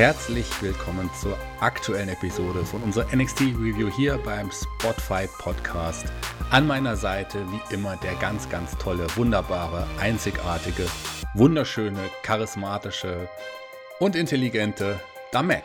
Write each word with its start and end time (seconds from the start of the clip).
Herzlich 0.00 0.46
willkommen 0.62 1.10
zur 1.20 1.36
aktuellen 1.60 2.08
Episode 2.08 2.64
von 2.64 2.82
unserer 2.82 3.14
NXT 3.14 3.40
Review 3.40 3.90
hier 3.94 4.16
beim 4.16 4.50
Spotify 4.50 5.28
Podcast. 5.38 6.06
An 6.48 6.66
meiner 6.66 6.96
Seite 6.96 7.44
wie 7.52 7.74
immer 7.74 7.98
der 7.98 8.14
ganz, 8.14 8.48
ganz 8.48 8.74
tolle, 8.78 9.06
wunderbare, 9.16 9.86
einzigartige, 10.00 10.86
wunderschöne, 11.34 12.00
charismatische 12.22 13.28
und 13.98 14.16
intelligente 14.16 14.98
Damek. 15.32 15.64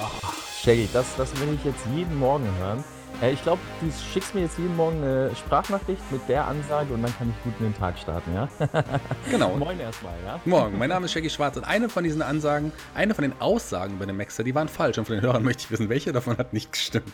Ach, 0.00 0.34
Shaggy, 0.64 0.88
das, 0.92 1.14
das 1.14 1.40
will 1.40 1.54
ich 1.54 1.64
jetzt 1.64 1.86
jeden 1.94 2.18
Morgen 2.18 2.48
hören. 2.58 2.82
Äh, 3.22 3.32
ich 3.32 3.42
glaube, 3.42 3.60
du 3.80 3.90
schickst 4.12 4.34
mir 4.34 4.42
jetzt 4.42 4.58
jeden 4.58 4.76
Morgen 4.76 5.02
eine 5.02 5.34
Sprachnachricht 5.34 6.02
mit 6.10 6.20
der 6.28 6.46
Ansage 6.46 6.94
und 6.94 7.02
dann 7.02 7.14
kann 7.16 7.30
ich 7.30 7.44
gut 7.44 7.52
in 7.60 7.66
den 7.66 7.76
Tag 7.76 7.98
starten, 7.98 8.34
ja? 8.34 8.48
Genau. 9.30 9.56
Moin 9.56 9.78
erstmal, 9.78 10.14
ja? 10.24 10.40
Morgen, 10.44 10.78
mein 10.78 10.88
Name 10.88 11.06
ist 11.06 11.12
Shaggy 11.12 11.30
Schwarz 11.30 11.56
und 11.56 11.64
eine 11.64 11.88
von 11.88 12.04
diesen 12.04 12.22
Ansagen, 12.22 12.72
eine 12.94 13.14
von 13.14 13.22
den 13.22 13.34
Aussagen 13.40 13.98
bei 13.98 14.06
dem 14.06 14.16
Maxer, 14.16 14.44
die 14.44 14.54
waren 14.54 14.68
falsch 14.68 14.98
und 14.98 15.06
von 15.06 15.16
den 15.16 15.22
Hörern 15.22 15.42
möchte 15.42 15.64
ich 15.64 15.70
wissen, 15.70 15.88
welche 15.88 16.12
davon 16.12 16.38
hat 16.38 16.52
nicht 16.52 16.72
gestimmt. 16.72 17.12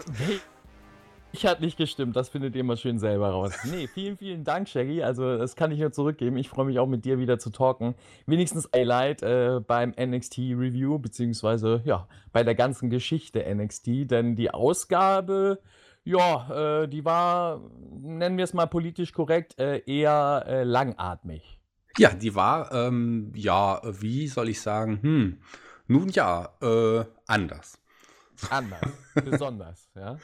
Ich 1.32 1.44
hat 1.44 1.60
nicht 1.60 1.76
gestimmt, 1.76 2.16
das 2.16 2.30
findet 2.30 2.56
ihr 2.56 2.64
mal 2.64 2.78
schön 2.78 2.98
selber 2.98 3.28
raus. 3.28 3.52
Nee, 3.64 3.88
vielen, 3.88 4.16
vielen 4.16 4.42
Dank, 4.42 4.70
Shaggy. 4.70 5.02
Also, 5.02 5.36
das 5.36 5.54
kann 5.54 5.70
ich 5.70 5.78
nur 5.78 5.92
zurückgeben. 5.92 6.38
Ich 6.38 6.48
freue 6.48 6.64
mich 6.64 6.78
auch 6.78 6.86
mit 6.86 7.04
dir 7.04 7.18
wieder 7.18 7.38
zu 7.38 7.50
talken. 7.50 7.94
Wenigstens 8.24 8.70
Highlight 8.74 9.22
äh, 9.22 9.60
beim 9.60 9.92
NXT 10.00 10.38
Review, 10.38 10.98
beziehungsweise 10.98 11.82
ja, 11.84 12.08
bei 12.32 12.42
der 12.42 12.54
ganzen 12.54 12.88
Geschichte 12.88 13.44
NXT, 13.54 14.10
denn 14.10 14.34
die 14.34 14.50
Ausgabe, 14.50 15.58
ja, 16.06 16.82
äh, 16.82 16.88
die 16.88 17.04
war, 17.04 17.60
nennen 18.00 18.36
wir 18.36 18.44
es 18.44 18.54
mal 18.54 18.66
politisch 18.66 19.12
korrekt, 19.12 19.58
äh, 19.58 19.82
eher 19.86 20.44
äh, 20.46 20.62
langatmig. 20.62 21.58
Ja, 21.98 22.10
die 22.10 22.34
war, 22.34 22.72
ähm, 22.72 23.32
ja, 23.34 23.80
wie 23.84 24.28
soll 24.28 24.48
ich 24.48 24.60
sagen, 24.60 25.02
hm, 25.02 25.38
nun 25.88 26.08
ja, 26.10 26.50
äh, 26.62 27.04
anders. 27.26 27.80
Anders, 28.50 28.80
besonders, 29.14 29.90
ja. 29.96 30.16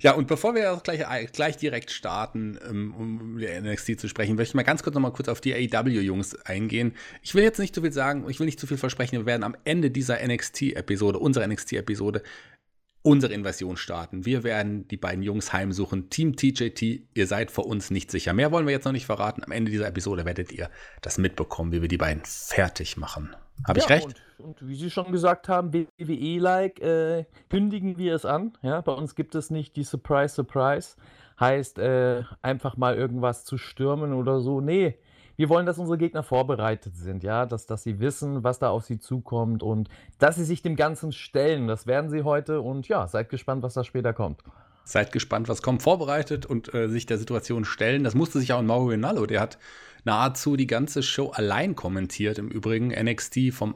Ja, 0.00 0.12
und 0.12 0.26
bevor 0.26 0.54
wir 0.54 0.72
auch 0.72 0.82
gleich, 0.82 1.02
gleich 1.32 1.56
direkt 1.56 1.90
starten, 1.90 2.58
ähm, 2.68 2.94
um 2.94 3.38
über 3.38 3.48
NXT 3.60 3.98
zu 3.98 4.08
sprechen, 4.08 4.36
möchte 4.36 4.50
ich 4.50 4.54
mal 4.54 4.62
ganz 4.62 4.82
kurz 4.82 4.92
noch 4.94 5.00
mal 5.00 5.12
kurz 5.12 5.28
auf 5.28 5.40
die 5.40 5.54
AEW-Jungs 5.54 6.34
eingehen. 6.44 6.92
Ich 7.22 7.34
will 7.34 7.42
jetzt 7.42 7.58
nicht 7.58 7.74
zu 7.74 7.80
viel 7.80 7.92
sagen, 7.92 8.28
ich 8.28 8.38
will 8.38 8.44
nicht 8.44 8.60
zu 8.60 8.66
viel 8.66 8.76
versprechen. 8.76 9.16
Wir 9.16 9.24
werden 9.24 9.44
am 9.44 9.56
Ende 9.64 9.90
dieser 9.90 10.18
NXT-Episode, 10.22 11.18
unserer 11.18 11.46
NXT-Episode, 11.46 12.22
unsere 13.04 13.34
Invasion 13.34 13.76
starten. 13.76 14.24
Wir 14.24 14.44
werden 14.44 14.88
die 14.88 14.96
beiden 14.96 15.22
Jungs 15.22 15.52
heimsuchen. 15.52 16.08
Team 16.08 16.36
TJT, 16.36 16.82
ihr 17.12 17.26
seid 17.26 17.50
vor 17.50 17.66
uns 17.66 17.90
nicht 17.90 18.10
sicher. 18.10 18.32
Mehr 18.32 18.50
wollen 18.50 18.66
wir 18.66 18.72
jetzt 18.72 18.86
noch 18.86 18.92
nicht 18.92 19.04
verraten. 19.04 19.44
Am 19.44 19.52
Ende 19.52 19.70
dieser 19.70 19.86
Episode 19.86 20.24
werdet 20.24 20.50
ihr 20.52 20.70
das 21.02 21.18
mitbekommen, 21.18 21.70
wie 21.70 21.82
wir 21.82 21.88
die 21.88 21.98
beiden 21.98 22.22
fertig 22.24 22.96
machen. 22.96 23.36
Habe 23.68 23.78
ja, 23.78 23.84
ich 23.84 23.90
recht? 23.90 24.06
Und, 24.38 24.46
und, 24.46 24.68
wie 24.68 24.74
Sie 24.74 24.90
schon 24.90 25.12
gesagt 25.12 25.50
haben, 25.50 25.74
WWE-like, 25.74 26.80
äh, 26.80 27.26
kündigen 27.50 27.98
wir 27.98 28.14
es 28.14 28.24
an. 28.24 28.56
Ja, 28.62 28.80
bei 28.80 28.92
uns 28.92 29.14
gibt 29.14 29.34
es 29.34 29.50
nicht 29.50 29.76
die 29.76 29.84
Surprise, 29.84 30.34
Surprise. 30.34 30.96
Heißt, 31.38 31.78
äh, 31.78 32.22
einfach 32.40 32.78
mal 32.78 32.96
irgendwas 32.96 33.44
zu 33.44 33.58
stürmen 33.58 34.14
oder 34.14 34.40
so. 34.40 34.62
Nee, 34.62 34.96
wir 35.36 35.48
wollen, 35.48 35.66
dass 35.66 35.78
unsere 35.78 35.98
Gegner 35.98 36.22
vorbereitet 36.22 36.96
sind, 36.96 37.24
ja, 37.24 37.46
dass, 37.46 37.66
dass 37.66 37.82
sie 37.82 38.00
wissen, 38.00 38.44
was 38.44 38.58
da 38.58 38.70
auf 38.70 38.84
sie 38.84 38.98
zukommt 38.98 39.62
und 39.62 39.88
dass 40.18 40.36
sie 40.36 40.44
sich 40.44 40.62
dem 40.62 40.76
Ganzen 40.76 41.12
stellen. 41.12 41.66
Das 41.66 41.86
werden 41.86 42.10
sie 42.10 42.22
heute 42.22 42.60
und 42.60 42.88
ja, 42.88 43.06
seid 43.06 43.28
gespannt, 43.28 43.62
was 43.62 43.74
da 43.74 43.84
später 43.84 44.12
kommt. 44.12 44.42
Seid 44.84 45.12
gespannt, 45.12 45.48
was 45.48 45.62
kommt. 45.62 45.82
Vorbereitet 45.82 46.46
und 46.46 46.72
äh, 46.74 46.88
sich 46.88 47.06
der 47.06 47.18
Situation 47.18 47.64
stellen. 47.64 48.04
Das 48.04 48.14
musste 48.14 48.38
sich 48.38 48.52
auch 48.52 48.58
ein 48.58 48.66
Mauro 48.66 48.86
Rinaldo, 48.86 49.26
der 49.26 49.40
hat 49.40 49.58
nahezu 50.04 50.56
die 50.56 50.66
ganze 50.66 51.02
Show 51.02 51.30
allein 51.30 51.74
kommentiert. 51.74 52.38
Im 52.38 52.48
Übrigen 52.48 52.88
NXT 52.88 53.52
vom 53.52 53.74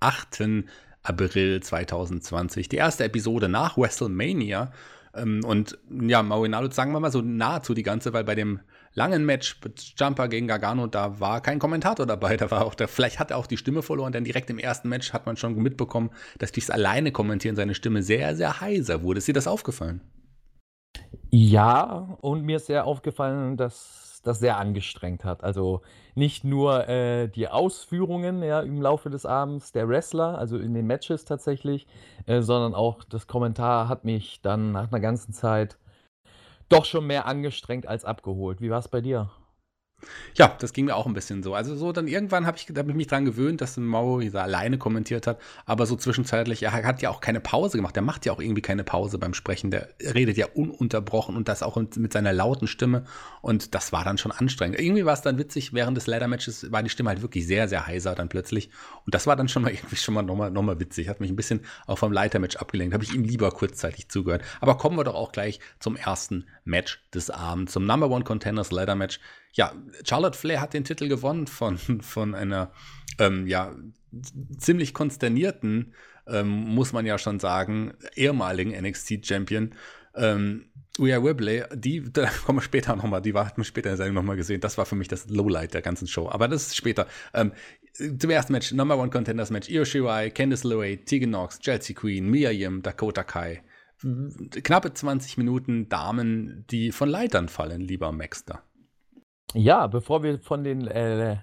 8. 0.00 0.64
April 1.02 1.60
2020. 1.60 2.68
Die 2.68 2.76
erste 2.76 3.04
Episode 3.04 3.48
nach 3.48 3.76
WrestleMania. 3.76 4.72
Ähm, 5.14 5.40
und 5.44 5.78
ja, 5.90 6.22
Mauro 6.22 6.42
Rinaldo, 6.42 6.70
sagen 6.70 6.92
wir 6.92 7.00
mal 7.00 7.10
so 7.10 7.22
nahezu 7.22 7.74
die 7.74 7.82
ganze, 7.82 8.12
weil 8.12 8.24
bei 8.24 8.34
dem 8.34 8.60
langen 8.94 9.24
Match 9.24 9.60
mit 9.64 9.94
Jumper 9.96 10.28
gegen 10.28 10.46
Gargano, 10.46 10.86
da 10.86 11.20
war 11.20 11.40
kein 11.40 11.58
Kommentator 11.58 12.06
dabei. 12.06 12.36
Da 12.36 12.50
war 12.50 12.64
auch 12.64 12.74
der, 12.74 12.88
vielleicht 12.88 13.18
hat 13.18 13.30
er 13.30 13.38
auch 13.38 13.46
die 13.46 13.56
Stimme 13.56 13.82
verloren, 13.82 14.12
denn 14.12 14.24
direkt 14.24 14.50
im 14.50 14.58
ersten 14.58 14.88
Match 14.88 15.12
hat 15.12 15.26
man 15.26 15.36
schon 15.36 15.54
mitbekommen, 15.56 16.10
dass 16.38 16.52
durchs 16.52 16.70
alleine 16.70 17.12
kommentieren 17.12 17.56
seine 17.56 17.74
Stimme 17.74 18.02
sehr, 18.02 18.36
sehr 18.36 18.60
heiser 18.60 19.02
wurde. 19.02 19.18
Ist 19.18 19.28
dir 19.28 19.34
das 19.34 19.46
aufgefallen? 19.46 20.00
Ja, 21.30 22.16
und 22.20 22.42
mir 22.44 22.56
ist 22.56 22.66
sehr 22.66 22.84
aufgefallen, 22.84 23.56
dass 23.56 24.20
das 24.22 24.38
sehr 24.38 24.58
angestrengt 24.58 25.24
hat. 25.24 25.42
Also 25.42 25.82
nicht 26.14 26.44
nur 26.44 26.88
äh, 26.88 27.28
die 27.28 27.48
Ausführungen 27.48 28.42
ja, 28.42 28.60
im 28.60 28.80
Laufe 28.80 29.10
des 29.10 29.26
Abends 29.26 29.72
der 29.72 29.88
Wrestler, 29.88 30.38
also 30.38 30.58
in 30.58 30.74
den 30.74 30.86
Matches 30.86 31.24
tatsächlich, 31.24 31.86
äh, 32.26 32.40
sondern 32.42 32.74
auch 32.74 33.02
das 33.04 33.26
Kommentar 33.26 33.88
hat 33.88 34.04
mich 34.04 34.40
dann 34.42 34.72
nach 34.72 34.92
einer 34.92 35.00
ganzen 35.00 35.32
Zeit 35.32 35.78
doch 36.72 36.84
schon 36.84 37.06
mehr 37.06 37.26
angestrengt 37.26 37.86
als 37.86 38.04
abgeholt. 38.04 38.60
Wie 38.60 38.70
war 38.70 38.78
es 38.78 38.88
bei 38.88 39.00
dir? 39.00 39.30
Ja, 40.34 40.56
das 40.58 40.72
ging 40.72 40.86
mir 40.86 40.96
auch 40.96 41.06
ein 41.06 41.14
bisschen 41.14 41.42
so. 41.42 41.54
Also 41.54 41.76
so 41.76 41.92
dann 41.92 42.08
irgendwann 42.08 42.46
habe 42.46 42.56
ich, 42.56 42.66
hab 42.76 42.88
ich 42.88 42.94
mich 42.94 43.06
dran 43.06 43.24
gewöhnt, 43.24 43.60
dass 43.60 43.76
Mauro 43.76 44.20
da 44.20 44.42
alleine 44.42 44.78
kommentiert 44.78 45.26
hat, 45.26 45.40
aber 45.66 45.86
so 45.86 45.96
zwischenzeitlich, 45.96 46.62
er 46.62 46.72
hat 46.72 47.02
ja 47.02 47.10
auch 47.10 47.20
keine 47.20 47.40
Pause 47.40 47.76
gemacht. 47.76 47.96
Er 47.96 48.02
macht 48.02 48.26
ja 48.26 48.32
auch 48.32 48.40
irgendwie 48.40 48.62
keine 48.62 48.84
Pause 48.84 49.18
beim 49.18 49.34
Sprechen. 49.34 49.70
Der 49.70 49.88
redet 50.00 50.36
ja 50.36 50.46
ununterbrochen 50.54 51.36
und 51.36 51.48
das 51.48 51.62
auch 51.62 51.76
mit 51.76 52.12
seiner 52.12 52.32
lauten 52.32 52.66
Stimme 52.66 53.04
und 53.40 53.74
das 53.74 53.92
war 53.92 54.04
dann 54.04 54.18
schon 54.18 54.32
anstrengend. 54.32 54.78
Irgendwie 54.78 55.04
war 55.04 55.14
es 55.14 55.22
dann 55.22 55.38
witzig, 55.38 55.72
während 55.72 55.96
des 55.96 56.06
Leather-Matches 56.06 56.72
war 56.72 56.82
die 56.82 56.90
Stimme 56.90 57.10
halt 57.10 57.22
wirklich 57.22 57.46
sehr, 57.46 57.68
sehr 57.68 57.86
heiser 57.86 58.14
dann 58.14 58.28
plötzlich 58.28 58.70
und 59.04 59.14
das 59.14 59.26
war 59.26 59.36
dann 59.36 59.48
schon 59.48 59.62
mal 59.62 59.70
irgendwie 59.72 59.96
schon 59.96 60.14
mal 60.14 60.22
nochmal 60.22 60.50
noch 60.50 60.62
mal 60.62 60.80
witzig. 60.80 61.08
Hat 61.08 61.20
mich 61.20 61.30
ein 61.30 61.36
bisschen 61.36 61.60
auch 61.86 61.98
vom 61.98 62.12
Leiter-Match 62.12 62.56
abgelenkt. 62.56 62.94
Habe 62.94 63.04
ich 63.04 63.14
ihm 63.14 63.24
lieber 63.24 63.50
kurzzeitig 63.50 64.08
zugehört. 64.08 64.42
Aber 64.60 64.76
kommen 64.76 64.96
wir 64.96 65.04
doch 65.04 65.14
auch 65.14 65.32
gleich 65.32 65.60
zum 65.78 65.96
ersten 65.96 66.46
Match 66.64 67.04
des 67.14 67.30
Abends, 67.30 67.72
zum 67.72 67.84
Number 67.84 68.10
One 68.10 68.24
Contenders 68.24 68.72
Leather-Match 68.72 69.20
ja, 69.52 69.72
Charlotte 70.04 70.38
Flair 70.38 70.60
hat 70.60 70.74
den 70.74 70.84
Titel 70.84 71.08
gewonnen 71.08 71.46
von, 71.46 71.78
von 72.00 72.34
einer 72.34 72.72
ähm, 73.18 73.46
ja, 73.46 73.74
ziemlich 74.58 74.94
konsternierten, 74.94 75.94
ähm, 76.26 76.48
muss 76.48 76.92
man 76.92 77.06
ja 77.06 77.18
schon 77.18 77.40
sagen, 77.40 77.94
ehemaligen 78.14 78.72
NXT-Champion. 78.72 79.74
Ähm, 80.14 80.66
Uya 80.98 81.24
Wibley, 81.24 81.64
die, 81.74 82.02
da 82.12 82.28
kommen 82.44 82.58
wir 82.58 82.62
später 82.62 82.94
nochmal, 82.96 83.22
die 83.22 83.34
war, 83.34 83.46
hat 83.46 83.58
man 83.58 83.64
später 83.64 83.90
in 83.90 83.92
der 83.92 83.96
Sendung 83.98 84.16
nochmal 84.16 84.36
gesehen. 84.36 84.60
Das 84.60 84.78
war 84.78 84.86
für 84.86 84.96
mich 84.96 85.08
das 85.08 85.28
Lowlight 85.28 85.74
der 85.74 85.82
ganzen 85.82 86.06
Show. 86.06 86.28
Aber 86.28 86.48
das 86.48 86.68
ist 86.68 86.76
später. 86.76 87.06
Ähm, 87.34 87.52
zum 87.94 88.30
ersten 88.30 88.52
Match, 88.52 88.72
Number 88.72 88.96
One 88.98 89.10
Contenders 89.10 89.50
Match, 89.50 89.68
Io 89.68 89.84
Shirai, 89.84 90.30
Candice 90.30 90.64
LeRae, 90.64 90.96
Tegan 90.96 91.30
Knox, 91.30 91.58
Chelsea 91.58 91.94
Queen, 91.94 92.28
Mia 92.28 92.50
Yim, 92.50 92.82
Dakota 92.82 93.22
Kai. 93.22 93.62
Knappe 94.62 94.92
20 94.92 95.38
Minuten 95.38 95.88
Damen, 95.88 96.64
die 96.70 96.90
von 96.90 97.08
Leitern 97.08 97.48
fallen, 97.48 97.82
lieber 97.82 98.10
Maxter. 98.10 98.64
Ja, 99.54 99.86
bevor 99.86 100.22
wir 100.22 100.38
von 100.38 100.64
den 100.64 100.86
äh, 100.86 101.36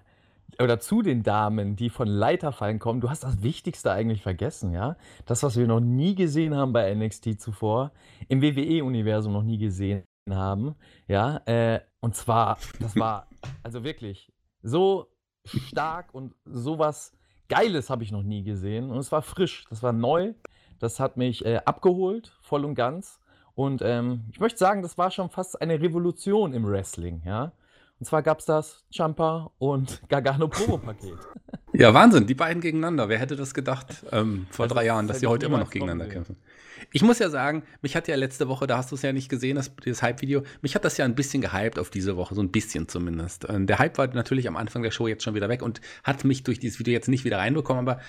oder 0.60 0.80
zu 0.80 1.02
den 1.02 1.24
Damen, 1.24 1.76
die 1.76 1.90
von 1.90 2.08
Leiterfallen 2.08 2.80
kommen, 2.80 3.02
du 3.02 3.10
hast 3.10 3.24
das 3.24 3.44
Wichtigste 3.44 3.92
eigentlich 3.92 4.24
vergessen, 4.24 4.74
ja? 4.74 4.98
Das, 5.26 5.44
was 5.44 5.58
wir 5.58 5.68
noch 5.68 5.80
nie 5.80 6.16
gesehen 6.16 6.56
haben 6.56 6.74
bei 6.74 6.94
NXT 6.94 7.40
zuvor, 7.40 7.92
im 8.28 8.42
WWE-Universum 8.42 9.32
noch 9.32 9.44
nie 9.44 9.58
gesehen 9.58 10.04
haben, 10.30 10.76
ja? 11.08 11.42
Äh, 11.46 11.82
und 12.02 12.16
zwar, 12.16 12.58
das 12.80 12.96
war 12.96 13.28
also 13.64 13.84
wirklich 13.84 14.32
so 14.62 15.08
stark 15.46 16.14
und 16.14 16.34
sowas 16.46 17.14
Geiles 17.48 17.90
habe 17.90 18.04
ich 18.04 18.12
noch 18.12 18.24
nie 18.24 18.44
gesehen. 18.44 18.92
Und 18.92 18.98
es 18.98 19.12
war 19.12 19.22
frisch, 19.22 19.66
das 19.70 19.82
war 19.84 19.92
neu, 19.92 20.34
das 20.80 21.00
hat 21.00 21.18
mich 21.18 21.44
äh, 21.46 21.62
abgeholt, 21.66 22.32
voll 22.42 22.64
und 22.64 22.76
ganz. 22.76 23.20
Und 23.56 23.82
ähm, 23.84 24.26
ich 24.32 24.40
möchte 24.40 24.60
sagen, 24.60 24.84
das 24.84 24.98
war 24.98 25.12
schon 25.12 25.30
fast 25.30 25.62
eine 25.62 25.82
Revolution 25.82 26.54
im 26.54 26.66
Wrestling, 26.66 27.22
ja. 27.26 27.52
Und 28.00 28.06
zwar 28.06 28.24
gab 28.24 28.40
es 28.40 28.46
das 28.46 28.84
Jumper 28.92 29.52
und 29.58 30.02
Gargano 30.10 30.48
Promo-Paket. 30.48 31.18
Ja, 31.74 31.94
Wahnsinn, 31.94 32.26
die 32.26 32.34
beiden 32.34 32.62
gegeneinander. 32.62 33.10
Wer 33.10 33.20
hätte 33.20 33.36
das 33.36 33.54
gedacht 33.54 34.06
ähm, 34.12 34.48
vor 34.50 34.64
also, 34.64 34.76
drei 34.76 34.86
Jahren, 34.86 35.08
dass 35.08 35.20
sie 35.20 35.28
heute 35.28 35.46
immer 35.46 35.60
noch 35.60 35.70
gegeneinander 35.70 36.08
kämpfen? 36.08 36.38
Ich 36.92 37.04
muss 37.04 37.20
ja 37.20 37.30
sagen, 37.30 37.64
mich 37.82 37.96
hat 37.96 38.08
ja 38.08 38.16
letzte 38.16 38.48
Woche, 38.48 38.66
da 38.66 38.78
hast 38.78 38.92
du 38.92 38.96
es 38.96 39.02
ja 39.02 39.12
nicht 39.12 39.30
gesehen, 39.30 39.58
das, 39.58 39.72
das 39.84 40.02
Hype-Video, 40.02 40.44
mich 40.62 40.76
hat 40.76 40.86
das 40.86 40.98
ja 40.98 41.06
ein 41.06 41.14
bisschen 41.14 41.42
gehypt 41.42 41.78
auf 41.78 41.90
diese 41.90 42.16
Woche, 42.16 42.34
so 42.36 42.42
ein 42.42 42.52
bisschen 42.52 42.88
zumindest. 42.88 43.48
Ähm, 43.50 43.68
der 43.68 43.80
Hype 43.80 43.98
war 43.98 44.08
natürlich 44.08 44.48
am 44.48 44.56
Anfang 44.56 44.82
der 44.82 44.92
Show 44.92 45.08
jetzt 45.08 45.24
schon 45.24 45.36
wieder 45.36 45.50
weg 45.50 45.62
und 45.62 45.82
hat 46.04 46.24
mich 46.24 46.44
durch 46.44 46.60
dieses 46.60 46.80
Video 46.80 46.94
jetzt 46.94 47.10
nicht 47.10 47.26
wieder 47.26 47.38
reinbekommen, 47.38 47.88
aber 47.88 48.02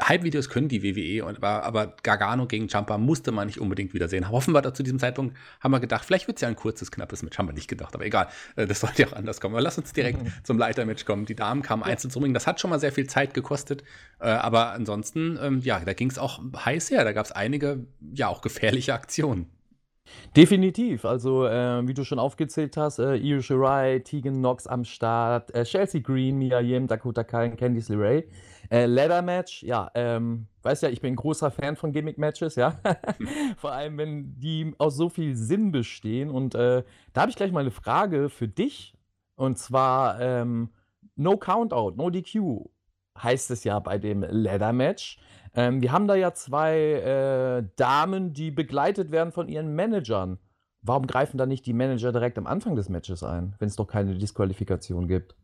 Hype-Videos 0.00 0.48
können 0.48 0.68
die 0.68 0.82
WWE, 0.82 1.24
und 1.24 1.42
war, 1.42 1.62
aber 1.62 1.94
Gargano 2.02 2.46
gegen 2.46 2.68
Champa 2.68 2.96
musste 2.96 3.32
man 3.32 3.46
nicht 3.46 3.60
unbedingt 3.60 3.92
wiedersehen. 3.92 4.30
Hoffen 4.30 4.54
wir 4.54 4.62
da 4.62 4.72
zu 4.72 4.82
diesem 4.82 4.98
Zeitpunkt, 4.98 5.36
haben 5.60 5.72
wir 5.72 5.80
gedacht, 5.80 6.04
vielleicht 6.04 6.26
wird 6.26 6.38
es 6.38 6.42
ja 6.42 6.48
ein 6.48 6.56
kurzes, 6.56 6.90
knappes 6.90 7.22
Match, 7.22 7.36
haben 7.36 7.48
wir 7.48 7.52
nicht 7.52 7.68
gedacht, 7.68 7.94
aber 7.94 8.06
egal, 8.06 8.28
äh, 8.56 8.66
das 8.66 8.80
sollte 8.80 9.02
ja 9.02 9.08
auch 9.08 9.12
anders 9.12 9.40
kommen. 9.40 9.54
Aber 9.54 9.62
lass 9.62 9.76
uns 9.76 9.92
direkt 9.92 10.22
mhm. 10.22 10.32
zum 10.42 10.58
Leitermatch 10.58 11.04
kommen. 11.04 11.26
Die 11.26 11.34
Damen 11.34 11.62
kamen 11.62 11.82
ja. 11.82 11.88
einzeln 11.88 12.10
zum 12.10 12.22
Ring, 12.22 12.32
das 12.32 12.46
hat 12.46 12.60
schon 12.60 12.70
mal 12.70 12.80
sehr 12.80 12.92
viel 12.92 13.06
Zeit 13.06 13.34
gekostet, 13.34 13.84
äh, 14.20 14.28
aber 14.28 14.72
ansonsten, 14.72 15.38
ähm, 15.42 15.60
ja, 15.60 15.80
da 15.80 15.92
ging 15.92 16.10
es 16.10 16.18
auch 16.18 16.40
heiß 16.56 16.90
her, 16.90 17.04
da 17.04 17.12
gab 17.12 17.26
es 17.26 17.32
einige, 17.32 17.86
ja, 18.14 18.28
auch 18.28 18.40
gefährliche 18.40 18.94
Aktionen. 18.94 19.50
Definitiv. 20.36 21.04
Also, 21.04 21.46
äh, 21.46 21.86
wie 21.86 21.94
du 21.94 22.04
schon 22.04 22.18
aufgezählt 22.18 22.76
hast, 22.76 22.98
äh, 22.98 23.14
Io 23.16 23.40
Shirai, 23.40 24.00
Tegan 24.00 24.34
Knox 24.34 24.66
am 24.66 24.84
Start, 24.84 25.54
äh, 25.54 25.64
Chelsea 25.64 26.00
Green, 26.00 26.38
Mia 26.38 26.60
Yim, 26.60 26.86
Dakota 26.86 27.24
Kai 27.24 27.50
und 27.50 27.56
Candice 27.56 27.88
LeRae. 27.88 28.24
Äh, 28.70 28.86
Ladder 28.86 29.22
Match, 29.22 29.62
ja, 29.62 29.90
ähm, 29.94 30.46
weißt 30.62 30.82
ja, 30.82 30.88
ich 30.88 31.00
bin 31.00 31.14
ein 31.14 31.16
großer 31.16 31.50
Fan 31.50 31.76
von 31.76 31.92
Gimmick-Matches, 31.92 32.56
ja. 32.56 32.78
Vor 33.56 33.72
allem, 33.72 33.98
wenn 33.98 34.38
die 34.38 34.74
aus 34.78 34.96
so 34.96 35.08
viel 35.08 35.36
Sinn 35.36 35.72
bestehen. 35.72 36.30
Und 36.30 36.54
äh, 36.54 36.82
da 37.12 37.22
habe 37.22 37.30
ich 37.30 37.36
gleich 37.36 37.52
mal 37.52 37.60
eine 37.60 37.70
Frage 37.70 38.28
für 38.28 38.48
dich. 38.48 38.94
Und 39.36 39.58
zwar, 39.58 40.20
ähm, 40.20 40.70
No 41.16 41.36
Countout, 41.36 41.92
No 41.96 42.10
DQ 42.10 42.68
heißt 43.22 43.50
es 43.50 43.64
ja 43.64 43.78
bei 43.78 43.98
dem 43.98 44.24
Ladder 44.28 44.72
Match. 44.72 45.18
Ähm, 45.54 45.80
wir 45.80 45.92
haben 45.92 46.08
da 46.08 46.14
ja 46.14 46.32
zwei 46.34 46.78
äh, 46.78 47.68
Damen, 47.76 48.32
die 48.32 48.50
begleitet 48.50 49.10
werden 49.10 49.32
von 49.32 49.48
ihren 49.48 49.74
Managern. 49.74 50.38
Warum 50.82 51.06
greifen 51.06 51.38
da 51.38 51.46
nicht 51.46 51.64
die 51.66 51.72
Manager 51.72 52.12
direkt 52.12 52.36
am 52.38 52.46
Anfang 52.46 52.76
des 52.76 52.88
Matches 52.88 53.22
ein, 53.22 53.54
wenn 53.58 53.68
es 53.68 53.76
doch 53.76 53.86
keine 53.86 54.16
Disqualifikation 54.16 55.08
gibt? 55.08 55.34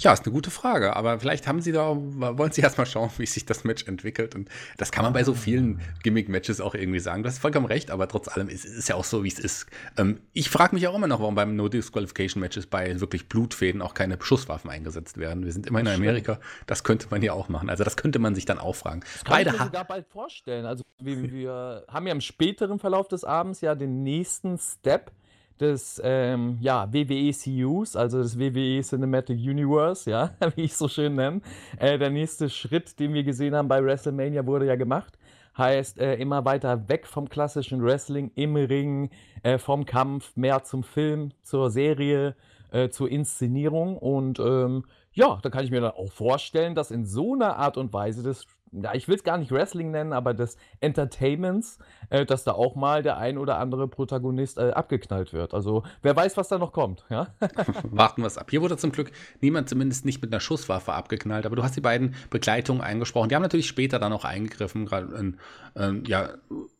Ja, 0.00 0.12
ist 0.12 0.24
eine 0.24 0.32
gute 0.32 0.50
Frage, 0.50 0.96
aber 0.96 1.20
vielleicht 1.20 1.46
haben 1.46 1.60
sie 1.60 1.70
da, 1.70 1.94
wollen 1.94 2.50
sie 2.50 2.62
erst 2.62 2.78
mal 2.78 2.84
schauen, 2.84 3.10
wie 3.16 3.26
sich 3.26 3.46
das 3.46 3.62
Match 3.62 3.86
entwickelt. 3.86 4.34
Und 4.34 4.48
das 4.76 4.90
kann 4.90 5.04
man 5.04 5.12
bei 5.12 5.22
so 5.22 5.34
vielen 5.34 5.80
Gimmick-Matches 6.02 6.60
auch 6.60 6.74
irgendwie 6.74 6.98
sagen. 6.98 7.22
Du 7.22 7.28
hast 7.28 7.38
vollkommen 7.38 7.66
recht, 7.66 7.92
aber 7.92 8.08
trotz 8.08 8.26
allem 8.26 8.48
ist 8.48 8.64
es 8.64 8.88
ja 8.88 8.96
auch 8.96 9.04
so, 9.04 9.22
wie 9.22 9.28
es 9.28 9.38
ist. 9.38 9.66
Ähm, 9.96 10.18
ich 10.32 10.50
frage 10.50 10.74
mich 10.74 10.88
auch 10.88 10.96
immer 10.96 11.06
noch, 11.06 11.20
warum 11.20 11.36
beim 11.36 11.54
No-Disqualification-Matches 11.54 12.66
bei 12.66 12.98
wirklich 12.98 13.28
Blutfäden 13.28 13.82
auch 13.82 13.94
keine 13.94 14.18
Schusswaffen 14.20 14.68
eingesetzt 14.68 15.16
werden. 15.16 15.44
Wir 15.44 15.52
sind 15.52 15.68
immer 15.68 15.78
in 15.78 15.86
Amerika, 15.86 16.40
das 16.66 16.82
könnte 16.82 17.06
man 17.10 17.22
ja 17.22 17.32
auch 17.32 17.48
machen. 17.48 17.70
Also 17.70 17.84
das 17.84 17.96
könnte 17.96 18.18
man 18.18 18.34
sich 18.34 18.46
dann 18.46 18.58
auch 18.58 18.74
fragen. 18.74 19.02
Das 19.12 19.24
kann 19.24 19.36
Beide 19.36 19.50
ich 19.50 19.58
mir 19.60 19.64
sogar 19.66 19.84
bald 19.84 20.08
vorstellen. 20.08 20.66
Also 20.66 20.82
wir, 21.00 21.30
wir 21.30 21.84
haben 21.86 22.08
ja 22.08 22.12
im 22.12 22.20
späteren 22.20 22.80
Verlauf 22.80 23.06
des 23.06 23.22
Abends 23.22 23.60
ja 23.60 23.76
den 23.76 24.02
nächsten 24.02 24.58
Step 24.58 25.12
des 25.60 26.00
ähm, 26.04 26.58
ja, 26.60 26.92
WWE 26.92 27.32
CUs, 27.32 27.96
also 27.96 28.22
des 28.22 28.38
WWE 28.38 28.82
Cinematic 28.82 29.38
Universe, 29.38 30.10
ja, 30.10 30.30
wie 30.56 30.62
ich 30.62 30.76
so 30.76 30.88
schön 30.88 31.14
nenne. 31.14 31.40
Äh, 31.78 31.98
der 31.98 32.10
nächste 32.10 32.50
Schritt, 32.50 32.98
den 32.98 33.14
wir 33.14 33.22
gesehen 33.22 33.54
haben 33.54 33.68
bei 33.68 33.82
WrestleMania, 33.82 34.46
wurde 34.46 34.66
ja 34.66 34.76
gemacht. 34.76 35.18
Heißt, 35.56 35.98
äh, 36.00 36.16
immer 36.16 36.44
weiter 36.44 36.88
weg 36.88 37.06
vom 37.06 37.28
klassischen 37.28 37.82
Wrestling 37.84 38.32
im 38.34 38.56
Ring, 38.56 39.10
äh, 39.44 39.58
vom 39.58 39.86
Kampf, 39.86 40.36
mehr 40.36 40.64
zum 40.64 40.82
Film, 40.82 41.30
zur 41.42 41.70
Serie, 41.70 42.34
äh, 42.72 42.88
zur 42.88 43.08
Inszenierung. 43.08 43.96
Und 43.96 44.40
ähm, 44.40 44.84
ja, 45.12 45.38
da 45.42 45.50
kann 45.50 45.64
ich 45.64 45.70
mir 45.70 45.80
dann 45.80 45.92
auch 45.92 46.10
vorstellen, 46.10 46.74
dass 46.74 46.90
in 46.90 47.06
so 47.06 47.34
einer 47.34 47.56
Art 47.56 47.76
und 47.76 47.92
Weise 47.92 48.24
des 48.24 48.48
ja, 48.82 48.94
ich 48.94 49.08
will 49.08 49.14
es 49.14 49.24
gar 49.24 49.38
nicht 49.38 49.52
Wrestling 49.52 49.90
nennen, 49.90 50.12
aber 50.12 50.34
des 50.34 50.56
Entertainments, 50.80 51.78
äh, 52.10 52.26
dass 52.26 52.44
da 52.44 52.52
auch 52.52 52.74
mal 52.74 53.02
der 53.02 53.16
ein 53.18 53.38
oder 53.38 53.58
andere 53.58 53.88
Protagonist 53.88 54.58
äh, 54.58 54.70
abgeknallt 54.70 55.32
wird. 55.32 55.54
Also 55.54 55.84
wer 56.02 56.16
weiß, 56.16 56.36
was 56.36 56.48
da 56.48 56.58
noch 56.58 56.72
kommt. 56.72 57.04
Ja? 57.08 57.28
Warten 57.84 58.22
wir 58.22 58.26
es 58.26 58.38
ab. 58.38 58.50
Hier 58.50 58.62
wurde 58.62 58.76
zum 58.76 58.92
Glück 58.92 59.12
niemand 59.40 59.68
zumindest 59.68 60.04
nicht 60.04 60.20
mit 60.22 60.32
einer 60.32 60.40
Schusswaffe 60.40 60.92
abgeknallt, 60.92 61.46
aber 61.46 61.56
du 61.56 61.62
hast 61.62 61.76
die 61.76 61.80
beiden 61.80 62.14
Begleitungen 62.30 62.82
eingesprochen. 62.82 63.28
Die 63.28 63.34
haben 63.34 63.42
natürlich 63.42 63.68
später 63.68 63.98
dann 63.98 64.12
auch 64.12 64.24
eingegriffen, 64.24 64.86
gerade 64.86 65.34
äh, 65.74 65.92
ja, 66.06 66.30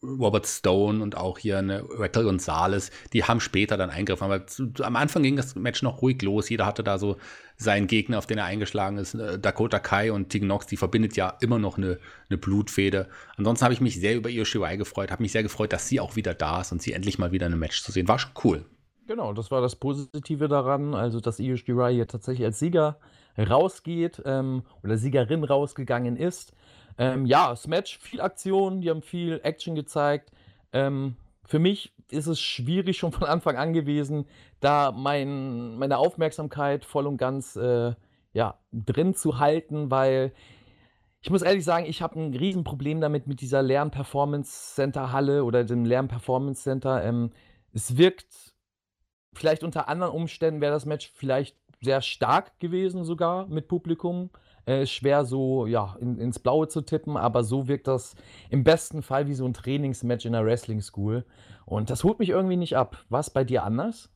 Robert 0.03 0.47
Stone 0.47 1.03
und 1.03 1.17
auch 1.17 1.39
hier 1.39 1.59
eine 1.59 1.85
Raquel 1.99 2.25
Gonzalez, 2.25 2.91
die 3.13 3.25
haben 3.25 3.41
später 3.41 3.77
dann 3.77 3.91
eingegriffen. 3.91 4.25
Aber 4.25 4.47
zu, 4.47 4.73
am 4.83 4.97
Anfang 4.97 5.23
ging 5.23 5.37
das 5.37 5.55
Match 5.55 5.83
noch 5.83 6.03
ruhig 6.03 6.21
los. 6.23 6.49
Jeder 6.49 6.67
hatte 6.67 6.83
da 6.83 6.99
so 6.99 7.17
seinen 7.57 7.87
Gegner, 7.87 8.19
auf 8.19 8.27
den 8.27 8.39
er 8.39 8.45
eingeschlagen 8.45 8.99
ist. 8.99 9.15
Äh, 9.15 9.39
Dakota 9.39 9.79
Kai 9.79 10.13
und 10.13 10.29
Tegan 10.31 10.49
Nox, 10.49 10.67
die 10.67 10.77
verbindet 10.77 11.17
ja 11.17 11.37
immer 11.41 11.59
noch 11.59 11.79
eine, 11.79 11.99
eine 12.29 12.39
Blutfede. 12.39 13.09
Ansonsten 13.37 13.65
habe 13.65 13.75
ich 13.75 13.81
mich 13.81 14.01
sehr 14.01 14.17
über 14.17 14.29
Io 14.29 14.45
Shirai 14.45 14.77
gefreut, 14.77 15.11
habe 15.11 15.23
mich 15.23 15.33
sehr 15.33 15.43
gefreut, 15.43 15.73
dass 15.73 15.89
sie 15.89 16.01
auch 16.01 16.17
wieder 16.17 16.35
da 16.35 16.61
ist 16.61 16.73
und 16.73 16.83
sie 16.83 16.93
endlich 16.93 17.19
mal 17.19 17.33
wieder 17.33 17.47
in 17.47 17.53
einem 17.53 17.61
Match 17.61 17.83
zu 17.83 17.93
sehen. 17.93 18.09
War 18.09 18.19
schon 18.19 18.33
cool. 18.45 18.65
Genau, 19.07 19.33
das 19.33 19.51
war 19.51 19.61
das 19.61 19.77
Positive 19.77 20.49
daran, 20.49 20.95
also 20.95 21.21
dass 21.21 21.39
Io 21.39 21.57
Shirai 21.57 21.95
hier 21.95 22.09
tatsächlich 22.09 22.47
als 22.47 22.59
Sieger 22.59 22.99
rausgeht 23.39 24.23
ähm, 24.25 24.63
oder 24.83 24.97
Siegerin 24.97 25.45
rausgegangen 25.45 26.17
ist. 26.17 26.53
Ähm, 26.97 27.27
ja, 27.27 27.51
das 27.51 27.67
Match, 27.67 27.99
viel 27.99 28.21
Aktion, 28.21 28.81
die 28.81 28.91
haben 28.91 29.03
viel 29.03 29.41
Action 29.43 29.75
gezeigt. 29.75 30.31
Ähm, 30.73 31.17
für 31.47 31.59
mich 31.59 31.93
ist 32.11 32.27
es 32.27 32.41
schwierig 32.41 32.99
schon 32.99 33.13
von 33.13 33.27
Anfang 33.27 33.57
an 33.57 33.73
gewesen, 33.73 34.27
da 34.61 34.93
mein, 34.93 35.77
meine 35.77 35.99
Aufmerksamkeit 35.99 36.85
voll 36.85 37.07
und 37.07 37.17
ganz 37.17 37.57
äh, 37.57 37.95
ja, 38.33 38.59
drin 38.73 39.15
zu 39.15 39.39
halten, 39.39 39.91
weil 39.91 40.33
ich 41.21 41.31
muss 41.31 41.43
ehrlich 41.43 41.65
sagen, 41.65 41.87
ich 41.87 42.03
habe 42.03 42.21
ein 42.21 42.35
Riesenproblem 42.35 43.01
damit 43.01 43.27
mit 43.27 43.41
dieser 43.41 43.63
Lern-Performance-Center-Halle 43.63 45.45
oder 45.45 45.65
dem 45.65 45.87
Lern-Performance-Center. 45.87 47.03
Ähm, 47.03 47.33
es 47.73 47.97
wirkt 47.97 48.55
vielleicht 49.33 49.65
unter 49.65 49.89
anderen 49.89 50.13
Umständen 50.13 50.61
wäre 50.61 50.73
das 50.73 50.85
Match 50.85 51.11
vielleicht 51.15 51.57
sehr 51.81 52.03
stark 52.03 52.59
gewesen 52.61 53.05
sogar 53.05 53.47
mit 53.47 53.69
Publikum. 53.69 54.31
Äh, 54.67 54.87
schwer 54.87 55.25
so 55.25 55.67
ja, 55.67 55.97
in, 56.01 56.19
ins 56.19 56.39
Blaue 56.39 56.69
zu 56.69 56.81
tippen, 56.81 57.17
aber 57.17 57.45
so 57.45 57.69
wirkt 57.69 57.87
das 57.87 58.15
im 58.49 58.65
besten 58.65 59.03
Fall 59.03 59.27
wie 59.27 59.35
so 59.35 59.45
ein 59.45 59.53
Trainingsmatch 59.53 60.25
in 60.25 60.33
der 60.33 60.45
Wrestling 60.45 60.81
School. 60.81 61.25
Und 61.67 61.91
das 61.91 62.05
holt 62.05 62.19
mich 62.19 62.31
irgendwie 62.31 62.57
nicht 62.57 62.77
ab. 62.77 63.05
War 63.09 63.21
es 63.21 63.31
bei 63.31 63.45
dir 63.45 63.63
anders? 63.63 64.11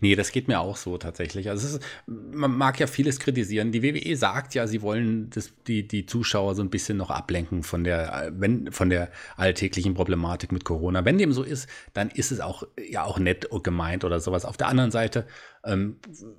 Nee, 0.00 0.14
das 0.14 0.30
geht 0.30 0.46
mir 0.46 0.60
auch 0.60 0.76
so 0.76 0.98
tatsächlich. 0.98 1.48
Also 1.48 1.66
ist, 1.66 1.84
man 2.06 2.56
mag 2.56 2.78
ja 2.78 2.86
vieles 2.86 3.18
kritisieren. 3.18 3.72
Die 3.72 3.82
WWE 3.82 4.16
sagt 4.16 4.54
ja, 4.54 4.66
sie 4.66 4.82
wollen 4.82 5.30
das, 5.30 5.52
die, 5.66 5.88
die 5.88 6.06
Zuschauer 6.06 6.54
so 6.54 6.62
ein 6.62 6.70
bisschen 6.70 6.96
noch 6.96 7.10
ablenken 7.10 7.62
von 7.62 7.82
der, 7.82 8.32
wenn, 8.36 8.70
von 8.72 8.90
der 8.90 9.10
alltäglichen 9.36 9.94
Problematik 9.94 10.52
mit 10.52 10.64
Corona. 10.64 11.04
Wenn 11.04 11.18
dem 11.18 11.32
so 11.32 11.42
ist, 11.42 11.68
dann 11.94 12.10
ist 12.10 12.30
es 12.30 12.40
auch 12.40 12.64
ja 12.78 13.04
auch 13.04 13.18
nett 13.18 13.48
gemeint 13.62 14.04
oder 14.04 14.20
sowas. 14.20 14.44
Auf 14.44 14.56
der 14.56 14.68
anderen 14.68 14.90
Seite 14.90 15.26
ähm, 15.66 15.96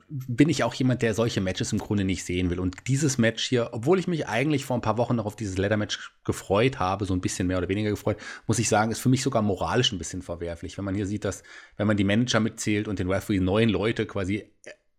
bin 0.10 0.50
ich 0.50 0.64
auch 0.64 0.74
jemand, 0.74 1.02
der 1.02 1.14
solche 1.14 1.42
Matches 1.42 1.74
im 1.74 1.80
Grunde 1.80 2.04
nicht 2.04 2.24
sehen 2.24 2.50
will. 2.50 2.60
Und 2.60 2.88
dieses 2.88 3.18
Match 3.18 3.44
hier, 3.46 3.70
obwohl 3.74 4.00
ich 4.00 4.08
mich 4.08 4.28
eigentlich 4.28 4.66
vor 4.66 4.78
ein 4.78 4.82
paar 4.82 4.98
Wochen 4.98 5.16
noch 5.16 5.26
auf 5.26 5.36
dieses 5.36 5.58
Leather-Match 5.58 6.14
gefreut 6.24 6.80
habe, 6.80 7.06
so 7.06 7.14
ein 7.14 7.22
bisschen 7.22 7.48
mehr 7.48 7.58
oder 7.58 7.70
weniger 7.70 7.90
gefreut, 7.90 8.18
muss 8.48 8.60
ich 8.60 8.70
sagen, 8.70 8.92
ist 8.92 9.00
für 9.00 9.10
mich 9.10 9.24
sogar 9.24 9.42
moralisch 9.42 9.92
ein 9.92 9.98
bisschen 9.98 10.22
verwerflich, 10.22 10.78
wenn 10.78 10.86
man 10.86 10.96
hier 10.96 11.06
sieht, 11.06 11.26
dass, 11.26 11.44
wenn 11.76 11.88
man 11.88 11.98
die 11.98 12.04
Manager 12.04 12.40
mitzählt 12.40 12.88
und 12.88 13.00
den 13.00 13.12
Referee 13.12 13.40
neun 13.40 13.70
Leute 13.70 14.06
quasi 14.06 14.50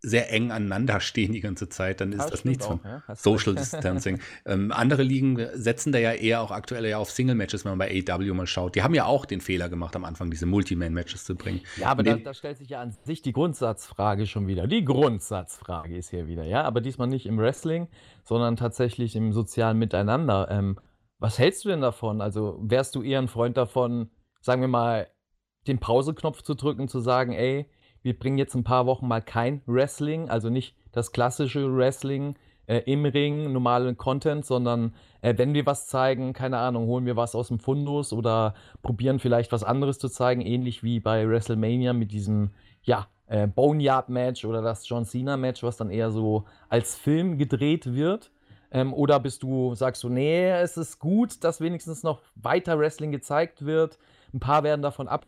sehr 0.00 0.33
eng 0.33 0.50
aneinander 0.50 1.00
stehen 1.00 1.33
die 1.33 1.40
ganze 1.40 1.69
Zeit, 1.69 2.00
dann 2.00 2.12
ist 2.12 2.25
das, 2.25 2.31
das 2.31 2.45
nichts 2.45 2.67
von 2.67 2.81
ja? 2.85 3.02
Social 3.14 3.55
Distancing. 3.57 4.21
ähm, 4.47 4.73
andere 4.73 5.02
Ligen 5.02 5.38
setzen 5.55 5.93
da 5.93 5.99
ja 5.99 6.12
eher 6.12 6.40
auch 6.40 6.50
aktuell 6.50 6.87
ja 6.87 6.99
auf 6.99 7.11
Single-Matches, 7.11 7.64
wenn 7.64 7.76
man 7.76 7.78
bei 7.78 8.05
AW 8.09 8.33
mal 8.33 8.47
schaut. 8.47 8.75
Die 8.75 8.83
haben 8.83 8.95
ja 8.95 9.07
auch 9.07 9.26
den 9.26 9.40
Fehler 9.40 9.69
gemacht, 9.69 9.97
am 9.97 10.05
Anfang 10.05 10.31
diese 10.31 10.47
Multiman-Matches 10.47 11.25
zu 11.25 11.35
bringen. 11.35 11.61
Ja, 11.76 11.88
aber 11.88 12.02
da, 12.02 12.17
da, 12.17 12.35
stellt 12.35 12.59
sich 12.59 12.69
ja 12.69 12.81
an 12.81 12.97
sich 13.05 13.23
die 13.23 13.33
Grundsatzfrage 13.33 14.26
schon 14.26 14.47
wieder. 14.47 14.67
Die 14.67 14.85
Grundsatzfrage 14.85 15.97
ist 15.97 16.11
hier 16.11 16.26
wieder, 16.26 16.45
ja, 16.45 16.62
aber 16.62 16.81
diesmal 16.81 17.09
nicht 17.09 17.26
im 17.26 17.38
Wrestling, 17.38 17.88
sondern 18.25 18.57
tatsächlich 18.57 19.17
im 19.17 19.33
sozialen 19.33 19.78
Miteinander. 19.78 20.49
Ähm, 20.50 20.78
was 21.19 21.38
hältst 21.38 21.64
du 21.64 21.69
denn 21.69 21.81
davon? 21.81 22.21
Also 22.21 22.59
wärst 22.62 22.95
du 22.95 23.02
eher 23.02 23.19
ein 23.19 23.28
Freund 23.28 23.57
davon, 23.57 24.11
sagen 24.40 24.61
wir 24.61 24.69
mal, 24.69 25.09
den 25.67 25.78
Pause-Knopf 25.81 26.43
zu 26.43 26.55
drücken, 26.55 26.88
zu 26.88 27.00
sagen, 27.00 27.33
ey, 27.33 27.69
wir 28.02 28.19
bringen 28.19 28.38
jetzt 28.38 28.55
ein 28.55 28.64
paar 28.64 28.87
Wochen 28.87 29.09
mal 29.09 29.23
kein 29.23 29.62
Wrestling, 29.67 30.28
also 30.28 30.50
nicht 30.50 30.76
das 30.93 31.12
klassische 31.12 31.75
Wrestling 31.75 32.37
äh, 32.67 32.83
im 32.87 33.05
Ring, 33.05 33.52
normalen 33.52 33.97
Content, 33.97 34.45
sondern 34.45 34.95
äh, 35.23 35.35
wenn 35.37 35.55
wir 35.55 35.67
was 35.67 35.87
zeigen, 35.87 36.33
keine 36.33 36.59
Ahnung, 36.59 36.87
holen 36.87 37.07
wir 37.07 37.17
was 37.17 37.35
aus 37.35 37.49
dem 37.49 37.59
Fundus 37.59 38.12
oder 38.12 38.55
probieren 38.83 39.19
vielleicht 39.19 39.52
was 39.52 39.64
anderes 39.64 39.99
zu 39.99 40.09
zeigen, 40.09 40.43
ähnlich 40.43 40.83
wie 40.83 41.00
bei 41.00 41.28
WrestleMania 41.28 41.93
mit 41.93 42.12
diesem, 42.12 42.50
ja, 42.83 43.09
äh, 43.26 43.47
Boneyard-Match 43.47 44.45
oder 44.45 44.62
das 44.62 44.88
John 44.88 45.05
Cena-Match, 45.05 45.62
was 45.62 45.76
dann 45.76 45.90
eher 45.90 46.11
so 46.11 46.45
als 46.69 46.95
Film 46.95 47.38
gedreht 47.38 47.95
wird. 47.95 48.31
Ähm, 48.71 48.93
oder 48.93 49.19
bist 49.19 49.43
du, 49.43 49.75
sagst 49.75 50.02
du, 50.02 50.09
nee, 50.11 50.50
es 50.50 50.76
ist 50.76 50.99
gut, 50.99 51.43
dass 51.45 51.61
wenigstens 51.61 52.02
noch 52.02 52.21
weiter 52.35 52.78
Wrestling 52.78 53.12
gezeigt 53.12 53.64
wird. 53.64 53.99
Ein 54.33 54.40
paar 54.40 54.62
werden 54.62 54.83
davon 54.83 55.09
ab 55.09 55.26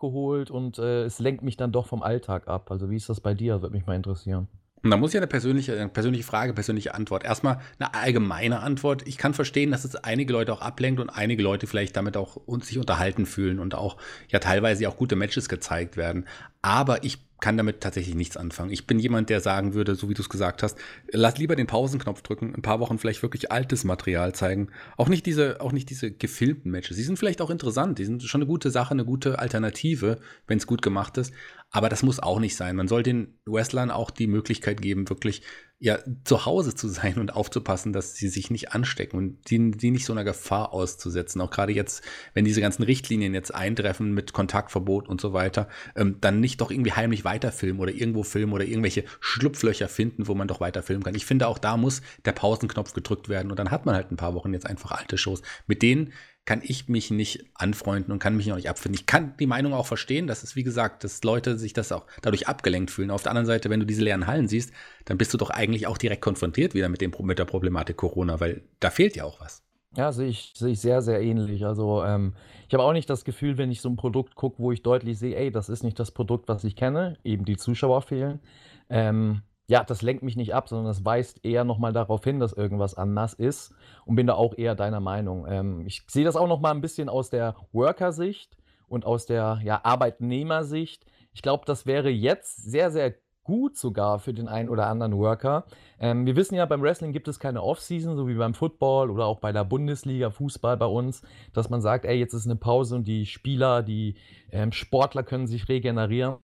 geholt 0.00 0.50
und 0.50 0.78
äh, 0.78 1.04
es 1.04 1.18
lenkt 1.18 1.42
mich 1.42 1.56
dann 1.56 1.72
doch 1.72 1.86
vom 1.86 2.02
Alltag 2.02 2.48
ab. 2.48 2.70
Also 2.70 2.90
wie 2.90 2.96
ist 2.96 3.08
das 3.08 3.20
bei 3.20 3.34
dir? 3.34 3.62
Würde 3.62 3.74
mich 3.74 3.86
mal 3.86 3.94
interessieren. 3.94 4.48
Und 4.82 4.90
da 4.90 4.96
muss 4.96 5.10
ich 5.10 5.18
eine 5.18 5.26
persönliche, 5.26 5.74
eine 5.74 5.90
persönliche 5.90 6.24
Frage, 6.24 6.54
persönliche 6.54 6.94
Antwort. 6.94 7.22
Erstmal 7.24 7.60
eine 7.78 7.92
allgemeine 7.94 8.60
Antwort. 8.60 9.06
Ich 9.06 9.18
kann 9.18 9.34
verstehen, 9.34 9.70
dass 9.70 9.84
es 9.84 9.94
einige 9.94 10.32
Leute 10.32 10.52
auch 10.52 10.62
ablenkt 10.62 11.00
und 11.00 11.10
einige 11.10 11.42
Leute 11.42 11.66
vielleicht 11.66 11.96
damit 11.96 12.16
auch 12.16 12.36
uns 12.36 12.68
sich 12.68 12.78
unterhalten 12.78 13.26
fühlen 13.26 13.58
und 13.58 13.74
auch 13.74 13.98
ja 14.28 14.38
teilweise 14.38 14.88
auch 14.88 14.96
gute 14.96 15.16
Matches 15.16 15.50
gezeigt 15.50 15.98
werden. 15.98 16.26
Aber 16.62 17.04
ich 17.04 17.18
kann 17.40 17.56
damit 17.56 17.80
tatsächlich 17.80 18.14
nichts 18.14 18.36
anfangen. 18.36 18.70
Ich 18.70 18.86
bin 18.86 18.98
jemand, 18.98 19.30
der 19.30 19.40
sagen 19.40 19.74
würde, 19.74 19.94
so 19.94 20.08
wie 20.08 20.14
du 20.14 20.22
es 20.22 20.28
gesagt 20.28 20.62
hast, 20.62 20.78
lass 21.10 21.38
lieber 21.38 21.56
den 21.56 21.66
Pausenknopf 21.66 22.22
drücken, 22.22 22.54
ein 22.54 22.62
paar 22.62 22.80
Wochen 22.80 22.98
vielleicht 22.98 23.22
wirklich 23.22 23.50
altes 23.50 23.84
Material 23.84 24.34
zeigen. 24.34 24.68
Auch 24.96 25.08
nicht 25.08 25.26
diese, 25.26 25.60
auch 25.60 25.72
nicht 25.72 25.90
diese 25.90 26.10
gefilmten 26.10 26.70
Matches. 26.70 26.96
Die 26.96 27.02
sind 27.02 27.18
vielleicht 27.18 27.40
auch 27.40 27.50
interessant, 27.50 27.98
die 27.98 28.04
sind 28.04 28.22
schon 28.22 28.40
eine 28.40 28.48
gute 28.48 28.70
Sache, 28.70 28.92
eine 28.92 29.04
gute 29.04 29.38
Alternative, 29.38 30.18
wenn 30.46 30.58
es 30.58 30.66
gut 30.66 30.82
gemacht 30.82 31.18
ist. 31.18 31.32
Aber 31.70 31.88
das 31.88 32.02
muss 32.02 32.20
auch 32.20 32.40
nicht 32.40 32.56
sein. 32.56 32.76
Man 32.76 32.88
soll 32.88 33.02
den 33.02 33.38
Wrestlern 33.46 33.90
auch 33.90 34.10
die 34.10 34.26
Möglichkeit 34.26 34.82
geben, 34.82 35.08
wirklich 35.08 35.42
ja, 35.82 35.98
zu 36.24 36.44
Hause 36.44 36.74
zu 36.74 36.88
sein 36.88 37.18
und 37.18 37.34
aufzupassen, 37.34 37.94
dass 37.94 38.14
sie 38.14 38.28
sich 38.28 38.50
nicht 38.50 38.72
anstecken 38.72 39.16
und 39.16 39.50
die, 39.50 39.70
die 39.70 39.90
nicht 39.90 40.04
so 40.04 40.12
einer 40.12 40.24
Gefahr 40.24 40.74
auszusetzen. 40.74 41.40
Auch 41.40 41.50
gerade 41.50 41.72
jetzt, 41.72 42.04
wenn 42.34 42.44
diese 42.44 42.60
ganzen 42.60 42.82
Richtlinien 42.82 43.32
jetzt 43.32 43.54
eintreffen 43.54 44.12
mit 44.12 44.34
Kontaktverbot 44.34 45.08
und 45.08 45.22
so 45.22 45.32
weiter, 45.32 45.68
ähm, 45.96 46.18
dann 46.20 46.38
nicht 46.38 46.60
doch 46.60 46.70
irgendwie 46.70 46.92
heimlich 46.92 47.24
weiterfilmen 47.24 47.80
oder 47.80 47.92
irgendwo 47.92 48.24
filmen 48.24 48.52
oder 48.52 48.66
irgendwelche 48.66 49.04
Schlupflöcher 49.20 49.88
finden, 49.88 50.28
wo 50.28 50.34
man 50.34 50.48
doch 50.48 50.60
weiter 50.60 50.82
filmen 50.82 51.02
kann. 51.02 51.14
Ich 51.14 51.24
finde, 51.24 51.48
auch 51.48 51.58
da 51.58 51.78
muss 51.78 52.02
der 52.26 52.32
Pausenknopf 52.32 52.92
gedrückt 52.92 53.30
werden 53.30 53.50
und 53.50 53.58
dann 53.58 53.70
hat 53.70 53.86
man 53.86 53.94
halt 53.94 54.12
ein 54.12 54.18
paar 54.18 54.34
Wochen 54.34 54.52
jetzt 54.52 54.66
einfach 54.66 54.92
alte 54.92 55.16
Shows, 55.16 55.40
mit 55.66 55.80
denen 55.80 56.12
kann 56.44 56.62
ich 56.64 56.88
mich 56.88 57.10
nicht 57.10 57.44
anfreunden 57.54 58.12
und 58.12 58.18
kann 58.18 58.36
mich 58.36 58.46
noch 58.46 58.56
nicht 58.56 58.68
abfinden. 58.68 58.98
Ich 58.98 59.06
kann 59.06 59.34
die 59.38 59.46
Meinung 59.46 59.72
auch 59.72 59.86
verstehen, 59.86 60.26
dass 60.26 60.42
es, 60.42 60.56
wie 60.56 60.64
gesagt, 60.64 61.04
dass 61.04 61.22
Leute 61.22 61.58
sich 61.58 61.72
das 61.72 61.92
auch 61.92 62.06
dadurch 62.22 62.48
abgelenkt 62.48 62.90
fühlen. 62.90 63.10
Auf 63.10 63.22
der 63.22 63.30
anderen 63.30 63.46
Seite, 63.46 63.70
wenn 63.70 63.80
du 63.80 63.86
diese 63.86 64.02
leeren 64.02 64.26
Hallen 64.26 64.48
siehst, 64.48 64.72
dann 65.04 65.18
bist 65.18 65.32
du 65.32 65.38
doch 65.38 65.50
eigentlich 65.50 65.86
auch 65.86 65.98
direkt 65.98 66.22
konfrontiert 66.22 66.74
wieder 66.74 66.88
mit, 66.88 67.00
dem, 67.00 67.12
mit 67.20 67.38
der 67.38 67.44
Problematik 67.44 67.98
Corona, 67.98 68.40
weil 68.40 68.62
da 68.80 68.90
fehlt 68.90 69.16
ja 69.16 69.24
auch 69.24 69.40
was. 69.40 69.62
Ja, 69.96 70.12
sehe 70.12 70.28
ich, 70.28 70.52
sehe 70.56 70.72
ich 70.72 70.80
sehr, 70.80 71.02
sehr 71.02 71.20
ähnlich. 71.20 71.66
Also 71.66 72.04
ähm, 72.04 72.34
ich 72.68 72.74
habe 72.74 72.84
auch 72.84 72.92
nicht 72.92 73.10
das 73.10 73.24
Gefühl, 73.24 73.58
wenn 73.58 73.72
ich 73.72 73.80
so 73.80 73.88
ein 73.88 73.96
Produkt 73.96 74.36
gucke, 74.36 74.60
wo 74.60 74.70
ich 74.70 74.82
deutlich 74.82 75.18
sehe, 75.18 75.36
ey, 75.36 75.50
das 75.50 75.68
ist 75.68 75.82
nicht 75.82 75.98
das 75.98 76.12
Produkt, 76.12 76.48
was 76.48 76.62
ich 76.64 76.76
kenne, 76.76 77.16
eben 77.24 77.44
die 77.44 77.56
Zuschauer 77.56 78.02
fehlen. 78.02 78.40
Ähm, 78.88 79.42
ja, 79.70 79.84
das 79.84 80.02
lenkt 80.02 80.24
mich 80.24 80.34
nicht 80.34 80.52
ab, 80.52 80.68
sondern 80.68 80.88
das 80.88 81.04
weist 81.04 81.44
eher 81.44 81.62
nochmal 81.62 81.92
darauf 81.92 82.24
hin, 82.24 82.40
dass 82.40 82.52
irgendwas 82.52 82.96
anders 82.96 83.34
ist 83.34 83.72
und 84.04 84.16
bin 84.16 84.26
da 84.26 84.34
auch 84.34 84.58
eher 84.58 84.74
deiner 84.74 84.98
Meinung. 84.98 85.46
Ähm, 85.48 85.86
ich 85.86 86.02
sehe 86.08 86.24
das 86.24 86.34
auch 86.34 86.48
nochmal 86.48 86.74
ein 86.74 86.80
bisschen 86.80 87.08
aus 87.08 87.30
der 87.30 87.54
Worker-Sicht 87.70 88.56
und 88.88 89.06
aus 89.06 89.26
der 89.26 89.60
ja, 89.62 89.80
Arbeitnehmersicht. 89.84 91.06
Ich 91.32 91.40
glaube, 91.42 91.66
das 91.66 91.86
wäre 91.86 92.10
jetzt 92.10 92.56
sehr, 92.56 92.90
sehr 92.90 93.14
gut 93.44 93.76
sogar 93.76 94.18
für 94.18 94.34
den 94.34 94.48
einen 94.48 94.68
oder 94.68 94.88
anderen 94.88 95.16
Worker. 95.16 95.64
Ähm, 96.00 96.26
wir 96.26 96.34
wissen 96.34 96.56
ja, 96.56 96.66
beim 96.66 96.82
Wrestling 96.82 97.12
gibt 97.12 97.28
es 97.28 97.38
keine 97.38 97.62
Off-Season, 97.62 98.16
so 98.16 98.26
wie 98.26 98.34
beim 98.34 98.54
Football 98.54 99.08
oder 99.08 99.26
auch 99.26 99.38
bei 99.38 99.52
der 99.52 99.64
Bundesliga, 99.64 100.30
Fußball 100.30 100.78
bei 100.78 100.86
uns, 100.86 101.22
dass 101.52 101.70
man 101.70 101.80
sagt, 101.80 102.06
ey, 102.06 102.18
jetzt 102.18 102.34
ist 102.34 102.46
eine 102.46 102.56
Pause 102.56 102.96
und 102.96 103.04
die 103.04 103.24
Spieler, 103.24 103.84
die 103.84 104.16
ähm, 104.50 104.72
Sportler 104.72 105.22
können 105.22 105.46
sich 105.46 105.68
regenerieren. 105.68 106.38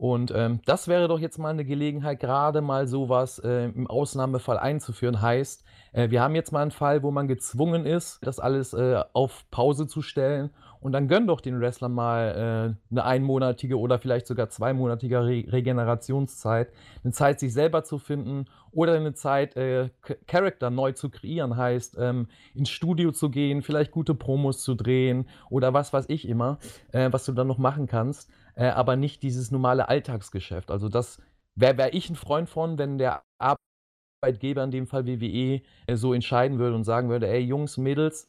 Und 0.00 0.32
ähm, 0.34 0.60
das 0.64 0.88
wäre 0.88 1.08
doch 1.08 1.20
jetzt 1.20 1.36
mal 1.36 1.50
eine 1.50 1.66
Gelegenheit, 1.66 2.20
gerade 2.20 2.62
mal 2.62 2.88
sowas 2.88 3.38
äh, 3.38 3.66
im 3.66 3.86
Ausnahmefall 3.86 4.56
einzuführen. 4.56 5.20
Heißt, 5.20 5.62
äh, 5.92 6.08
wir 6.08 6.22
haben 6.22 6.34
jetzt 6.34 6.52
mal 6.52 6.62
einen 6.62 6.70
Fall, 6.70 7.02
wo 7.02 7.10
man 7.10 7.28
gezwungen 7.28 7.84
ist, 7.84 8.18
das 8.22 8.40
alles 8.40 8.72
äh, 8.72 9.02
auf 9.12 9.44
Pause 9.50 9.86
zu 9.86 10.00
stellen. 10.00 10.48
Und 10.80 10.92
dann 10.92 11.06
gönn 11.06 11.26
doch 11.26 11.42
den 11.42 11.60
Wrestlern 11.60 11.92
mal 11.92 12.76
äh, 12.90 12.90
eine 12.90 13.04
einmonatige 13.04 13.78
oder 13.78 13.98
vielleicht 13.98 14.26
sogar 14.26 14.48
zweimonatige 14.48 15.18
Re 15.20 15.44
Regenerationszeit. 15.46 16.72
Eine 17.04 17.12
Zeit, 17.12 17.38
sich 17.38 17.52
selber 17.52 17.84
zu 17.84 17.98
finden 17.98 18.46
oder 18.72 18.94
eine 18.94 19.12
Zeit, 19.12 19.54
äh, 19.58 19.90
Charakter 20.26 20.70
neu 20.70 20.92
zu 20.92 21.10
kreieren. 21.10 21.58
Heißt, 21.58 21.98
ähm, 22.00 22.28
ins 22.54 22.70
Studio 22.70 23.12
zu 23.12 23.28
gehen, 23.28 23.60
vielleicht 23.60 23.90
gute 23.90 24.14
Promos 24.14 24.62
zu 24.62 24.74
drehen 24.74 25.28
oder 25.50 25.74
was 25.74 25.92
weiß 25.92 26.06
ich 26.08 26.26
immer, 26.26 26.58
äh, 26.92 27.12
was 27.12 27.26
du 27.26 27.32
dann 27.32 27.48
noch 27.48 27.58
machen 27.58 27.86
kannst 27.86 28.30
äh, 28.54 28.66
aber 28.66 28.96
nicht 28.96 29.22
dieses 29.22 29.50
normale 29.50 29.88
Alltagsgeschäft. 29.88 30.70
Also 30.70 30.88
das 30.88 31.18
wäre 31.54 31.78
wär 31.78 31.94
ich 31.94 32.10
ein 32.10 32.16
Freund 32.16 32.48
von, 32.48 32.78
wenn 32.78 32.98
der 32.98 33.22
Arbeitgeber, 33.38 34.64
in 34.64 34.70
dem 34.70 34.86
Fall 34.86 35.06
WWE, 35.06 35.62
äh, 35.86 35.96
so 35.96 36.14
entscheiden 36.14 36.58
würde 36.58 36.76
und 36.76 36.84
sagen 36.84 37.08
würde, 37.08 37.28
ey 37.28 37.40
Jungs, 37.40 37.76
Mädels, 37.76 38.28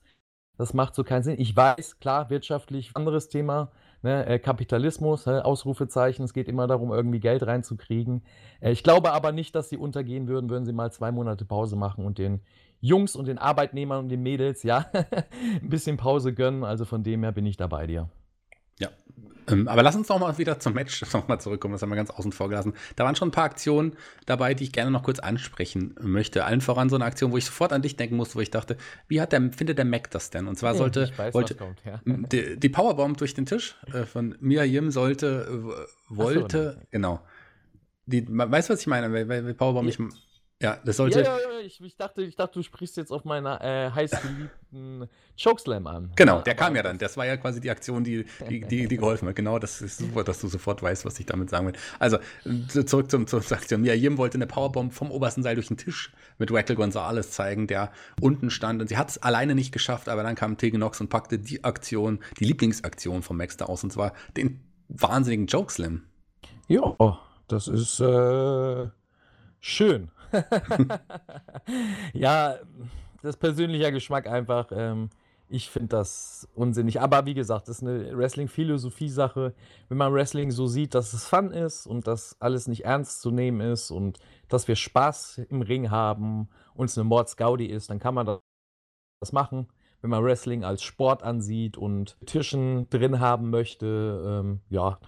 das 0.58 0.74
macht 0.74 0.96
so 0.96 1.04
keinen 1.04 1.24
Sinn. 1.24 1.40
Ich 1.40 1.56
weiß, 1.56 2.00
klar, 2.00 2.30
wirtschaftlich 2.30 2.92
anderes 2.94 3.30
Thema, 3.30 3.72
ne, 4.04 4.26
äh, 4.26 4.40
Kapitalismus, 4.40 5.28
Ausrufezeichen, 5.28 6.24
es 6.24 6.34
geht 6.34 6.48
immer 6.48 6.68
darum, 6.68 6.92
irgendwie 6.92 7.20
Geld 7.20 7.46
reinzukriegen. 7.46 8.24
Äh, 8.60 8.72
ich 8.72 8.84
glaube 8.84 9.12
aber 9.14 9.32
nicht, 9.32 9.56
dass 9.56 9.70
sie 9.70 9.78
untergehen 9.78 10.28
würden, 10.28 10.50
würden 10.50 10.66
sie 10.66 10.74
mal 10.74 10.92
zwei 10.92 11.12
Monate 11.12 11.46
Pause 11.46 11.76
machen 11.76 12.06
und 12.06 12.18
den 12.18 12.42
Jungs 12.80 13.16
und 13.16 13.28
den 13.28 13.38
Arbeitnehmern 13.38 14.00
und 14.00 14.10
den 14.10 14.24
Mädels, 14.24 14.64
ja, 14.64 14.86
ein 15.62 15.70
bisschen 15.70 15.98
Pause 15.98 16.34
gönnen. 16.34 16.64
Also 16.64 16.86
von 16.86 17.04
dem 17.04 17.24
her 17.24 17.32
bin 17.32 17.46
ich 17.46 17.58
da 17.58 17.68
bei 17.68 17.88
dir. 17.88 18.10
Ähm, 19.48 19.68
aber 19.68 19.84
lass 19.84 19.96
uns 19.96 20.10
noch 20.10 20.20
mal 20.20 20.38
wieder 20.38 20.60
zum 20.60 20.74
Match 20.74 21.02
noch 21.14 21.28
mal 21.28 21.40
zurückkommen. 21.40 21.74
Das 21.74 21.82
haben 21.82 21.90
wir 21.90 21.96
ganz 21.96 22.10
außen 22.10 22.32
vor 22.32 22.50
gelassen. 22.50 22.74
Da 22.96 23.04
waren 23.04 23.16
schon 23.16 23.30
ein 23.30 23.32
paar 23.32 23.46
Aktionen 23.46 23.94
dabei, 24.26 24.54
die 24.54 24.66
ich 24.66 24.72
gerne 24.72 24.92
noch 24.92 25.04
kurz 25.04 25.20
ansprechen 25.20 25.96
möchte. 26.00 26.46
Allen 26.46 26.62
voran 26.62 26.90
so 26.90 26.96
eine 26.96 27.06
Aktion, 27.06 27.32
wo 27.32 27.38
ich 27.38 27.46
sofort 27.46 27.74
an 27.74 27.82
dich 27.82 27.96
denken 27.96 28.16
musste, 28.16 28.36
wo 28.36 28.42
ich 28.42 28.52
dachte, 28.52 28.78
wie 29.08 29.22
hat 29.22 29.32
der, 29.32 29.52
findet 29.52 29.78
der 29.78 29.86
Mac 29.86 30.12
das 30.12 30.30
denn? 30.30 30.48
Und 30.48 30.58
zwar 30.58 30.76
sollte, 30.76 31.12
weiß, 31.16 31.34
wollte, 31.34 31.56
kommt, 31.56 31.82
ja. 31.86 32.02
die, 32.06 32.60
die, 32.60 32.70
Powerbomb 32.70 33.18
durch 33.18 33.34
den 33.34 33.46
Tisch 33.46 33.76
äh, 33.94 34.06
von 34.06 34.36
Mia 34.40 34.64
Yim 34.64 34.92
sollte, 34.92 35.48
äh, 35.50 36.16
wollte, 36.16 36.78
so, 36.80 36.88
genau. 36.92 37.22
Die, 38.06 38.26
weißt 38.28 38.70
du, 38.70 38.74
was 38.74 38.82
ich 38.82 38.88
meine? 38.88 39.12
Weil, 39.14 39.28
weil 39.28 39.54
Powerbomb 39.54 39.90
ja. 39.90 40.04
nicht 40.06 40.14
ja, 40.62 40.78
das 40.86 40.98
sollte. 40.98 41.22
Ja, 41.22 41.38
ja, 41.38 41.60
ja. 41.60 41.60
Ich, 41.66 41.82
ich, 41.82 41.96
dachte, 41.96 42.22
ich 42.22 42.36
dachte, 42.36 42.60
du 42.60 42.64
sprichst 42.64 42.98
jetzt 42.98 43.12
auf 43.12 43.26
meiner 43.26 43.62
äh, 43.62 43.92
heißgeliebten 43.92 45.10
Chokeslam 45.42 45.88
an. 45.88 46.12
Genau, 46.16 46.42
der 46.42 46.56
kam 46.56 46.76
ja 46.76 46.84
dann. 46.84 46.98
Das 46.98 47.18
war 47.18 47.26
ja 47.26 47.38
quasi 47.38 47.60
die 47.60 47.70
Aktion, 47.70 48.04
die, 48.04 48.26
die, 48.50 48.62
die, 48.62 48.88
die 48.88 48.98
geholfen 48.98 49.28
hat. 49.28 49.36
Genau, 49.36 49.60
das 49.60 49.82
ist 49.82 49.98
super, 49.98 50.24
dass 50.24 50.40
du 50.40 50.48
sofort 50.48 50.82
weißt, 50.84 51.06
was 51.06 51.20
ich 51.20 51.26
damit 51.26 51.50
sagen 51.50 51.68
will. 51.68 51.74
Also, 52.00 52.20
zurück 52.86 53.10
zum, 53.10 53.28
zur 53.28 53.42
Aktion. 53.52 53.82
Mia 53.82 53.94
Yim 53.94 54.18
wollte 54.18 54.38
eine 54.38 54.48
Powerbomb 54.48 54.94
vom 54.94 55.12
obersten 55.12 55.44
Seil 55.44 55.56
durch 55.56 55.68
den 55.68 55.78
Tisch 55.78 56.12
mit 56.38 56.52
Wackel 56.52 56.76
Gonzalez 56.76 57.32
zeigen, 57.32 57.68
der 57.68 57.92
unten 58.20 58.50
stand. 58.50 58.82
Und 58.82 58.88
sie 58.88 58.98
hat 58.98 59.10
es 59.10 59.18
alleine 59.18 59.56
nicht 59.56 59.72
geschafft, 59.72 60.10
aber 60.10 60.24
dann 60.24 60.36
kam 60.36 60.58
Tegan 60.58 60.80
Nox 60.80 61.02
und 61.02 61.10
packte 61.10 61.40
die 61.40 61.64
Aktion, 61.64 62.20
die 62.40 62.46
Lieblingsaktion 62.46 63.24
vom 63.24 63.38
Max 63.38 63.58
da 63.58 63.66
aus, 63.66 63.84
und 63.84 63.92
zwar 63.92 64.14
den 64.38 64.62
wahnsinnigen 64.90 65.48
Chokeslam. 65.48 66.04
Ja, 66.68 66.96
das 67.48 67.68
ist 67.68 68.00
äh, 68.00 68.88
schön. 69.60 70.12
ja, 72.14 72.58
das 73.22 73.36
ist 73.36 73.40
persönlicher 73.40 73.92
Geschmack 73.92 74.28
einfach. 74.28 74.72
Ähm, 74.72 75.10
ich 75.52 75.70
finde 75.70 75.90
das 75.90 76.48
unsinnig. 76.56 77.02
Aber 77.02 77.26
wie 77.26 77.34
gesagt, 77.34 77.68
das 77.68 77.78
ist 77.78 77.84
eine 77.88 78.18
Wrestling-Philosophie-Sache. 78.18 79.54
Wenn 79.90 79.98
man 79.98 80.14
Wrestling 80.14 80.50
so 80.50 80.66
sieht, 80.66 80.96
dass 80.96 81.14
es 81.14 81.28
Fun 81.28 81.52
ist 81.52 81.86
und 81.86 82.08
dass 82.08 82.38
alles 82.40 82.68
nicht 82.68 82.86
ernst 82.86 83.22
zu 83.22 83.32
nehmen 83.32 83.60
ist 83.60 83.92
und 83.92 84.18
dass 84.48 84.68
wir 84.70 84.78
Spaß 84.78 85.40
im 85.50 85.62
Ring 85.62 85.92
haben 85.92 86.48
und 86.74 86.90
es 86.90 86.98
eine 86.98 87.04
Mordsgaudi 87.04 87.66
ist, 87.66 87.90
dann 87.90 88.00
kann 88.00 88.16
man 88.16 88.26
das 88.26 89.34
machen. 89.34 89.68
Wenn 90.00 90.10
man 90.10 90.24
Wrestling 90.24 90.64
als 90.64 90.84
Sport 90.84 91.22
ansieht 91.22 91.78
und 91.78 92.18
Tischen 92.26 92.90
drin 92.90 93.20
haben 93.20 93.50
möchte, 93.50 94.42
ähm, 94.42 94.62
ja, 94.70 95.00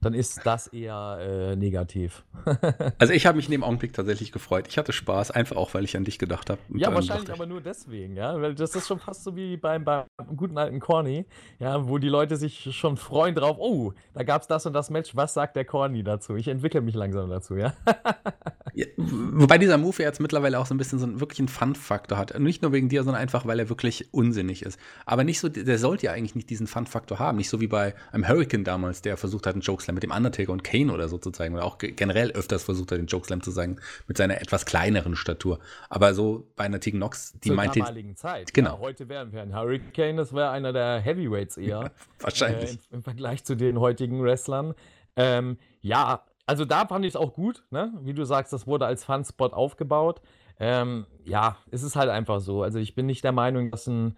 dann 0.00 0.14
ist 0.14 0.40
das 0.44 0.66
eher 0.68 1.18
äh, 1.20 1.56
negativ. 1.56 2.24
also 2.98 3.12
ich 3.12 3.26
habe 3.26 3.36
mich 3.36 3.46
in 3.46 3.52
dem 3.52 3.64
Augenblick 3.64 3.92
tatsächlich 3.92 4.32
gefreut. 4.32 4.66
Ich 4.68 4.78
hatte 4.78 4.92
Spaß, 4.92 5.30
einfach 5.30 5.56
auch, 5.56 5.74
weil 5.74 5.84
ich 5.84 5.96
an 5.96 6.04
dich 6.04 6.18
gedacht 6.18 6.50
habe. 6.50 6.60
Ja, 6.74 6.94
wahrscheinlich 6.94 7.30
aber 7.30 7.46
nur 7.46 7.60
deswegen, 7.60 8.16
ja. 8.16 8.40
Weil 8.40 8.54
das 8.54 8.74
ist 8.74 8.88
schon 8.88 8.98
fast 8.98 9.24
so 9.24 9.36
wie 9.36 9.56
beim, 9.56 9.84
beim 9.84 10.06
guten 10.36 10.56
alten 10.56 10.80
Corny, 10.80 11.26
ja, 11.58 11.86
wo 11.88 11.98
die 11.98 12.08
Leute 12.08 12.36
sich 12.36 12.74
schon 12.74 12.96
freuen 12.96 13.34
drauf, 13.34 13.56
oh, 13.58 13.92
da 14.14 14.22
gab 14.22 14.42
es 14.42 14.48
das 14.48 14.66
und 14.66 14.72
das 14.72 14.90
Match, 14.90 15.14
was 15.14 15.34
sagt 15.34 15.56
der 15.56 15.64
Corny 15.64 16.02
dazu? 16.02 16.36
Ich 16.36 16.48
entwickle 16.48 16.80
mich 16.80 16.94
langsam 16.94 17.28
dazu, 17.28 17.56
ja. 17.56 17.74
wobei 18.96 19.58
dieser 19.58 19.78
Move 19.78 20.02
jetzt 20.02 20.20
mittlerweile 20.20 20.58
auch 20.58 20.66
so 20.66 20.74
ein 20.74 20.78
bisschen 20.78 20.98
so 20.98 21.06
einen 21.06 21.20
wirklichen 21.20 21.48
Fun-Faktor 21.48 22.16
hat. 22.16 22.38
Nicht 22.38 22.62
nur 22.62 22.72
wegen 22.72 22.88
dir, 22.88 23.02
sondern 23.02 23.20
einfach, 23.20 23.44
weil 23.46 23.58
er 23.58 23.68
wirklich 23.68 24.12
unsinnig 24.12 24.62
ist. 24.62 24.78
Aber 25.04 25.24
nicht 25.24 25.40
so, 25.40 25.48
der 25.48 25.78
sollte 25.78 26.06
ja 26.06 26.12
eigentlich 26.12 26.36
nicht 26.36 26.48
diesen 26.48 26.66
Fun-Faktor 26.66 27.18
haben. 27.18 27.38
Nicht 27.38 27.50
so 27.50 27.60
wie 27.60 27.66
bei 27.66 27.94
einem 28.12 28.28
Hurricane 28.28 28.64
damals, 28.64 29.02
der 29.02 29.16
versucht 29.16 29.46
hat, 29.46 29.54
einen 29.54 29.62
Jokes 29.62 29.80
Jokeslam 29.80 29.94
mit 29.94 30.02
dem 30.02 30.10
Undertaker 30.10 30.52
und 30.52 30.62
Kane 30.62 30.92
oder 30.92 31.08
so 31.08 31.18
zu 31.18 31.30
zeigen, 31.30 31.54
oder 31.54 31.64
auch 31.64 31.78
generell 31.78 32.30
öfters 32.32 32.64
versucht 32.64 32.92
hat, 32.92 32.98
den 32.98 33.06
Jokeslam 33.06 33.42
zu 33.42 33.52
zeigen, 33.52 33.76
mit 34.06 34.16
seiner 34.16 34.40
etwas 34.40 34.66
kleineren 34.66 35.16
Statur. 35.16 35.58
Aber 35.88 36.14
so 36.14 36.46
bei 36.56 36.64
einer 36.64 36.80
Tegan 36.80 37.00
Nox, 37.00 37.32
die 37.40 37.48
Zur 37.48 37.56
meinte. 37.56 37.80
damaligen 37.80 38.16
Zeit. 38.16 38.52
Genau. 38.52 38.74
Ja, 38.74 38.80
heute 38.80 39.08
wären 39.08 39.32
wir 39.32 39.42
ein 39.42 39.54
Hurricane, 39.54 40.16
das 40.16 40.32
wäre 40.34 40.50
einer 40.50 40.72
der 40.72 41.00
Heavyweights 41.00 41.56
eher. 41.56 41.68
Ja, 41.68 41.90
wahrscheinlich. 42.20 42.70
Äh, 42.70 42.72
im, 42.72 42.96
im, 42.96 43.02
Vergleich 43.02 43.44
zu 43.44 43.56
den 43.56 43.80
heutigen 43.80 44.22
Wrestlern. 44.22 44.74
Ähm, 45.16 45.58
ja, 45.80 46.24
also 46.50 46.64
da 46.64 46.84
fand 46.84 47.04
ich 47.04 47.10
es 47.10 47.16
auch 47.16 47.32
gut, 47.32 47.62
ne? 47.70 47.92
Wie 48.02 48.12
du 48.12 48.24
sagst, 48.24 48.52
das 48.52 48.66
wurde 48.66 48.84
als 48.84 49.04
Fun-Spot 49.04 49.50
aufgebaut. 49.50 50.20
Ähm, 50.58 51.06
ja, 51.24 51.58
es 51.70 51.84
ist 51.84 51.94
halt 51.94 52.10
einfach 52.10 52.40
so. 52.40 52.64
Also 52.64 52.80
ich 52.80 52.96
bin 52.96 53.06
nicht 53.06 53.22
der 53.22 53.30
Meinung, 53.30 53.70
dass 53.70 53.86
ein 53.86 54.16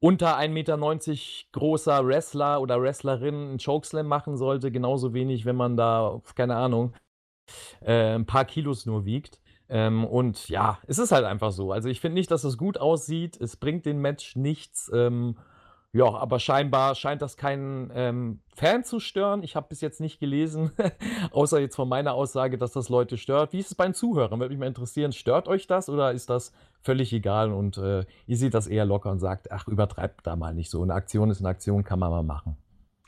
unter 0.00 0.38
1,90 0.38 0.48
Meter 0.48 0.78
großer 1.52 2.06
Wrestler 2.06 2.62
oder 2.62 2.80
Wrestlerin 2.80 3.34
einen 3.34 3.58
Chokeslam 3.58 4.06
machen 4.06 4.38
sollte. 4.38 4.72
Genauso 4.72 5.12
wenig, 5.12 5.44
wenn 5.44 5.56
man 5.56 5.76
da, 5.76 6.22
keine 6.34 6.56
Ahnung, 6.56 6.94
äh, 7.82 8.14
ein 8.14 8.24
paar 8.24 8.46
Kilos 8.46 8.86
nur 8.86 9.04
wiegt. 9.04 9.38
Ähm, 9.68 10.06
und 10.06 10.48
ja, 10.48 10.78
es 10.86 10.98
ist 10.98 11.12
halt 11.12 11.26
einfach 11.26 11.52
so. 11.52 11.70
Also 11.70 11.90
ich 11.90 12.00
finde 12.00 12.14
nicht, 12.14 12.30
dass 12.30 12.44
es 12.44 12.56
gut 12.56 12.78
aussieht. 12.78 13.38
Es 13.38 13.56
bringt 13.56 13.84
dem 13.84 14.00
Match 14.00 14.36
nichts. 14.36 14.90
Ähm, 14.94 15.36
Ja, 15.92 16.12
aber 16.14 16.38
scheinbar 16.38 16.94
scheint 16.94 17.22
das 17.22 17.38
keinen 17.38 17.90
ähm, 17.94 18.40
Fan 18.54 18.84
zu 18.84 19.00
stören. 19.00 19.42
Ich 19.42 19.56
habe 19.56 19.68
bis 19.68 19.80
jetzt 19.80 20.00
nicht 20.00 20.20
gelesen, 20.20 20.70
außer 21.32 21.60
jetzt 21.60 21.76
von 21.76 21.88
meiner 21.88 22.12
Aussage, 22.12 22.58
dass 22.58 22.72
das 22.72 22.90
Leute 22.90 23.16
stört. 23.16 23.54
Wie 23.54 23.58
ist 23.58 23.68
es 23.68 23.74
bei 23.74 23.84
den 23.84 23.94
Zuhörern? 23.94 24.38
Würde 24.38 24.50
mich 24.50 24.60
mal 24.60 24.66
interessieren, 24.66 25.12
stört 25.12 25.48
euch 25.48 25.66
das 25.66 25.88
oder 25.88 26.12
ist 26.12 26.28
das 26.28 26.52
völlig 26.82 27.12
egal 27.14 27.52
und 27.52 27.78
äh, 27.78 28.04
ihr 28.26 28.36
seht 28.36 28.52
das 28.52 28.66
eher 28.66 28.84
locker 28.84 29.10
und 29.10 29.18
sagt, 29.18 29.50
ach, 29.50 29.66
übertreibt 29.66 30.26
da 30.26 30.36
mal 30.36 30.54
nicht 30.54 30.70
so. 30.70 30.82
Eine 30.82 30.92
Aktion 30.92 31.30
ist 31.30 31.40
eine 31.40 31.48
Aktion, 31.48 31.84
kann 31.84 31.98
man 31.98 32.10
mal 32.10 32.22
machen. 32.22 32.58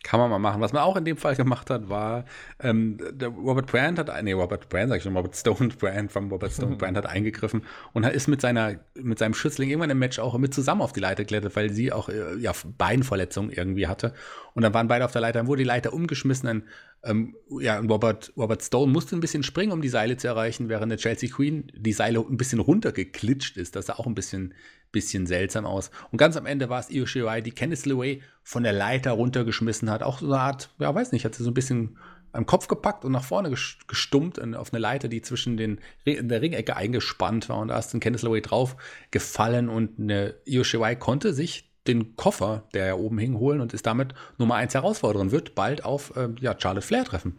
Kann 0.03 0.19
man 0.19 0.31
mal 0.31 0.39
machen. 0.39 0.63
Was 0.63 0.73
man 0.73 0.83
auch 0.83 0.97
in 0.97 1.05
dem 1.05 1.19
Fall 1.19 1.37
gemacht 1.37 1.69
hat, 1.69 1.91
war, 1.91 2.25
ähm, 2.59 2.97
Robert 3.23 3.67
Brand 3.67 3.99
hat, 3.99 4.11
nee, 4.23 4.33
Robert 4.33 4.71
Brand, 4.71 4.89
sag 4.89 4.97
ich 4.97 5.03
schon, 5.03 5.15
Robert 5.15 5.37
Stone 5.37 5.69
Brand 5.79 6.11
von 6.11 6.31
Robert 6.31 6.53
Stone 6.53 6.77
Brand 6.77 6.97
hat 6.97 7.05
eingegriffen 7.05 7.63
und 7.93 8.07
ist 8.07 8.27
mit 8.27 8.41
seiner, 8.41 8.77
mit 8.95 9.19
seinem 9.19 9.35
Schützling 9.35 9.69
irgendwann 9.69 9.91
im 9.91 9.99
Match 9.99 10.19
auch 10.19 10.39
mit 10.39 10.55
zusammen 10.55 10.81
auf 10.81 10.93
die 10.93 11.01
Leiter 11.01 11.25
geklettert, 11.25 11.55
weil 11.55 11.71
sie 11.71 11.93
auch, 11.93 12.09
äh, 12.09 12.37
ja, 12.39 12.53
Beinverletzungen 12.79 13.51
irgendwie 13.51 13.89
hatte. 13.89 14.15
Und 14.55 14.63
dann 14.63 14.73
waren 14.73 14.89
beide 14.89 15.05
auf 15.05 15.13
der 15.13 15.21
Leiter, 15.21 15.41
dann 15.41 15.49
wurde 15.49 15.63
die 15.63 15.69
Leiter 15.69 15.93
umgeschmissen, 15.93 16.47
dann 16.47 16.63
ähm, 17.03 17.35
ja, 17.61 17.79
Robert, 17.79 18.33
Robert 18.37 18.63
Stone 18.63 18.93
musste 18.93 19.17
ein 19.17 19.21
bisschen 19.21 19.43
springen, 19.43 19.73
um 19.73 19.81
die 19.81 19.89
Seile 19.89 20.17
zu 20.17 20.29
erreichen, 20.29 20.69
während 20.69 20.91
der 20.91 20.99
Chelsea 20.99 21.31
Queen 21.31 21.71
die 21.75 21.93
Seile 21.93 22.21
ein 22.21 22.37
bisschen 22.37 22.61
runtergeklitscht 22.61 23.57
ist. 23.57 23.77
Das 23.77 23.87
sah 23.87 23.95
auch 23.95 24.07
ein 24.07 24.15
bisschen, 24.15 24.55
bisschen 24.93 25.27
seltsam 25.27 25.67
aus. 25.67 25.91
Und 26.11 26.19
ganz 26.19 26.37
am 26.37 26.47
Ende 26.47 26.69
war 26.69 26.81
es 26.81 26.91
Io 26.91 27.07
Shirai, 27.07 27.41
die 27.41 27.53
Kenneth 27.53 27.87
LeWay 27.87 28.23
von 28.43 28.63
der 28.63 28.73
Leiter 28.73 29.13
runtergeschmissen 29.13 29.91
hat. 29.91 30.03
Auch 30.03 30.19
so 30.19 30.27
eine 30.27 30.41
Art, 30.41 30.71
ja, 30.79 30.95
weiß 30.95 31.13
nicht, 31.13 31.25
hat 31.25 31.35
sie 31.35 31.45
so 31.45 31.51
ein 31.51 31.55
bisschen 31.55 31.97
am 32.33 32.47
Kopf 32.47 32.69
gepackt 32.69 33.05
und 33.05 33.13
nach 33.13 33.25
vorne 33.25 33.51
gestummt 33.51 34.41
auf 34.55 34.73
eine 34.73 34.81
Leiter, 34.81 35.09
die 35.09 35.21
zwischen 35.23 35.57
den 35.57 35.81
in 36.05 36.29
der 36.29 36.43
Ringecke 36.43 36.77
eingespannt 36.77 37.49
war. 37.49 37.59
Und 37.59 37.69
da 37.69 37.79
ist 37.79 37.93
dann 37.93 38.01
Kenneth 38.01 38.23
LeWay 38.23 38.41
drauf 38.41 38.77
gefallen 39.11 39.69
und 39.69 39.99
eine 39.99 40.35
Io 40.45 40.65
Shirai 40.65 40.95
konnte 40.95 41.33
sich 41.33 41.71
den 41.87 42.15
Koffer, 42.17 42.65
der 42.75 42.87
ja 42.87 42.95
oben 42.95 43.19
hing, 43.19 43.39
holen 43.39 43.61
und 43.61 43.75
ist 43.75 43.87
damit 43.87 44.15
Nummer 44.39 44.57
1 44.57 44.75
Herausforderin, 44.75 45.33
wird 45.33 45.55
bald 45.55 45.85
auf 45.85 46.15
äh, 46.17 46.29
ja, 46.41 46.55
Charlotte 46.59 46.87
Flair 46.87 47.05
treffen. 47.05 47.37